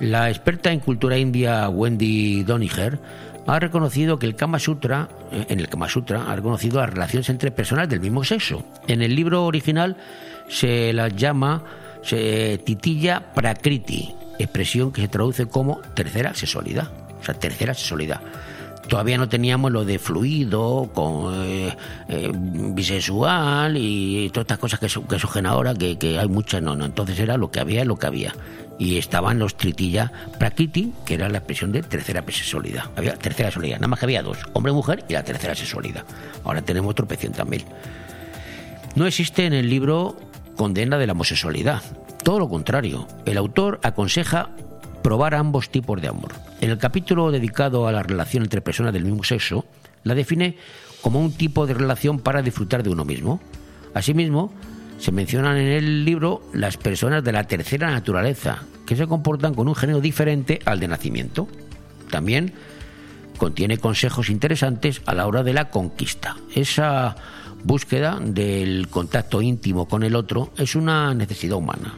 [0.00, 2.98] La experta en cultura india Wendy Doniger
[3.46, 7.28] ha reconocido que el Kama Sutra, eh, en el Kama Sutra, ha reconocido las relaciones
[7.30, 8.64] entre personas del mismo sexo.
[8.88, 9.96] En el libro original
[10.48, 11.62] se las llama
[12.02, 16.88] se titilla prakriti, expresión que se traduce como tercera sexualidad,
[17.20, 18.20] o sea, tercera sexualidad.
[18.88, 21.76] Todavía no teníamos lo de fluido, con, eh,
[22.08, 26.76] eh, bisexual y todas estas cosas que, su- surgen ahora, que, que hay muchas, no,
[26.76, 26.84] no.
[26.84, 28.32] Entonces era lo que había, lo que había.
[28.78, 32.84] Y estaban los tritilla prakriti, que era la expresión de tercera sexualidad.
[32.96, 36.04] Había tercera sexualidad, nada más que había dos, hombre mujer y la tercera sexualidad.
[36.44, 37.64] Ahora tenemos tropecientas mil.
[38.94, 40.16] No existe en el libro
[40.56, 41.82] condena de la homosexualidad.
[42.22, 44.50] Todo lo contrario, el autor aconseja
[45.02, 46.32] probar ambos tipos de amor.
[46.60, 49.64] En el capítulo dedicado a la relación entre personas del mismo sexo,
[50.02, 50.56] la define
[51.02, 53.40] como un tipo de relación para disfrutar de uno mismo.
[53.94, 54.52] Asimismo,
[54.98, 59.68] se mencionan en el libro las personas de la tercera naturaleza, que se comportan con
[59.68, 61.48] un género diferente al de nacimiento.
[62.10, 62.52] También
[63.36, 66.36] contiene consejos interesantes a la hora de la conquista.
[66.54, 67.16] Esa
[67.64, 71.94] búsqueda del contacto íntimo con el otro es una necesidad humana.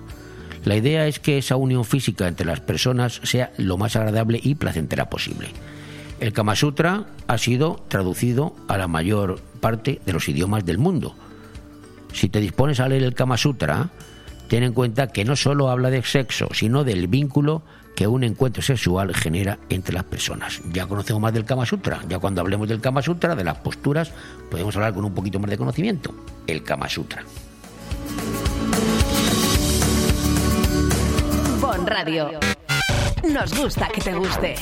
[0.65, 4.57] La idea es que esa unión física entre las personas sea lo más agradable y
[4.57, 5.49] placentera posible.
[6.21, 11.15] El Kama Sutra ha sido traducido a la mayor parte de los idiomas del mundo.
[12.13, 13.91] Si te dispones a leer el Kama Sutra,
[14.49, 17.63] ten en cuenta que no solo habla de sexo, sino del vínculo
[17.95, 20.61] que un encuentro sexual genera entre las personas.
[20.73, 22.01] Ya conocemos más del Kama Sutra.
[22.09, 24.13] Ya cuando hablemos del Kama Sutra, de las posturas,
[24.51, 26.15] podemos hablar con un poquito más de conocimiento.
[26.47, 27.25] El Kama Sutra.
[31.61, 32.31] Bon Radio.
[33.29, 34.55] Nos gusta que te guste.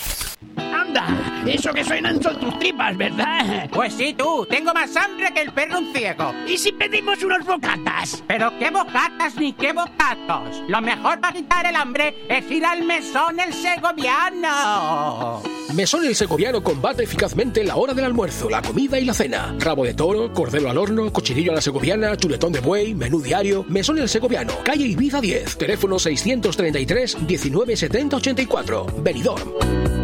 [0.56, 1.06] ¡Anda!
[1.46, 3.68] Eso que suenan son tus tripas, ¿verdad?
[3.72, 4.46] Pues sí, tú.
[4.50, 6.32] Tengo más hambre que el perro un ciego.
[6.46, 8.24] ¿Y si pedimos unos bocatas?
[8.26, 10.62] Pero qué bocatas ni qué bocatos.
[10.68, 15.42] Lo mejor para quitar el hambre es ir al mesón el segoviano.
[15.74, 19.54] Mesón El Segoviano combate eficazmente la hora del almuerzo, la comida y la cena.
[19.58, 23.64] Rabo de toro, cordero al horno, cochinillo a la segoviana, chuletón de buey, menú diario.
[23.68, 28.86] Mesón El Segoviano, calle Ibiza 10, teléfono 633 19 70 84.
[28.98, 29.95] Benidorm.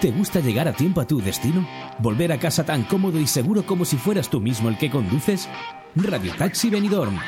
[0.00, 1.66] ¿Te gusta llegar a tiempo a tu destino?
[1.98, 5.48] ¿Volver a casa tan cómodo y seguro como si fueras tú mismo el que conduces?
[5.96, 7.18] Radio Taxi Benidorm.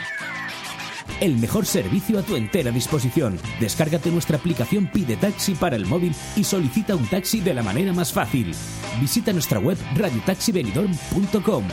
[1.21, 3.41] El mejor servicio a tu entera disposición.
[3.59, 7.93] Descárgate nuestra aplicación Pide Taxi para el móvil y solicita un taxi de la manera
[7.93, 8.55] más fácil.
[9.01, 11.65] Visita nuestra web radiotaxibenidorm.com.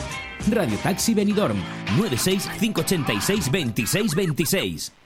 [0.49, 1.57] Radio Taxi Benidorm
[1.95, 4.96] 96 586 26 26.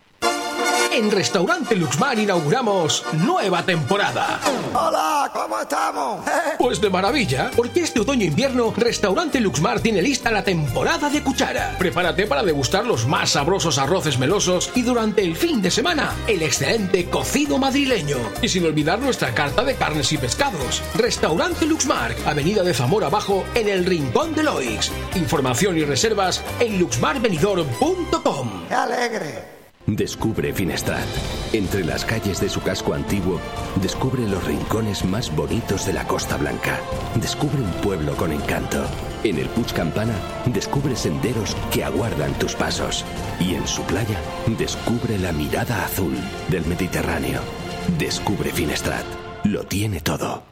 [0.91, 4.41] En Restaurante Luxmar inauguramos nueva temporada.
[4.73, 6.25] Hola, ¿cómo estamos?
[6.59, 11.75] Pues de maravilla, porque este otoño-invierno Restaurante Luxmar tiene lista la temporada de cuchara.
[11.79, 16.43] Prepárate para degustar los más sabrosos arroces melosos y durante el fin de semana el
[16.43, 18.17] excelente cocido madrileño.
[18.41, 20.83] Y sin olvidar nuestra carta de carnes y pescados.
[20.95, 24.91] Restaurante Luxmar, Avenida de Zamora Abajo, en el Rincón de Loix.
[25.15, 28.67] Información y reservas en luxmarvenidor.com.
[28.67, 29.60] ¡Qué alegre!
[29.87, 31.05] Descubre Finestrat.
[31.53, 33.39] Entre las calles de su casco antiguo,
[33.81, 36.79] descubre los rincones más bonitos de la Costa Blanca.
[37.15, 38.85] Descubre un pueblo con encanto.
[39.23, 40.13] En el Puig Campana,
[40.45, 43.03] descubre senderos que aguardan tus pasos.
[43.39, 44.19] Y en su playa,
[44.57, 46.15] descubre la mirada azul
[46.49, 47.41] del Mediterráneo.
[47.97, 49.05] Descubre Finestrat.
[49.43, 50.50] Lo tiene todo.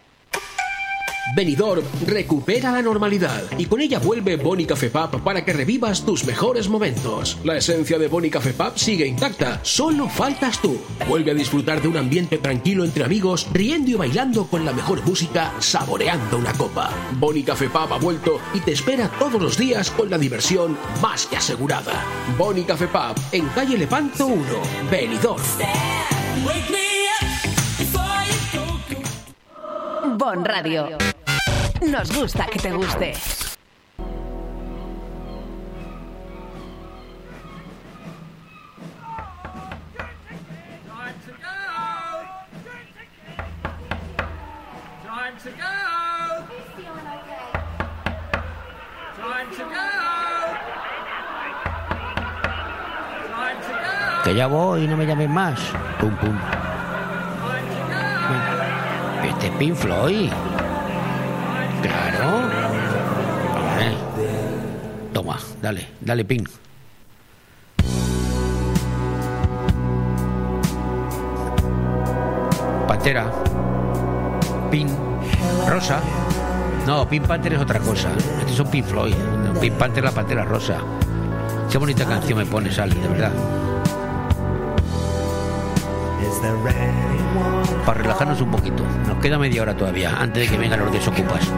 [1.35, 6.25] Benidorm recupera la normalidad y con ella vuelve Boni Café Pub para que revivas tus
[6.25, 7.37] mejores momentos.
[7.43, 10.77] La esencia de Boni Café Pub sigue intacta, solo faltas tú.
[11.07, 15.05] Vuelve a disfrutar de un ambiente tranquilo entre amigos, riendo y bailando con la mejor
[15.05, 16.91] música, saboreando una copa.
[17.19, 21.27] Boni Café Pub ha vuelto y te espera todos los días con la diversión más
[21.27, 22.03] que asegurada.
[22.37, 24.43] Boni Café Pub en calle Lepanto 1,
[24.89, 25.41] Benidorm.
[30.19, 30.97] Bon Radio.
[31.79, 33.13] Nos gusta que te guste.
[54.25, 55.57] Que ya voy, no me llames más.
[55.97, 56.58] Pum, pum.
[59.47, 60.31] Pink Floyd.
[61.81, 62.49] Claro.
[65.13, 66.49] Toma, dale, dale, Pink.
[72.87, 73.31] Pantera.
[74.71, 74.89] Pink.
[75.67, 75.99] Rosa.
[76.85, 78.09] No, Pink Panther es otra cosa.
[78.39, 79.15] Estos son Pink Floyd.
[79.61, 80.77] Pink Panther la pantera rosa.
[81.71, 83.31] Qué bonita canción me pones, Ali, de verdad.
[87.85, 88.83] Para relajarnos un poquito.
[89.07, 91.51] Nos queda media hora todavía, antes de que vengan los desocupas.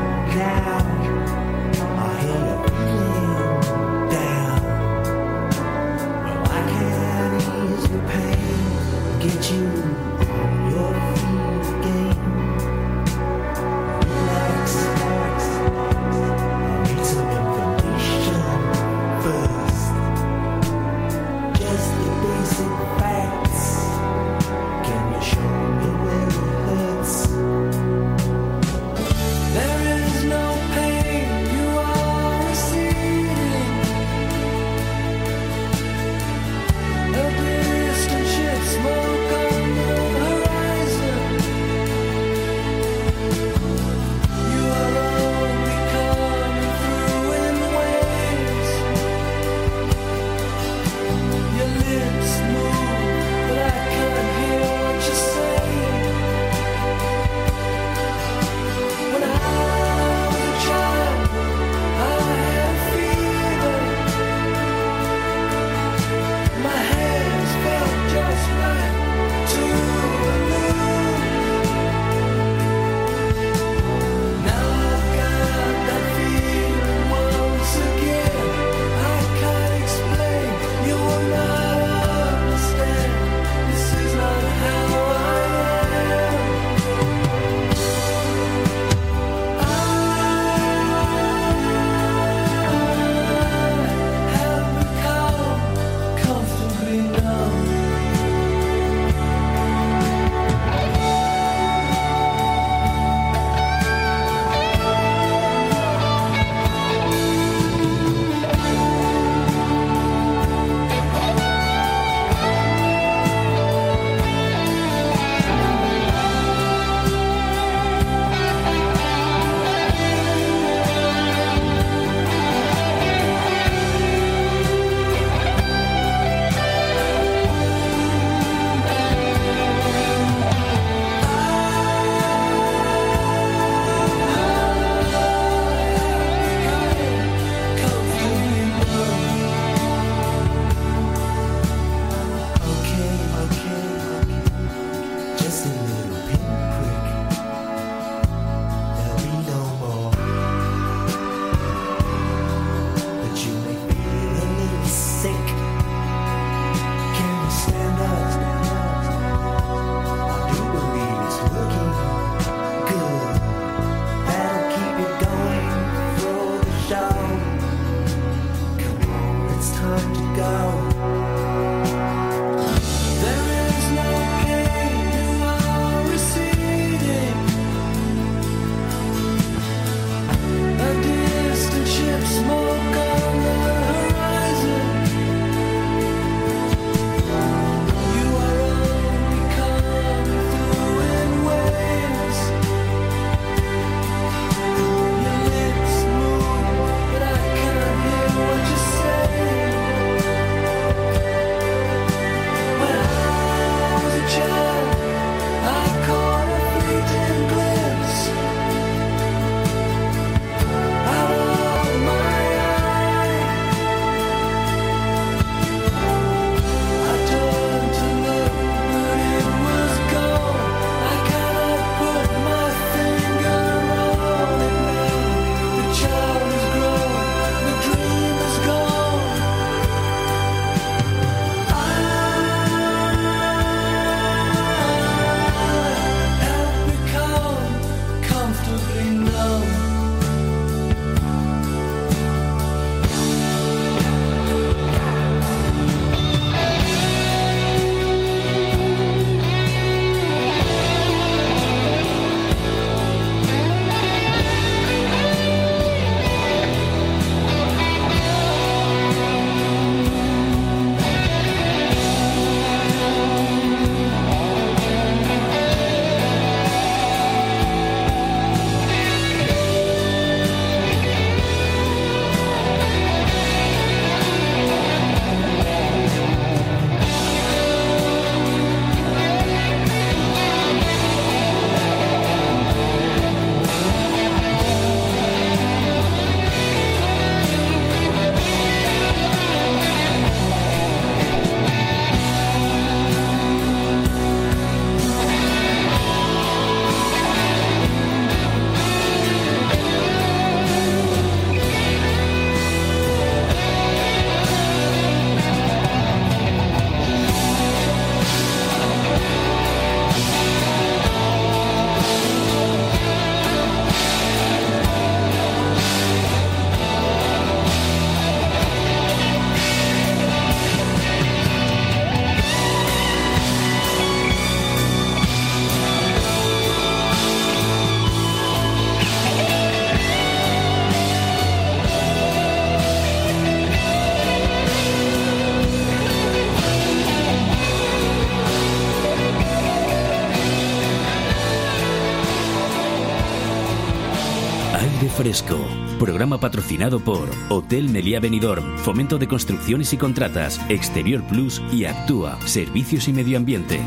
[345.98, 352.38] Programa patrocinado por Hotel Meliá Benidorm, Fomento de Construcciones y Contratas, Exterior Plus y Actúa,
[352.46, 353.80] Servicios y Medio Ambiente.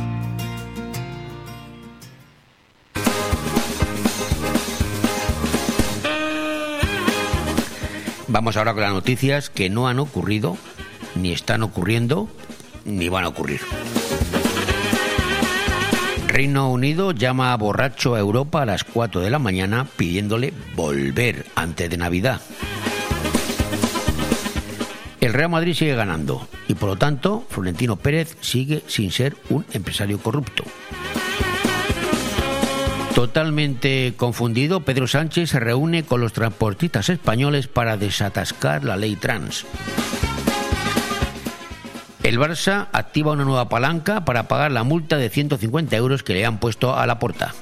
[8.26, 10.56] Vamos ahora con las noticias que no han ocurrido,
[11.14, 12.26] ni están ocurriendo,
[12.86, 13.60] ni van a ocurrir.
[16.34, 21.46] Reino Unido llama a borracho a Europa a las 4 de la mañana pidiéndole volver
[21.54, 22.40] antes de Navidad.
[25.20, 29.64] El Real Madrid sigue ganando y por lo tanto Florentino Pérez sigue sin ser un
[29.72, 30.64] empresario corrupto.
[33.14, 39.64] Totalmente confundido, Pedro Sánchez se reúne con los transportistas españoles para desatascar la ley trans.
[42.34, 46.44] El Barça activa una nueva palanca para pagar la multa de 150 euros que le
[46.44, 47.54] han puesto a la porta.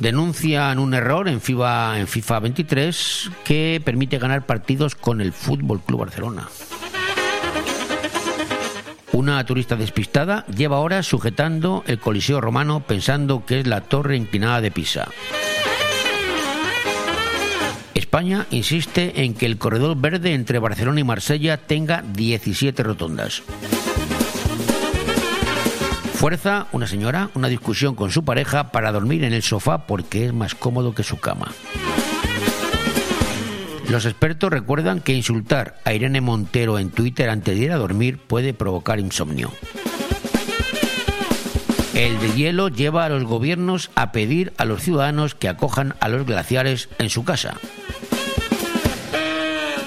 [0.00, 5.80] Denuncian un error en FIFA, en FIFA 23 que permite ganar partidos con el Fútbol
[5.80, 6.48] Club Barcelona.
[9.12, 14.60] Una turista despistada lleva horas sujetando el Coliseo romano pensando que es la torre inclinada
[14.60, 15.06] de Pisa.
[18.08, 23.42] España insiste en que el corredor verde entre Barcelona y Marsella tenga 17 rotondas.
[26.14, 30.32] Fuerza una señora una discusión con su pareja para dormir en el sofá porque es
[30.32, 31.52] más cómodo que su cama.
[33.90, 38.16] Los expertos recuerdan que insultar a Irene Montero en Twitter antes de ir a dormir
[38.16, 39.52] puede provocar insomnio.
[41.92, 46.08] El de hielo lleva a los gobiernos a pedir a los ciudadanos que acojan a
[46.08, 47.58] los glaciares en su casa.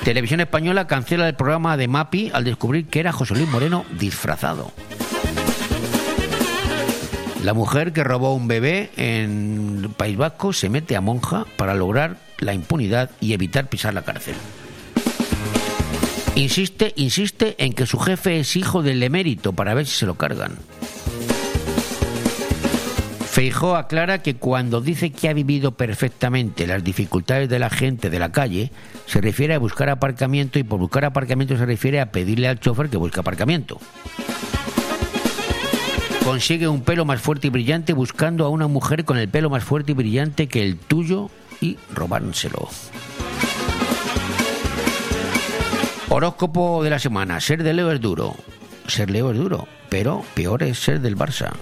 [0.03, 4.71] Televisión Española cancela el programa de Mapi al descubrir que era José Luis Moreno disfrazado.
[7.43, 11.75] La mujer que robó un bebé en el País Vasco se mete a monja para
[11.75, 14.35] lograr la impunidad y evitar pisar la cárcel.
[16.35, 20.15] Insiste, insiste en que su jefe es hijo del emérito para ver si se lo
[20.15, 20.57] cargan.
[23.31, 28.19] Feijó aclara que cuando dice que ha vivido perfectamente las dificultades de la gente de
[28.19, 28.73] la calle,
[29.05, 32.89] se refiere a buscar aparcamiento y por buscar aparcamiento se refiere a pedirle al chofer
[32.89, 33.79] que busque aparcamiento.
[36.25, 39.63] Consigue un pelo más fuerte y brillante buscando a una mujer con el pelo más
[39.63, 41.29] fuerte y brillante que el tuyo
[41.61, 42.67] y robárselo.
[46.09, 47.39] Horóscopo de la semana.
[47.39, 48.35] Ser de Leo es duro.
[48.87, 51.53] Ser Leo es duro, pero peor es ser del Barça.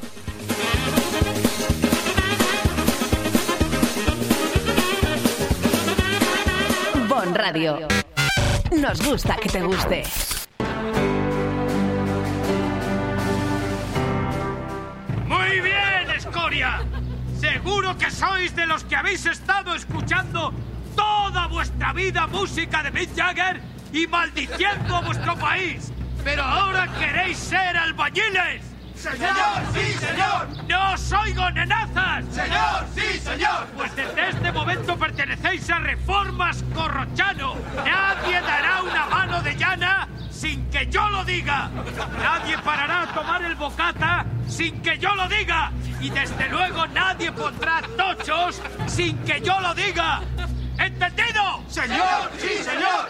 [8.71, 10.03] Nos gusta que te guste.
[15.25, 16.81] Muy bien, escoria.
[17.39, 20.53] Seguro que sois de los que habéis estado escuchando
[20.95, 23.61] toda vuestra vida música de Mick Jagger
[23.93, 25.91] y maldiciendo a vuestro país.
[26.23, 28.68] Pero ahora queréis ser albañiles.
[28.99, 30.47] Señor, sí, señor.
[30.67, 32.25] ¡No os oigo, nenazas!
[32.33, 33.65] Señor, sí, señor.
[33.77, 37.55] Pues desde este momento pertenecéis a Reformas Corrochano.
[37.77, 41.69] Nadie dará una mano de llana sin que yo lo diga.
[42.21, 45.71] Nadie parará a tomar el bocata sin que yo lo diga.
[46.01, 50.19] Y desde luego nadie pondrá tochos sin que yo lo diga.
[50.77, 51.63] ¿Entendido?
[51.69, 53.07] Señor, sí, señor.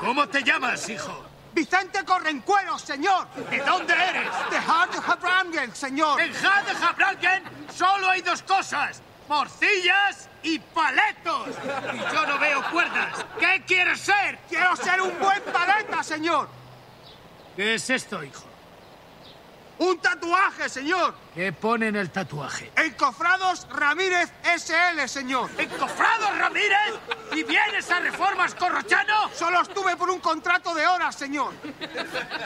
[0.00, 1.29] ¿Cómo te llamas, hijo?
[1.52, 3.28] Vicente Correncuero, señor.
[3.50, 4.30] ¿De dónde eres?
[4.50, 6.20] De Hart de Habrangen, señor.
[6.20, 7.44] En Hart de Habrangen
[7.74, 9.02] solo hay dos cosas.
[9.28, 11.48] Morcillas y paletos.
[11.94, 13.24] Y yo no veo cuerdas.
[13.38, 14.38] ¿Qué quieres ser?
[14.48, 16.48] Quiero ser un buen paleta, señor.
[17.56, 18.49] ¿Qué es esto, hijo?
[19.80, 21.14] Un tatuaje, señor.
[21.34, 22.70] ¿Qué pone en el tatuaje?
[22.76, 25.50] Encofrados Ramírez SL, señor.
[25.56, 26.98] ¿Encofrados Ramírez?
[27.32, 29.30] ¿Y vienes a Reformas Corrochano?
[29.34, 31.54] Solo estuve por un contrato de horas, señor.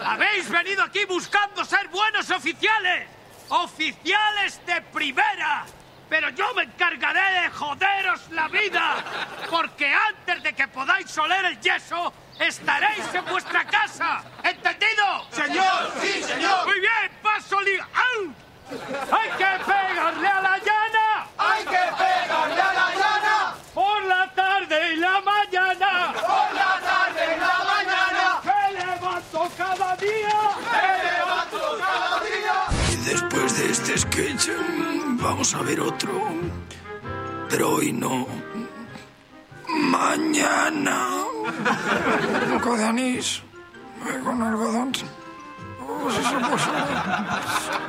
[0.05, 3.09] Habéis venido aquí buscando ser buenos oficiales.
[3.49, 5.67] Oficiales de primera.
[6.09, 9.05] Pero yo me encargaré de joderos la vida.
[9.51, 14.23] Porque antes de que podáis oler el yeso, estaréis en vuestra casa.
[14.43, 15.27] ¿Entendido?
[15.31, 16.67] Señor, sí, señor.
[16.67, 17.79] Muy bien, paso li...
[17.79, 18.35] ¡Au!
[18.71, 21.27] ¡Hay que pegarle a la llana!
[21.39, 23.55] ¡Hay que pegarle a la llana!
[23.75, 26.13] ¡Por la tarde y la mañana!
[26.15, 28.41] ¡Por la tarde y la mañana!
[28.45, 30.41] ¡Me levanto cada día!
[30.73, 32.57] ¡Me levanto cada día!
[32.93, 36.13] Y después de este sketch, mm, vamos a ver otro.
[37.51, 38.27] Pero hoy no.
[39.75, 40.99] Mañana.
[42.47, 43.43] Un poco de anís.
[44.09, 44.93] eh, Con algodón.
[45.87, 47.85] Oh, si se puede.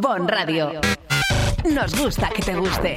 [0.00, 0.80] Bon Radio.
[1.64, 2.96] Nos gusta que te guste.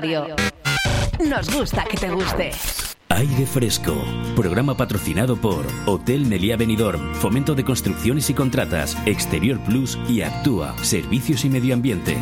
[0.00, 0.34] Radio.
[1.28, 2.50] Nos gusta que te guste.
[3.10, 3.94] Aire Fresco,
[4.34, 10.74] programa patrocinado por Hotel Meliá Benidorm, Fomento de Construcciones y Contratas, Exterior Plus y Actúa,
[10.82, 12.16] Servicios y Medio Ambiente.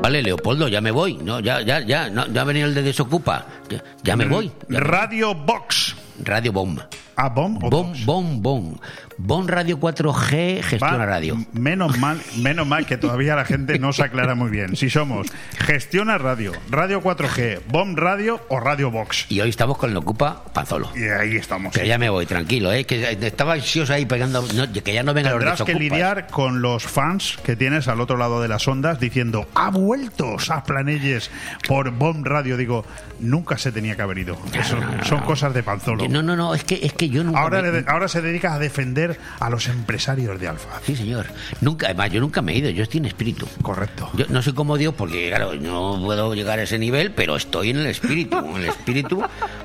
[0.00, 1.14] Vale, Leopoldo, ya me voy.
[1.14, 3.46] No, ya, ya, ya, no, ya ha venido el de Desocupa.
[3.68, 4.48] Ya, ya me voy.
[4.48, 5.96] Ya me- Radio Box.
[6.22, 6.78] Radio Bomb.
[7.16, 8.76] ¿Ah, Bomb o Bomb, Bomb, Bomb.
[9.26, 11.38] Bomb Radio 4G gestiona Va, radio.
[11.54, 14.76] Menos mal, menos mal que todavía la gente no se aclara muy bien.
[14.76, 15.28] Si somos
[15.64, 19.24] Gestiona Radio, Radio 4G, Bomb Radio o Radio Box.
[19.30, 20.90] Y hoy estamos con el Ocupa Panzolo.
[20.94, 21.72] Y ahí estamos.
[21.72, 22.84] Que ya me voy, tranquilo, ¿eh?
[22.84, 24.42] Que estaba ansioso ahí pegando.
[24.54, 28.02] no, que ya no vengan los Tendrás que lidiar con los fans que tienes al
[28.02, 30.36] otro lado de las ondas diciendo ¡Ha vuelto
[30.66, 31.30] Planelles
[31.66, 32.58] por Bomb Radio!
[32.58, 32.84] Digo,
[33.20, 34.36] nunca se tenía que haber ido.
[34.52, 36.06] Eso son cosas de Panzolo.
[36.08, 37.40] No, no, no, es que, es que yo nunca.
[37.40, 40.80] Ahora, me- ahora se dedica a defender a los empresarios de Alfa.
[40.84, 41.24] Sí, señor.
[41.62, 43.48] Nunca, además, yo nunca me he ido, yo estoy en espíritu.
[43.62, 44.10] Correcto.
[44.14, 47.70] Yo no soy como Dios porque, claro, no puedo llegar a ese nivel, pero estoy
[47.70, 48.36] en el espíritu.
[48.38, 49.22] En el espíritu.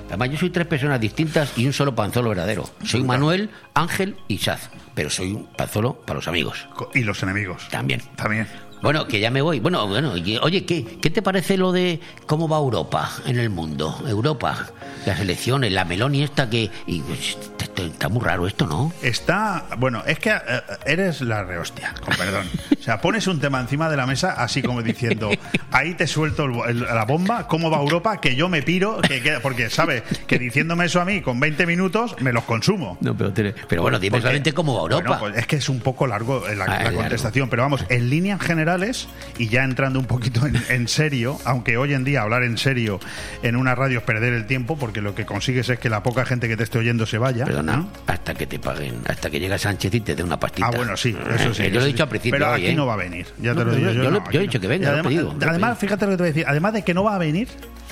[0.07, 2.69] Además, yo soy tres personas distintas y un solo panzolo verdadero.
[2.83, 4.69] Soy Manuel, Ángel y Saz.
[4.95, 6.67] Pero soy un panzolo para los amigos.
[6.93, 7.67] Y los enemigos.
[7.69, 8.01] También.
[8.15, 8.47] También.
[8.81, 9.59] Bueno, que ya me voy.
[9.59, 14.01] Bueno, bueno, oye, ¿qué, ¿qué te parece lo de cómo va Europa en el mundo?
[14.07, 14.67] Europa,
[15.05, 16.69] las elecciones, la Meloni esta que...
[16.87, 17.37] y, pues,
[17.79, 18.91] está muy raro esto, ¿no?
[19.01, 20.39] Está, bueno, es que eh,
[20.85, 22.45] eres la rehostia, con perdón.
[22.77, 25.29] O sea, pones un tema encima de la mesa así como diciendo,
[25.71, 28.19] ahí te suelto el- el- la bomba, ¿cómo va Europa?
[28.19, 31.65] Que yo me piro, que, que- porque sabe que diciéndome eso a mí con 20
[31.65, 32.97] minutos me los consumo.
[32.99, 33.31] No, pero,
[33.67, 35.17] pero bueno, dime Porque- solamente cómo va Europa.
[35.19, 36.99] Bueno, pues es que es un poco largo eh, la, Ah, la largo.
[36.99, 38.39] contestación, pero vamos, en líneas
[38.69, 42.57] generales y ya entrando un poquito en, en serio, aunque hoy en día hablar en
[42.57, 42.99] serio
[43.43, 46.25] en una radio es perder el tiempo, porque lo que consigues es que la poca
[46.25, 47.45] gente que te esté oyendo se vaya.
[47.45, 47.89] Perdona, ¿no?
[48.07, 50.67] hasta que te paguen, hasta que llega Sánchez y te dé una pastita.
[50.67, 51.63] Ah, bueno, sí, eso sí.
[51.63, 51.91] Eh, yo lo he sí.
[51.93, 52.37] dicho al principio.
[52.39, 52.75] Pero hoy, aquí ¿eh?
[52.75, 54.39] no va a venir, ya te lo digo yo- yo.
[54.39, 56.29] he dicho que venga, Y lo he además, pedido, además, fíjate lo que te voy
[56.29, 57.47] a decir, además de que no va a venir,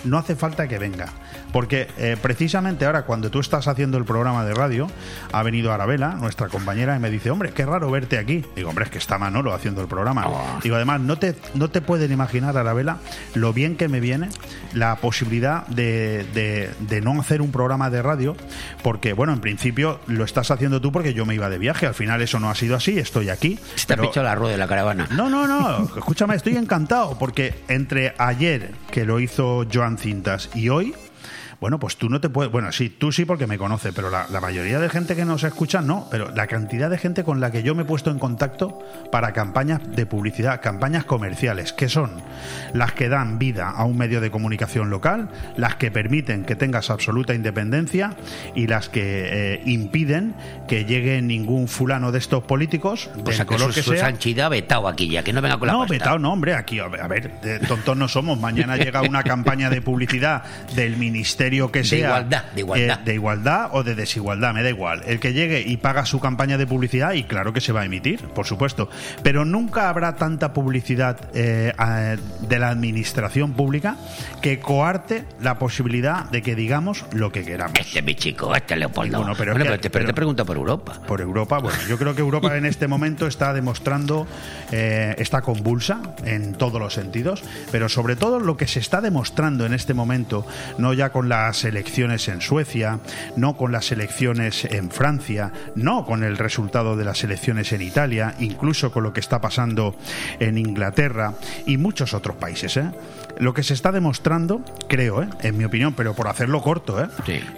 [0.08, 1.08] no hace falta que venga.
[1.52, 4.88] Porque eh, precisamente ahora, cuando tú estás haciendo el programa de radio,
[5.32, 8.44] ha venido Arabela, nuestra compañera, y me dice, hombre, qué raro verte aquí.
[8.56, 10.26] Digo, hombre, es que está Manolo haciendo el programa.
[10.64, 12.98] Digo, además, no te, no te pueden imaginar, Arabela,
[13.34, 14.30] lo bien que me viene
[14.74, 18.36] la posibilidad de, de- de no hacer un programa de radio,
[18.84, 21.88] porque, bueno, en principio lo estás haciendo tú porque yo me iba de viaje.
[21.88, 23.58] Al final eso no ha sido así, estoy aquí.
[23.76, 25.08] Se te ha pinchado la rueda de la caravana.
[25.12, 25.84] no, no, no.
[25.98, 30.94] Escúchame, estoy encantado porque entre ayer que lo hizo Joan Cintas y hoy.
[31.60, 32.52] Bueno, pues tú no te puedes.
[32.52, 35.44] Bueno, sí, tú sí porque me conoces, pero la, la mayoría de gente que nos
[35.44, 36.08] escucha no.
[36.12, 38.80] Pero la cantidad de gente con la que yo me he puesto en contacto
[39.12, 42.12] para campañas de publicidad, campañas comerciales, que son
[42.74, 46.92] las que dan vida a un medio de comunicación local, las que permiten que tengas
[46.92, 48.16] absoluta independencia
[48.54, 50.36] y las que eh, impiden
[50.68, 53.94] que llegue ningún fulano de estos políticos, O del sea, que color su, que su
[53.96, 54.50] sea.
[54.50, 55.94] vetado aquí ya, que no venga con la No, pasta.
[55.94, 58.40] vetado no, hombre, aquí, a ver, de tontos no somos.
[58.40, 60.44] Mañana llega una campaña de publicidad
[60.76, 62.07] del ministerio que De sea.
[62.10, 62.99] igualdad, de igualdad.
[62.99, 65.03] eh, de igualdad o de desigualdad, me da igual.
[65.07, 67.86] El que llegue y paga su campaña de publicidad, y claro que se va a
[67.86, 68.90] emitir, por supuesto.
[69.24, 71.74] Pero nunca habrá tanta publicidad eh,
[72.41, 73.95] de la administración pública
[74.41, 77.80] que coarte la posibilidad de que digamos lo que queramos.
[77.80, 79.18] Este es mi chico, este es Leopoldo.
[79.19, 81.02] Bueno, pero, Bueno, te, pero te pregunto por Europa.
[81.07, 84.28] por Europa, bueno, yo creo que Europa en este momento está demostrando,
[84.72, 89.65] eh, está convulsa en todos los sentidos, pero sobre todo lo que se está demostrando
[89.65, 90.45] en este momento,
[90.78, 92.99] no ya con las elecciones en Suecia,
[93.35, 98.34] no con las elecciones en Francia, no con el resultado de las elecciones en Italia,
[98.39, 99.95] incluso con lo que está pasando
[100.39, 101.35] en Inglaterra
[101.68, 102.76] y muchos otros países.
[102.77, 102.89] ¿eh?
[103.39, 105.30] Lo que se está demostrando, creo, ¿eh?
[105.41, 107.07] en mi opinión, pero por hacerlo corto, ¿eh?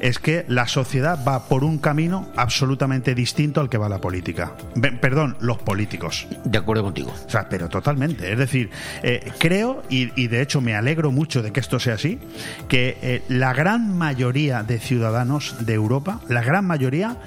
[0.02, 4.54] es que la sociedad va por un camino absolutamente distinto al que va la política.
[4.76, 6.28] Be- perdón, los políticos.
[6.44, 7.14] De acuerdo contigo.
[7.26, 8.32] O sea, pero totalmente.
[8.32, 8.70] Es decir,
[9.04, 12.20] eh, creo, y, y de hecho me alegro mucho de que esto sea así,
[12.68, 17.18] que la gran mayoría de ciudadanos de Europa, la gran mayoría,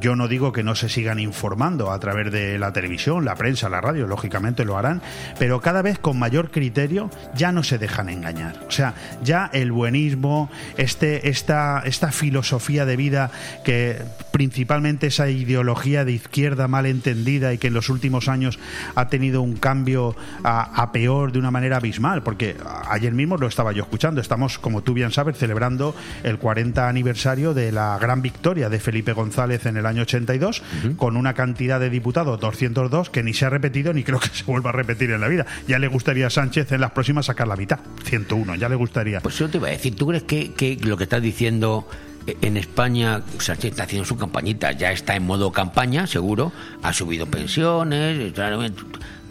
[0.00, 3.68] yo no digo que no se sigan informando a través de la televisión, la prensa,
[3.68, 5.02] la radio, lógicamente lo harán,
[5.38, 8.56] pero cada vez con mayor criterio ya no se dejan engañar.
[8.68, 13.30] O sea, ya el buenismo, este, esta, esta filosofía de vida
[13.64, 14.02] que
[14.32, 18.58] principalmente esa ideología de izquierda mal entendida y que en los últimos años
[18.94, 20.14] ha tenido un cambio
[20.44, 22.56] a, a peor de una manera abismal, porque
[22.90, 27.54] ayer mismo lo estaba yo escuchando, estamos, como tú bien sabes, celebrando el 40 aniversario
[27.54, 30.62] de la gran victoria de Felipe González en el año 82,
[30.96, 34.44] con una cantidad de diputados, 202, que ni se ha repetido ni creo que se
[34.44, 35.46] vuelva a repetir en la vida.
[35.66, 39.20] Ya le gustaría a Sánchez en las próximas sacar la mitad, 101, ya le gustaría.
[39.20, 41.86] Pues yo te iba a decir, ¿tú crees que, que lo que estás diciendo
[42.26, 46.52] en España, Sánchez está haciendo su campañita, ya está en modo campaña, seguro,
[46.82, 48.32] ha subido pensiones.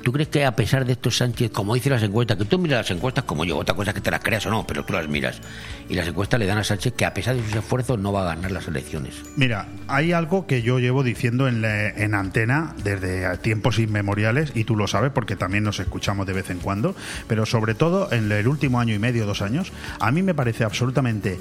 [0.05, 2.87] ¿Tú crees que a pesar de esto Sánchez, como dice las encuestas, que tú miras
[2.87, 4.93] las encuestas como yo, otra cosa es que te las creas o no, pero tú
[4.93, 5.41] las miras,
[5.89, 8.21] y las encuestas le dan a Sánchez que a pesar de sus esfuerzos no va
[8.21, 9.15] a ganar las elecciones?
[9.35, 14.75] Mira, hay algo que yo llevo diciendo en, en antena desde tiempos inmemoriales, y tú
[14.75, 16.93] lo sabes porque también nos escuchamos de vez en cuando,
[17.27, 20.65] pero sobre todo en el último año y medio, dos años, a mí me parece
[20.65, 21.39] absolutamente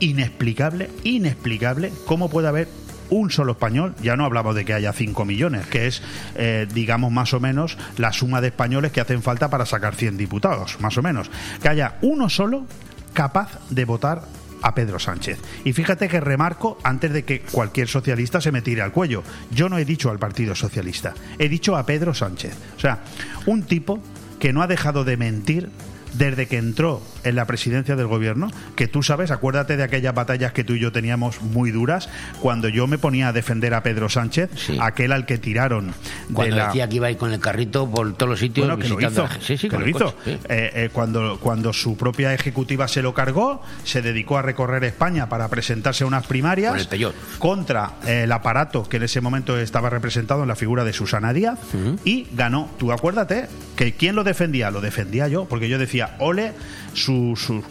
[0.00, 2.68] inexplicable, inexplicable cómo puede haber
[3.10, 6.02] un solo español, ya no hablamos de que haya 5 millones, que es,
[6.36, 10.16] eh, digamos, más o menos la suma de españoles que hacen falta para sacar 100
[10.16, 11.30] diputados, más o menos.
[11.62, 12.66] Que haya uno solo
[13.14, 14.22] capaz de votar
[14.62, 15.38] a Pedro Sánchez.
[15.64, 19.22] Y fíjate que remarco antes de que cualquier socialista se me tire al cuello.
[19.50, 22.54] Yo no he dicho al Partido Socialista, he dicho a Pedro Sánchez.
[22.76, 23.00] O sea,
[23.46, 24.00] un tipo
[24.40, 25.70] que no ha dejado de mentir
[26.14, 30.52] desde que entró en la presidencia del gobierno, que tú sabes, acuérdate de aquellas batallas
[30.52, 32.08] que tú y yo teníamos muy duras,
[32.40, 34.50] cuando yo me ponía a defender a Pedro Sánchez,
[34.80, 36.66] aquel al que tiraron de Cuando la...
[36.66, 39.00] decía que iba a ir con el carrito por todos los sitios Bueno, que lo
[39.00, 40.14] hizo, la- Sí, sí, que lo hizo.
[40.14, 40.38] coche.
[40.48, 45.28] Eh, eh, cuando, cuando su propia ejecutiva se lo cargó, se dedicó a recorrer España
[45.28, 49.90] para presentarse a unas primarias el contra eh, el aparato que en ese momento estaba
[49.90, 51.58] representado en la figura de Susana Díaz
[52.04, 52.70] y ganó.
[52.78, 56.52] Tú acuérdate que quién lo defendía, lo defendía yo, porque yo decía, ole
[56.92, 57.62] su- su-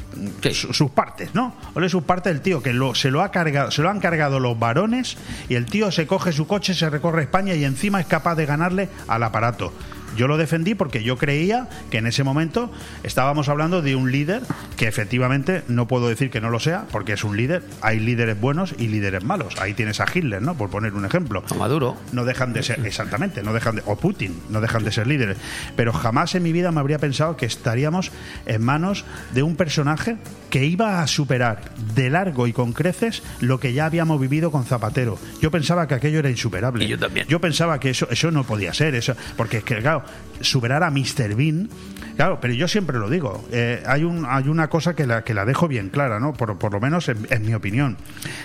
[0.53, 1.53] su- sus partes, ¿no?
[1.75, 4.39] Ole sus partes el tío que lo, se lo ha cargado, se lo han cargado
[4.39, 5.17] los varones
[5.49, 8.45] y el tío se coge su coche, se recorre España y encima es capaz de
[8.45, 9.73] ganarle al aparato.
[10.15, 12.71] Yo lo defendí porque yo creía que en ese momento
[13.03, 14.41] estábamos hablando de un líder
[14.77, 17.63] que efectivamente no puedo decir que no lo sea, porque es un líder.
[17.81, 19.59] Hay líderes buenos y líderes malos.
[19.59, 20.55] Ahí tienes a Hitler, ¿no?
[20.55, 21.43] Por poner un ejemplo.
[21.49, 21.97] O Maduro.
[22.11, 25.37] No dejan de ser, exactamente, no dejan de, o Putin, no dejan de ser líderes.
[25.75, 28.11] Pero jamás en mi vida me habría pensado que estaríamos
[28.45, 30.17] en manos de un personaje
[30.49, 34.65] que iba a superar de largo y con creces lo que ya habíamos vivido con
[34.65, 35.17] Zapatero.
[35.41, 36.85] Yo pensaba que aquello era insuperable.
[36.85, 37.27] Y yo también.
[37.27, 40.03] Yo pensaba que eso, eso no podía ser, eso, porque es que, claro,
[40.41, 41.35] superar a Mr.
[41.35, 41.69] Bean.
[42.15, 43.47] Claro, pero yo siempre lo digo.
[43.51, 46.33] eh, hay, un, hay una cosa que la, que la dejo bien clara, ¿no?
[46.33, 47.97] Por, por lo menos en, en mi opinión.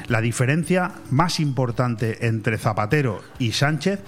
[0.09, 4.01] La diferencia más importante entre Zapatero y Sánchez.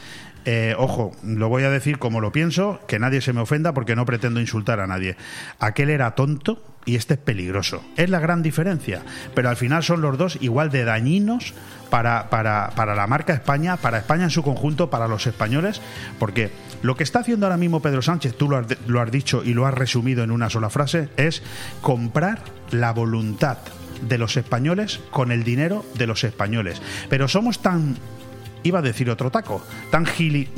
[0.45, 3.97] eh, ojo, lo voy a decir como lo pienso, que nadie se me ofenda porque
[3.97, 5.16] no pretendo insultar a nadie.
[5.59, 7.82] Aquel era tonto y este es peligroso.
[7.97, 9.02] Es la gran diferencia.
[9.35, 11.55] Pero al final son los dos igual de dañinos
[11.90, 15.81] para, para, para la marca España, para España en su conjunto, para los españoles,
[16.19, 16.51] porque
[16.82, 19.55] lo que está haciendo ahora mismo Pedro Sánchez, tú lo has, lo has dicho y
[19.55, 21.43] lo has resumido en una sola frase, es
[21.81, 23.59] comprar la voluntad
[24.09, 26.82] de los españoles con el dinero de los españoles.
[27.09, 27.97] Pero somos tan,
[28.62, 30.48] iba a decir otro taco, tan gili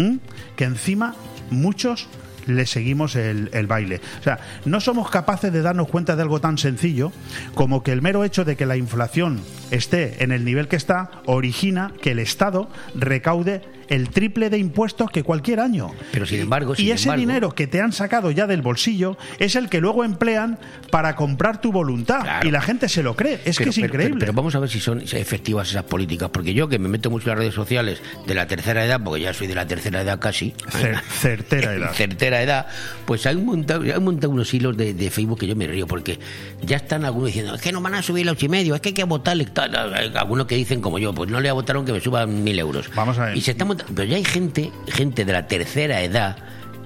[0.57, 1.15] que encima
[1.51, 2.09] muchos
[2.47, 4.01] le seguimos el, el baile.
[4.21, 7.13] O sea, no somos capaces de darnos cuenta de algo tan sencillo
[7.55, 9.41] como que el mero hecho de que la inflación
[9.71, 15.11] esté en el nivel que está origina que el Estado recaude el triple de impuestos
[15.11, 15.93] que cualquier año.
[16.13, 19.17] Pero sin embargo, y sin ese embargo- dinero que te han sacado ya del bolsillo
[19.39, 20.59] es el que luego emplean
[20.91, 22.43] para comprar tu voluntad.
[22.45, 23.41] Y la gente se lo cree.
[23.45, 24.17] Es que Pero- es pero- increíble.
[24.19, 27.11] Pero, pero vamos a ver si son efectivas esas políticas, porque yo que me meto
[27.11, 30.03] mucho en las redes sociales de la tercera edad, porque ya soy de la tercera
[30.03, 30.53] edad casi.
[30.71, 31.93] Cer- certera edad.
[31.93, 32.67] certera edad,
[33.05, 35.67] pues hay un montón, hay un montón unos hilos de, de Facebook que yo me
[35.67, 36.19] río, porque
[36.63, 38.81] ya están algunos diciendo, es que no van a subir los ocho y medio, es
[38.81, 39.47] que hay que votarle.
[39.47, 39.75] tal".
[39.95, 42.91] Hay Algunos que dicen como yo, pues no le votaron que me suban mil euros.
[42.95, 43.37] Vamos a ver.
[43.37, 46.37] Y se está pero ya hay gente, gente de la tercera edad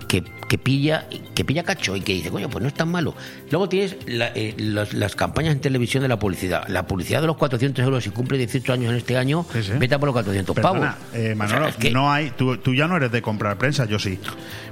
[0.09, 1.07] que, que pilla
[1.37, 3.15] que pilla cacho y que dice, coño, pues no es tan malo.
[3.53, 6.67] Luego tienes la- eh, los- las campañas en televisión de la publicidad.
[6.67, 9.47] La publicidad de los 400 euros, si cumple 18 años en este año,
[9.79, 11.15] vete a por los 400 Perdona, pavos.
[11.15, 13.59] eh, O Manolo, sea, es que- no hay, tú, tú ya no eres de comprar
[13.59, 14.19] prensa, yo sí,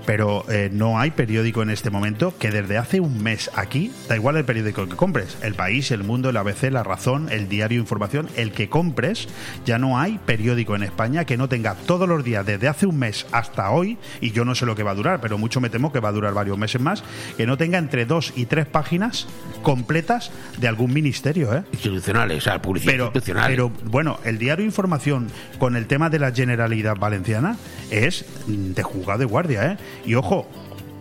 [0.05, 4.17] pero eh, no hay periódico en este momento que desde hace un mes aquí, da
[4.17, 7.79] igual el periódico que compres, el País, el Mundo, el ABC, la Razón, el Diario
[7.79, 9.29] Información, el que compres,
[9.65, 12.99] ya no hay periódico en España que no tenga todos los días desde hace un
[12.99, 15.68] mes hasta hoy, y yo no sé lo que va a durar, pero mucho me
[15.71, 17.03] temo que va a durar varios meses más,
[17.37, 19.27] que no tenga entre dos y tres páginas
[19.63, 21.65] completas de algún ministerio, ¿eh?
[21.73, 23.47] Institucionales, o sea, publicidad pero, institucional.
[23.49, 25.29] pero bueno, el diario Información
[25.59, 27.57] con el tema de la Generalidad Valenciana
[27.91, 29.77] es de juzgado de guardia, ¿eh?
[30.07, 30.49] Y ojo,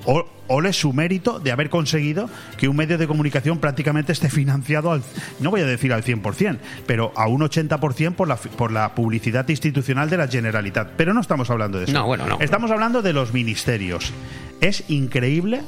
[0.05, 4.91] o- ole su mérito de haber conseguido que un medio de comunicación prácticamente esté financiado
[4.91, 5.03] al,
[5.39, 9.47] no voy a decir al 100%, pero a un 80% por la, por la publicidad
[9.49, 10.91] institucional de la Generalitat.
[10.97, 11.93] Pero no estamos hablando de eso.
[11.93, 12.39] No, bueno, no.
[12.39, 14.11] Estamos hablando de los ministerios.
[14.61, 15.61] Es increíble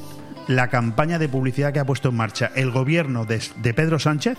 [0.48, 4.36] la campaña de publicidad que ha puesto en marcha el gobierno de, de Pedro Sánchez.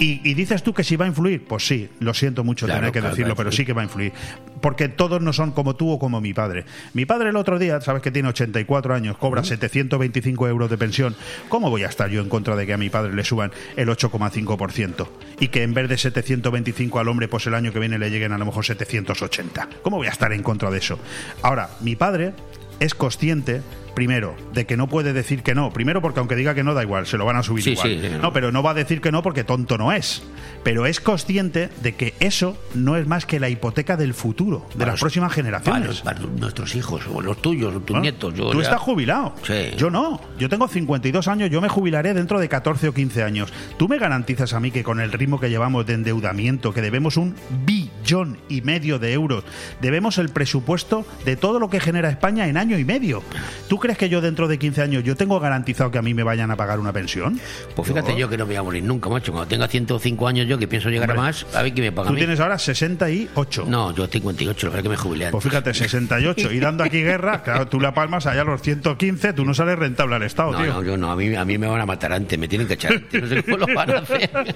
[0.00, 2.80] Y, y dices tú que si va a influir, pues sí, lo siento mucho Claro,
[2.80, 4.12] tener que claro, decirlo, pero sí que va a influir.
[4.60, 6.64] Porque todos no son como tú o como mi padre.
[6.94, 11.14] Mi padre el otro día, sabes que tiene 84 años, cobra 725 euros de pensión.
[11.48, 13.88] ¿Cómo voy a estar yo en contra de que a mi padre le suban el
[13.88, 15.06] 8,5%?
[15.38, 18.32] Y que en vez de 725 al hombre, pues el año que viene le lleguen
[18.32, 19.68] a lo mejor 780.
[19.82, 20.98] ¿Cómo voy a estar en contra de eso?
[21.42, 22.32] Ahora, mi padre
[22.80, 23.60] es consciente
[23.94, 26.82] primero de que no puede decir que no primero porque aunque diga que no da
[26.82, 28.74] igual se lo van a subir Sí, igual sí, sí, no pero no va a
[28.74, 30.22] decir que no porque tonto no es
[30.62, 34.78] pero es consciente de que eso no es más que la hipoteca del futuro de
[34.78, 38.02] Para las los- próximas generaciones Para, para nuestros hijos, o los tuyos, o tus Bueno,
[38.02, 38.34] nietos.
[38.34, 39.34] Yo tú ya- estás jubilado.
[39.42, 39.70] Sí.
[39.78, 40.20] Yo no.
[40.38, 43.52] Yo tengo 52 años, yo me jubilaré dentro de 14 o 15 años.
[43.78, 47.16] ¿Tú me garantizas a mí que con el ritmo que llevamos de endeudamiento, que debemos
[47.16, 47.34] un
[47.64, 49.44] billón y medio de euros,
[49.80, 53.22] debemos el presupuesto de todo lo que genera España en año y medio?
[53.68, 56.22] ¿Tú crees que yo dentro de 15 años yo tengo garantizado que a mí me
[56.22, 57.40] vayan a pagar una pensión?
[57.74, 59.32] Pues fíjate yo que no me voy a morir nunca, macho.
[59.32, 61.92] Cuando tenga 105 años yo, que pienso llegar Hombre, a más, a ver quién me
[61.92, 62.20] paga a Tú mí.
[62.20, 63.64] tienes ahora 68.
[63.66, 65.32] No, yo 58, lo que pasa es que me jubilé antes.
[65.32, 66.52] Pues fíjate, 68.
[66.52, 69.78] Y dando aquí guerra, claro, tú la palmas allá a los 115, tú no sales
[69.78, 70.72] rentable al Estado, No, tío.
[70.74, 72.74] no, yo no, a mí, a mí me van a matar antes, me tienen que
[72.74, 74.30] echar antes, no sé cómo lo van a hacer.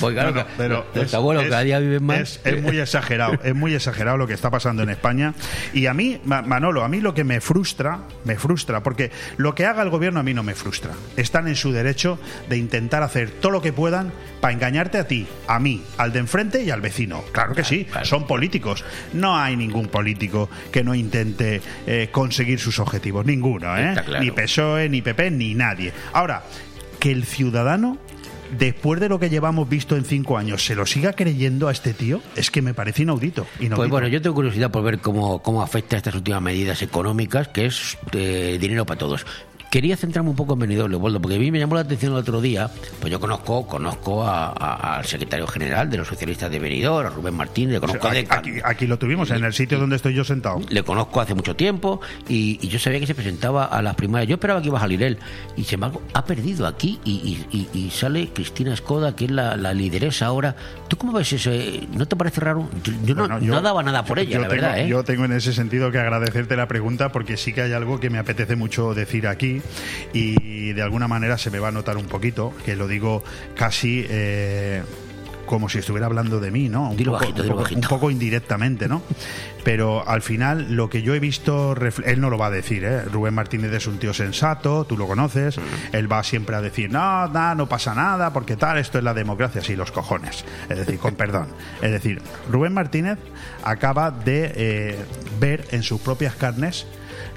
[0.00, 2.20] Pues claro, No, no, pero los es- abuelos es- cada día viven más.
[2.20, 5.34] Es, es muy exagerado, es muy exagerado lo que está pasando en España.
[5.74, 9.54] Y a mí, Ma- Manolo, a mí lo que me frustra, me frustra, porque lo
[9.54, 10.92] que haga el gobierno a mí no me frustra.
[11.16, 12.18] Están en su derecho
[12.48, 16.20] de intentar hacer todo lo que puedan para engañarte a ti, a mí, al de
[16.20, 17.24] enfrente y al vecino.
[17.32, 18.84] Claro que sí, son políticos.
[19.12, 23.92] No hay ningún político que no intente eh, conseguir sus objetivos, ninguno, ¿eh?
[24.04, 24.20] Claro.
[24.20, 25.92] Ni PSOE, ni PP, ni nadie.
[26.12, 26.42] Ahora,
[26.98, 27.98] que el ciudadano
[28.58, 31.94] después de lo que llevamos visto en cinco años, se lo siga creyendo a este
[31.94, 33.46] tío, es que me parece inaudito.
[33.58, 33.76] inaudito.
[33.76, 37.66] Pues bueno, yo tengo curiosidad por ver cómo, cómo afecta estas últimas medidas económicas, que
[37.66, 39.26] es eh, dinero para todos.
[39.70, 42.18] Quería centrarme un poco en Benidorm, Leopoldo, porque a mí me llamó la atención el
[42.18, 42.68] otro día,
[43.00, 47.10] pues yo conozco conozco a- a- al secretario general de los socialistas de Benidorm, a
[47.10, 50.12] Rubén Martínez, le conozco aquí, de- aquí, aquí lo tuvimos, en el sitio donde estoy
[50.14, 50.60] yo sentado.
[50.68, 54.28] le conozco hace mucho tiempo y, y yo sabía que se presentaba a las primarias.
[54.28, 55.18] Yo esperaba que iba a salir él
[55.56, 60.26] y sin embargo ha perdido aquí y, sale Cristina Escoda, que es la, la lideresa
[60.26, 60.56] ahora.
[60.88, 61.50] ¿Tú cómo ves eso?
[61.52, 62.68] Eh, ¿No te parece raro?
[62.82, 64.78] Yo, yo no, yo- no daba nada por ella, la tengo- verdad.
[64.80, 64.88] ¿eh?
[64.88, 68.10] Yo tengo en ese sentido que agradecerte la pregunta porque sí que hay algo que
[68.10, 69.59] me apetece mucho decir aquí
[70.12, 73.22] y de alguna manera se me va a notar un poquito, que lo digo
[73.56, 74.04] casi...
[74.08, 74.82] eh,
[75.46, 76.90] como si estuviera hablando de mí, ¿no?
[76.90, 77.80] Un, Dilo poco, bajito, un dilo poco- bajito.
[77.80, 79.02] un poco indirectamente, ¿no?
[79.64, 81.74] Pero al final lo que yo he visto,
[82.04, 83.02] él no lo va a decir, ¿eh?
[83.06, 85.56] Rubén Martínez es un tío sensato, tú lo conoces,
[85.90, 89.12] él va siempre a decir, no, no, no pasa nada, porque tal, esto es la
[89.12, 91.48] democracia, sí, los cojones, es decir, con perdón.
[91.82, 93.18] Es decir, Rubén Martínez
[93.64, 94.98] acaba de eh,
[95.40, 96.86] ver en sus propias carnes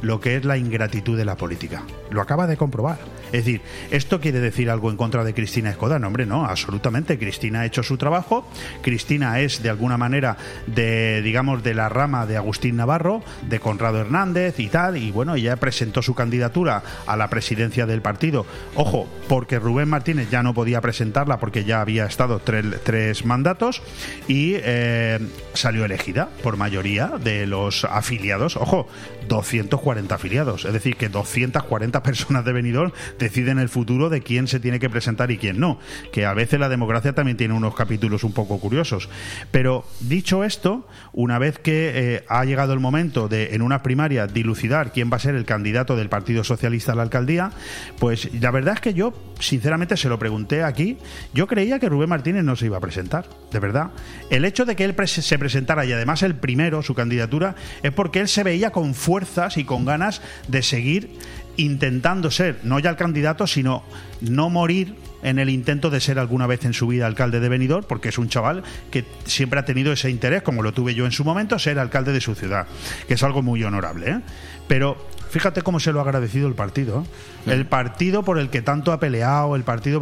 [0.03, 1.81] lo que es la ingratitud de la política.
[2.11, 2.99] Lo acaba de comprobar.
[3.33, 5.97] Es decir, ¿esto quiere decir algo en contra de Cristina Escoda?
[5.97, 7.17] No, hombre, no, absolutamente.
[7.17, 8.47] Cristina ha hecho su trabajo.
[8.83, 10.37] Cristina es, de alguna manera,
[10.67, 14.97] de, digamos, de la rama de Agustín Navarro, de Conrado Hernández y tal.
[14.97, 18.45] Y bueno, ella presentó su candidatura a la presidencia del partido.
[18.75, 23.81] Ojo, porque Rubén Martínez ya no podía presentarla porque ya había estado tres, tres mandatos
[24.27, 25.19] y eh,
[25.55, 28.57] salió elegida por mayoría de los afiliados.
[28.57, 28.87] Ojo,
[29.27, 30.65] 240 afiliados.
[30.65, 32.91] Es decir, que 240 personas de Benidorm
[33.23, 35.79] deciden el futuro de quién se tiene que presentar y quién no.
[36.11, 39.09] Que a veces la democracia también tiene unos capítulos un poco curiosos.
[39.51, 44.27] Pero dicho esto, una vez que eh, ha llegado el momento de, en una primaria,
[44.27, 47.51] dilucidar quién va a ser el candidato del Partido Socialista a la alcaldía,
[47.99, 50.97] pues la verdad es que yo, sinceramente, se lo pregunté aquí.
[51.33, 53.91] Yo creía que Rubén Martínez no se iba a presentar, de verdad.
[54.29, 58.19] El hecho de que él se presentara y además el primero, su candidatura, es porque
[58.19, 61.09] él se veía con fuerzas y con ganas de seguir
[61.57, 63.83] intentando ser, no ya el candidato, sino
[64.21, 67.85] no morir en el intento de ser alguna vez en su vida alcalde de Benidorm,
[67.87, 71.11] porque es un chaval que siempre ha tenido ese interés, como lo tuve yo en
[71.11, 72.67] su momento, ser alcalde de su ciudad,
[73.07, 74.09] que es algo muy honorable.
[74.09, 74.19] ¿eh?
[74.67, 74.97] Pero
[75.33, 77.03] fíjate cómo se lo ha agradecido el partido.
[77.47, 77.53] ¿eh?
[77.53, 79.99] El partido por el que tanto ha peleado, el partido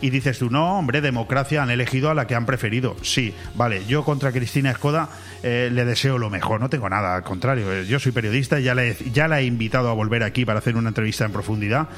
[0.00, 2.96] y dices tú, no, hombre, democracia, han elegido a la que han preferido.
[3.02, 5.10] Sí, vale, yo contra Cristina Escoda
[5.42, 8.62] eh, le deseo lo mejor, no tengo nada, al contrario, eh, yo soy periodista y
[8.62, 11.88] ya, le, ya la he invitado a volver aquí para hacer una entrevista en profundidad.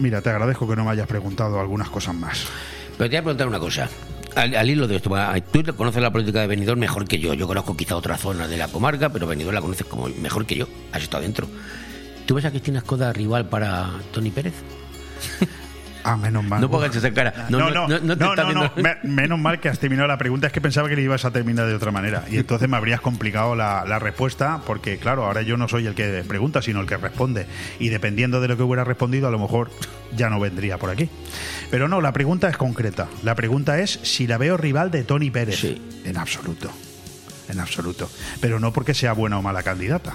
[0.00, 2.46] Mira, te agradezco que no me hayas preguntado algunas cosas más.
[2.98, 3.88] Pero te voy a preguntar una cosa.
[4.36, 5.10] Al, al hilo de esto,
[5.50, 7.34] tú conoces la política de Benidorm mejor que yo.
[7.34, 10.56] Yo conozco quizá otra zona de la comarca, pero Benidorm la conoces como mejor que
[10.56, 10.68] yo.
[10.92, 11.48] Has estado dentro.
[12.26, 14.54] ¿Tú ves a Cristina Escoda rival para Tony Pérez?
[16.08, 16.60] Ah, menos mal.
[16.60, 17.46] No pongas esa cara.
[17.50, 18.70] No, No, no, no, no te no, está no, no.
[18.74, 20.46] viendo- Me- menos mal que has terminado la pregunta.
[20.46, 22.24] Es que pensaba que le ibas a terminar de otra manera.
[22.30, 25.94] Y entonces me habrías complicado la, la respuesta, porque claro, ahora yo no soy el
[25.96, 27.46] que pregunta, sino el que responde.
[27.80, 29.70] Y dependiendo de lo que hubiera respondido, a lo mejor
[30.16, 31.08] ya no vendría por aquí.
[31.70, 33.08] Pero no, la pregunta es concreta.
[33.24, 35.64] La pregunta es si la veo rival de Tony Pérez.
[36.04, 36.70] En absoluto.
[37.48, 38.08] En absoluto.
[38.40, 40.14] Pero no porque sea buena o mala candidata.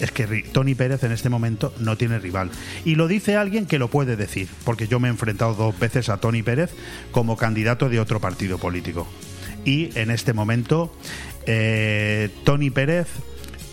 [0.00, 2.50] Es que Tony Pérez en este momento no tiene rival.
[2.84, 6.08] Y lo dice alguien que lo puede decir, porque yo me he enfrentado dos veces
[6.08, 6.70] a Tony Pérez
[7.10, 9.06] como candidato de otro partido político.
[9.64, 10.94] Y en este momento,
[11.46, 13.08] eh, Tony Pérez.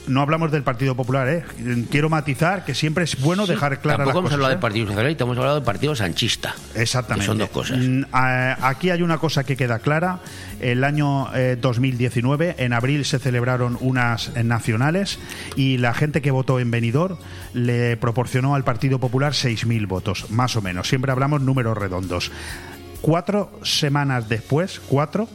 [0.08, 1.44] No hablamos del Partido Popular, ¿eh?
[1.90, 4.56] Quiero matizar que siempre es bueno dejar claras las Tampoco hemos hablado ¿eh?
[4.56, 6.56] del Partido Socialista, hemos hablado del Partido Sanchista.
[6.76, 7.26] Exactamente.
[7.26, 7.78] Son dos cosas.
[7.80, 10.20] Mm, Aquí hay una cosa que queda clara.
[10.60, 15.20] El año eh, 2019, en abril, se celebraron unas eh, nacionales
[15.56, 17.18] y la gente que votó en Benidorm
[17.54, 20.88] le proporcionó al Partido Popular 6.000 votos, más o menos.
[20.88, 22.32] Siempre hablamos números redondos.
[23.02, 25.28] Cuatro semanas después, cuatro,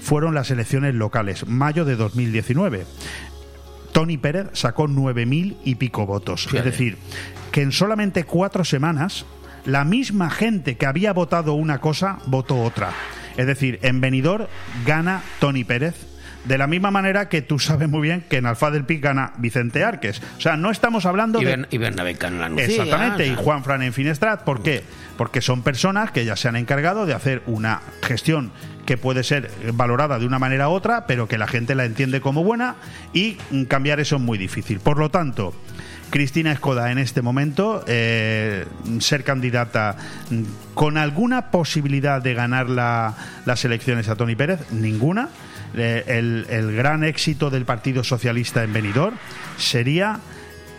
[0.00, 2.86] fueron las elecciones locales, mayo de 2019.
[3.92, 6.48] Tony Pérez sacó 9.000 y pico votos.
[6.52, 6.98] Es decir,
[7.52, 9.24] que en solamente cuatro semanas
[9.64, 12.92] la misma gente que había votado una cosa votó otra.
[13.36, 14.46] Es decir, en Benidorm
[14.86, 16.09] gana Tony Pérez.
[16.44, 19.32] De la misma manera que tú sabes muy bien que en Alfa del Pi gana
[19.36, 20.22] Vicente Arques.
[20.38, 21.50] O sea, no estamos hablando Y, de...
[21.56, 24.42] Bern- y Bernabé Cano la Nucía, Exactamente, y Juan Fran en Finestrat.
[24.44, 24.82] ¿Por qué?
[25.18, 28.52] Porque son personas que ya se han encargado de hacer una gestión
[28.86, 32.22] que puede ser valorada de una manera u otra, pero que la gente la entiende
[32.22, 32.76] como buena
[33.12, 33.34] y
[33.68, 34.80] cambiar eso es muy difícil.
[34.80, 35.54] Por lo tanto,
[36.08, 38.64] Cristina Escoda en este momento, eh,
[38.98, 39.96] ser candidata
[40.30, 40.42] mm,
[40.74, 43.14] con alguna posibilidad de ganar la-
[43.44, 45.28] las elecciones a Tony Pérez, ninguna.
[45.76, 49.16] Eh, el, el gran éxito del Partido Socialista en Benidorm
[49.56, 50.20] sería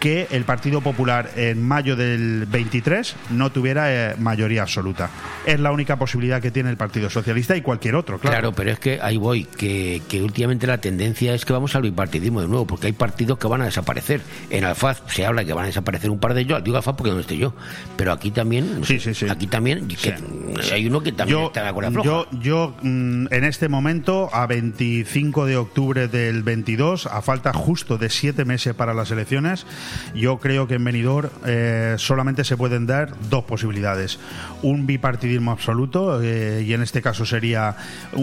[0.02, 5.12] que el Partido Popular en mayo del 23 no tuviera eh, mayoría absoluta.
[5.46, 8.34] Es la única posibilidad que tiene el Partido Socialista y cualquier otro, claro.
[8.34, 11.84] Claro, pero es que ahí voy, que, que últimamente la tendencia es que vamos al
[11.84, 14.22] bipartidismo de nuevo, porque hay partidos que van a desaparecer.
[14.50, 17.12] En Alfaz se habla que van a desaparecer un par de ellos, digo Alfaz porque
[17.12, 17.54] no estoy yo,
[17.96, 18.82] pero aquí también,
[19.30, 20.16] aquí también, que
[20.74, 22.08] hay uno que también Yo, está de cuerda floja.
[22.08, 28.00] yo, yo, mm, en este momento, a 25 de octubre del 22, a falta justo
[28.00, 29.68] de siete meses para las elecciones,
[30.14, 34.20] yo creo que en Benidorm eh, solamente se pueden dar dos posibilidades.
[34.62, 37.76] Un bipartidismo absoluto, eh, y en este caso sería,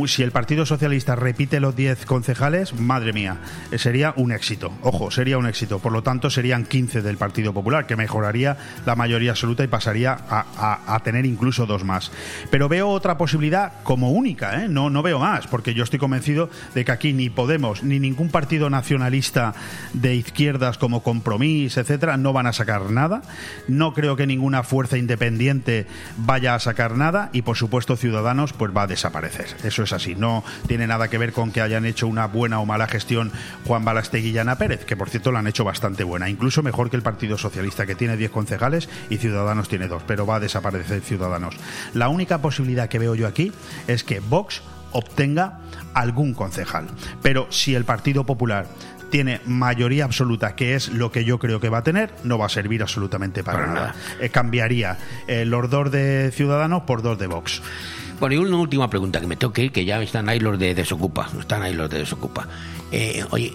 [0.06, 3.38] si el Partido Socialista repite los 10 concejales, madre mía,
[3.76, 4.72] sería un éxito.
[4.82, 5.78] Ojo, sería un éxito.
[5.78, 10.18] Por lo tanto, serían 15 del Partido Popular, que mejoraría la mayoría absoluta y pasaría
[10.28, 12.10] a tener incluso dos más.
[12.50, 14.68] Pero veo otra posibilidad como única, ¿eh?
[14.68, 18.30] no, no veo más, porque yo estoy convencido de que aquí ni Podemos ni ningún
[18.30, 19.54] partido nacionalista
[19.92, 23.22] de izquierdas como Compromís, etcétera, no van a sacar nada.
[23.66, 25.86] No creo que ninguna fuerza independiente
[26.16, 29.46] vaya a sacar nada y, por supuesto, Ciudadanos pues va a desaparecer.
[29.64, 30.14] Eso es así.
[30.14, 33.32] No tiene nada que ver con que hayan hecho una buena o mala gestión
[33.66, 36.90] Juan Balastegui y Ana Pérez, que por cierto la han hecho bastante buena, incluso mejor
[36.90, 40.40] que el Partido Socialista, que tiene 10 concejales y Ciudadanos tiene dos, pero va a
[40.40, 41.56] desaparecer Ciudadanos.
[41.94, 43.52] La única posibilidad que veo yo aquí
[43.86, 44.62] es que Vox
[44.92, 45.60] obtenga
[45.94, 46.86] algún concejal.
[47.22, 48.66] Pero si el Partido Popular
[49.10, 52.46] tiene mayoría absoluta, que es lo que yo creo que va a tener, no va
[52.46, 53.94] a servir absolutamente para, nada.
[54.20, 57.62] Eh, cambiaría eh, los dos de Ciudadanos por dos de Vox.
[58.20, 60.58] Bueno, y una última pregunta que me tengo que ir, que ya están ahí los
[60.58, 61.30] de Desocupa.
[61.38, 62.48] Están ahí los de Desocupa.
[62.90, 63.52] Eh, oye,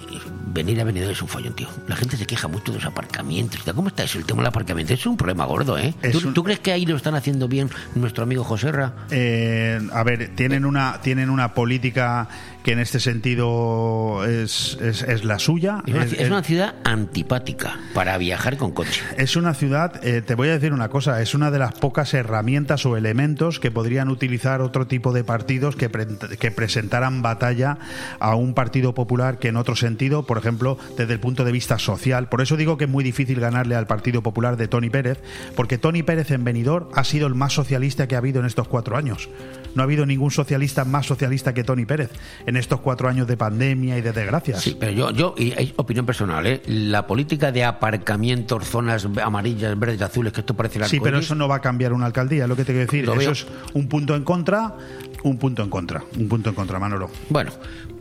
[0.54, 1.68] venir a Benidorm es un follón, tío.
[1.88, 3.62] La gente se queja mucho de los aparcamientos.
[3.74, 4.18] ¿Cómo está eso?
[4.20, 5.94] El tema del aparcamiento es un problema gordo, ¿eh?
[6.12, 8.94] ¿Tú, un- tú crees que ahí lo están haciendo bien nuestro amigo Joserra?
[9.12, 12.28] Eh, a ver, tienen una, tienen una política
[12.64, 15.82] que en este sentido es, es, es la suya.
[15.86, 19.02] Es una, Es- es una ciudad antipática para viajar con coche.
[19.18, 22.14] Es una ciudad, eh, te voy a decir una cosa, es una de las pocas
[22.14, 26.08] herramientas o elementos que podrían utilizar otro tipo de partidos que, pre-
[26.40, 27.78] que presentaran batalla
[28.20, 31.80] a un partido popular que en otro sentido, por ejemplo, desde el punto de vista
[31.80, 32.30] social.
[32.30, 35.20] Por eso digo que es muy difícil ganarle al Partido Popular de Tony Pérez,
[35.56, 38.68] porque Tony Pérez en Benidorm ha sido el más socialista que ha habido en estos
[38.68, 39.30] cuatro años.
[39.76, 42.12] No ha habido ningún socialista más socialista que Tony Pérez
[42.46, 44.62] en estos cuatro años de pandemia y de desgracias.
[44.62, 46.62] Sí, pero yo, yo y es opinión personal, ¿eh?
[46.68, 51.34] La política de aparcamientos, zonas amarillas, verdes, azules, que esto parece la Sí, pero eso
[51.34, 53.06] no va a cambiar una alcaldía, es lo que te quiero decir.
[53.06, 53.32] Lo Eso veo.
[53.32, 54.76] es un punto en contra,
[55.24, 57.10] un punto en contra, un punto en contra, Manolo.
[57.30, 57.52] Bueno,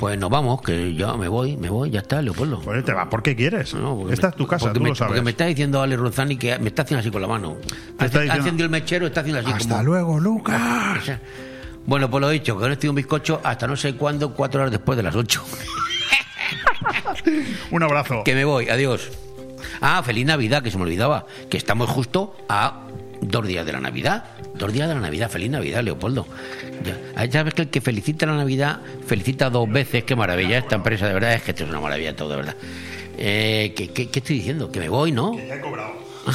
[0.03, 2.59] pues nos vamos, que ya me voy, me voy, ya está, Leopoldo.
[2.61, 3.71] Pues te vas, ¿por qué quieres?
[3.71, 5.11] porque Esta me- es tu casa, porque tú me, lo sabes.
[5.11, 7.57] Porque me está diciendo Ale Ronzani que me está haciendo así con la mano.
[8.01, 9.83] Está Ha diciendo- encendido el mechero, está haciendo así Hasta como...
[9.85, 10.99] luego, Lucas.
[10.99, 11.21] O sea,
[11.87, 14.73] Bueno, pues lo dicho, que no estoy un bizcocho hasta no sé cuándo, cuatro horas
[14.73, 15.45] después de las ocho.
[17.71, 18.25] Un abrazo.
[18.25, 19.09] Que me voy, adiós.
[19.81, 21.27] Ah, feliz Navidad, que se me olvidaba.
[21.49, 22.81] Que estamos justo a
[23.23, 24.25] dos días de la Navidad.
[24.55, 26.27] Dos días de la Navidad, feliz Navidad, Leopoldo.
[26.85, 30.05] Ya, Ah, ya ves que el que felicita la Navidad felicita dos veces.
[30.05, 31.33] Qué maravilla esta empresa, de verdad.
[31.35, 32.57] Es que esto es una maravilla todo, de verdad.
[33.19, 34.71] Eh, ¿qué, qué, qué estoy diciendo?
[34.71, 35.37] Que me voy, ¿no?
[35.39, 35.93] ya he cobrado.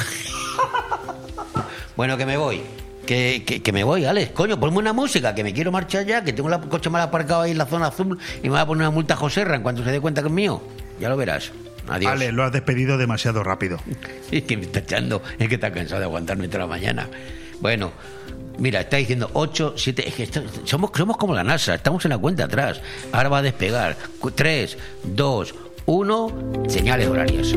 [1.96, 2.60] Bueno, que me voy.
[3.06, 4.30] Que, que, que me voy, Alex.
[4.32, 7.42] Coño, ponme una música, que me quiero marchar ya, que tengo el coche mal aparcado
[7.42, 9.62] ahí en la zona azul y me va a poner una multa a Joserra en
[9.62, 10.62] cuanto se dé cuenta que es mío.
[11.00, 11.50] Ya lo verás.
[11.88, 12.12] Adiós.
[12.12, 13.78] Ale, lo has despedido demasiado rápido.
[14.30, 17.08] Es que me está echando, es que está cansado de aguantarme toda la mañana.
[17.60, 17.92] Bueno,
[18.58, 22.10] mira, está diciendo 8, 7, es que esto- somos, somos como la NASA, estamos en
[22.10, 22.80] la cuenta atrás.
[23.12, 23.96] Ahora va a despegar.
[24.34, 25.54] 3, 2,
[25.86, 27.54] 1, señales horarias.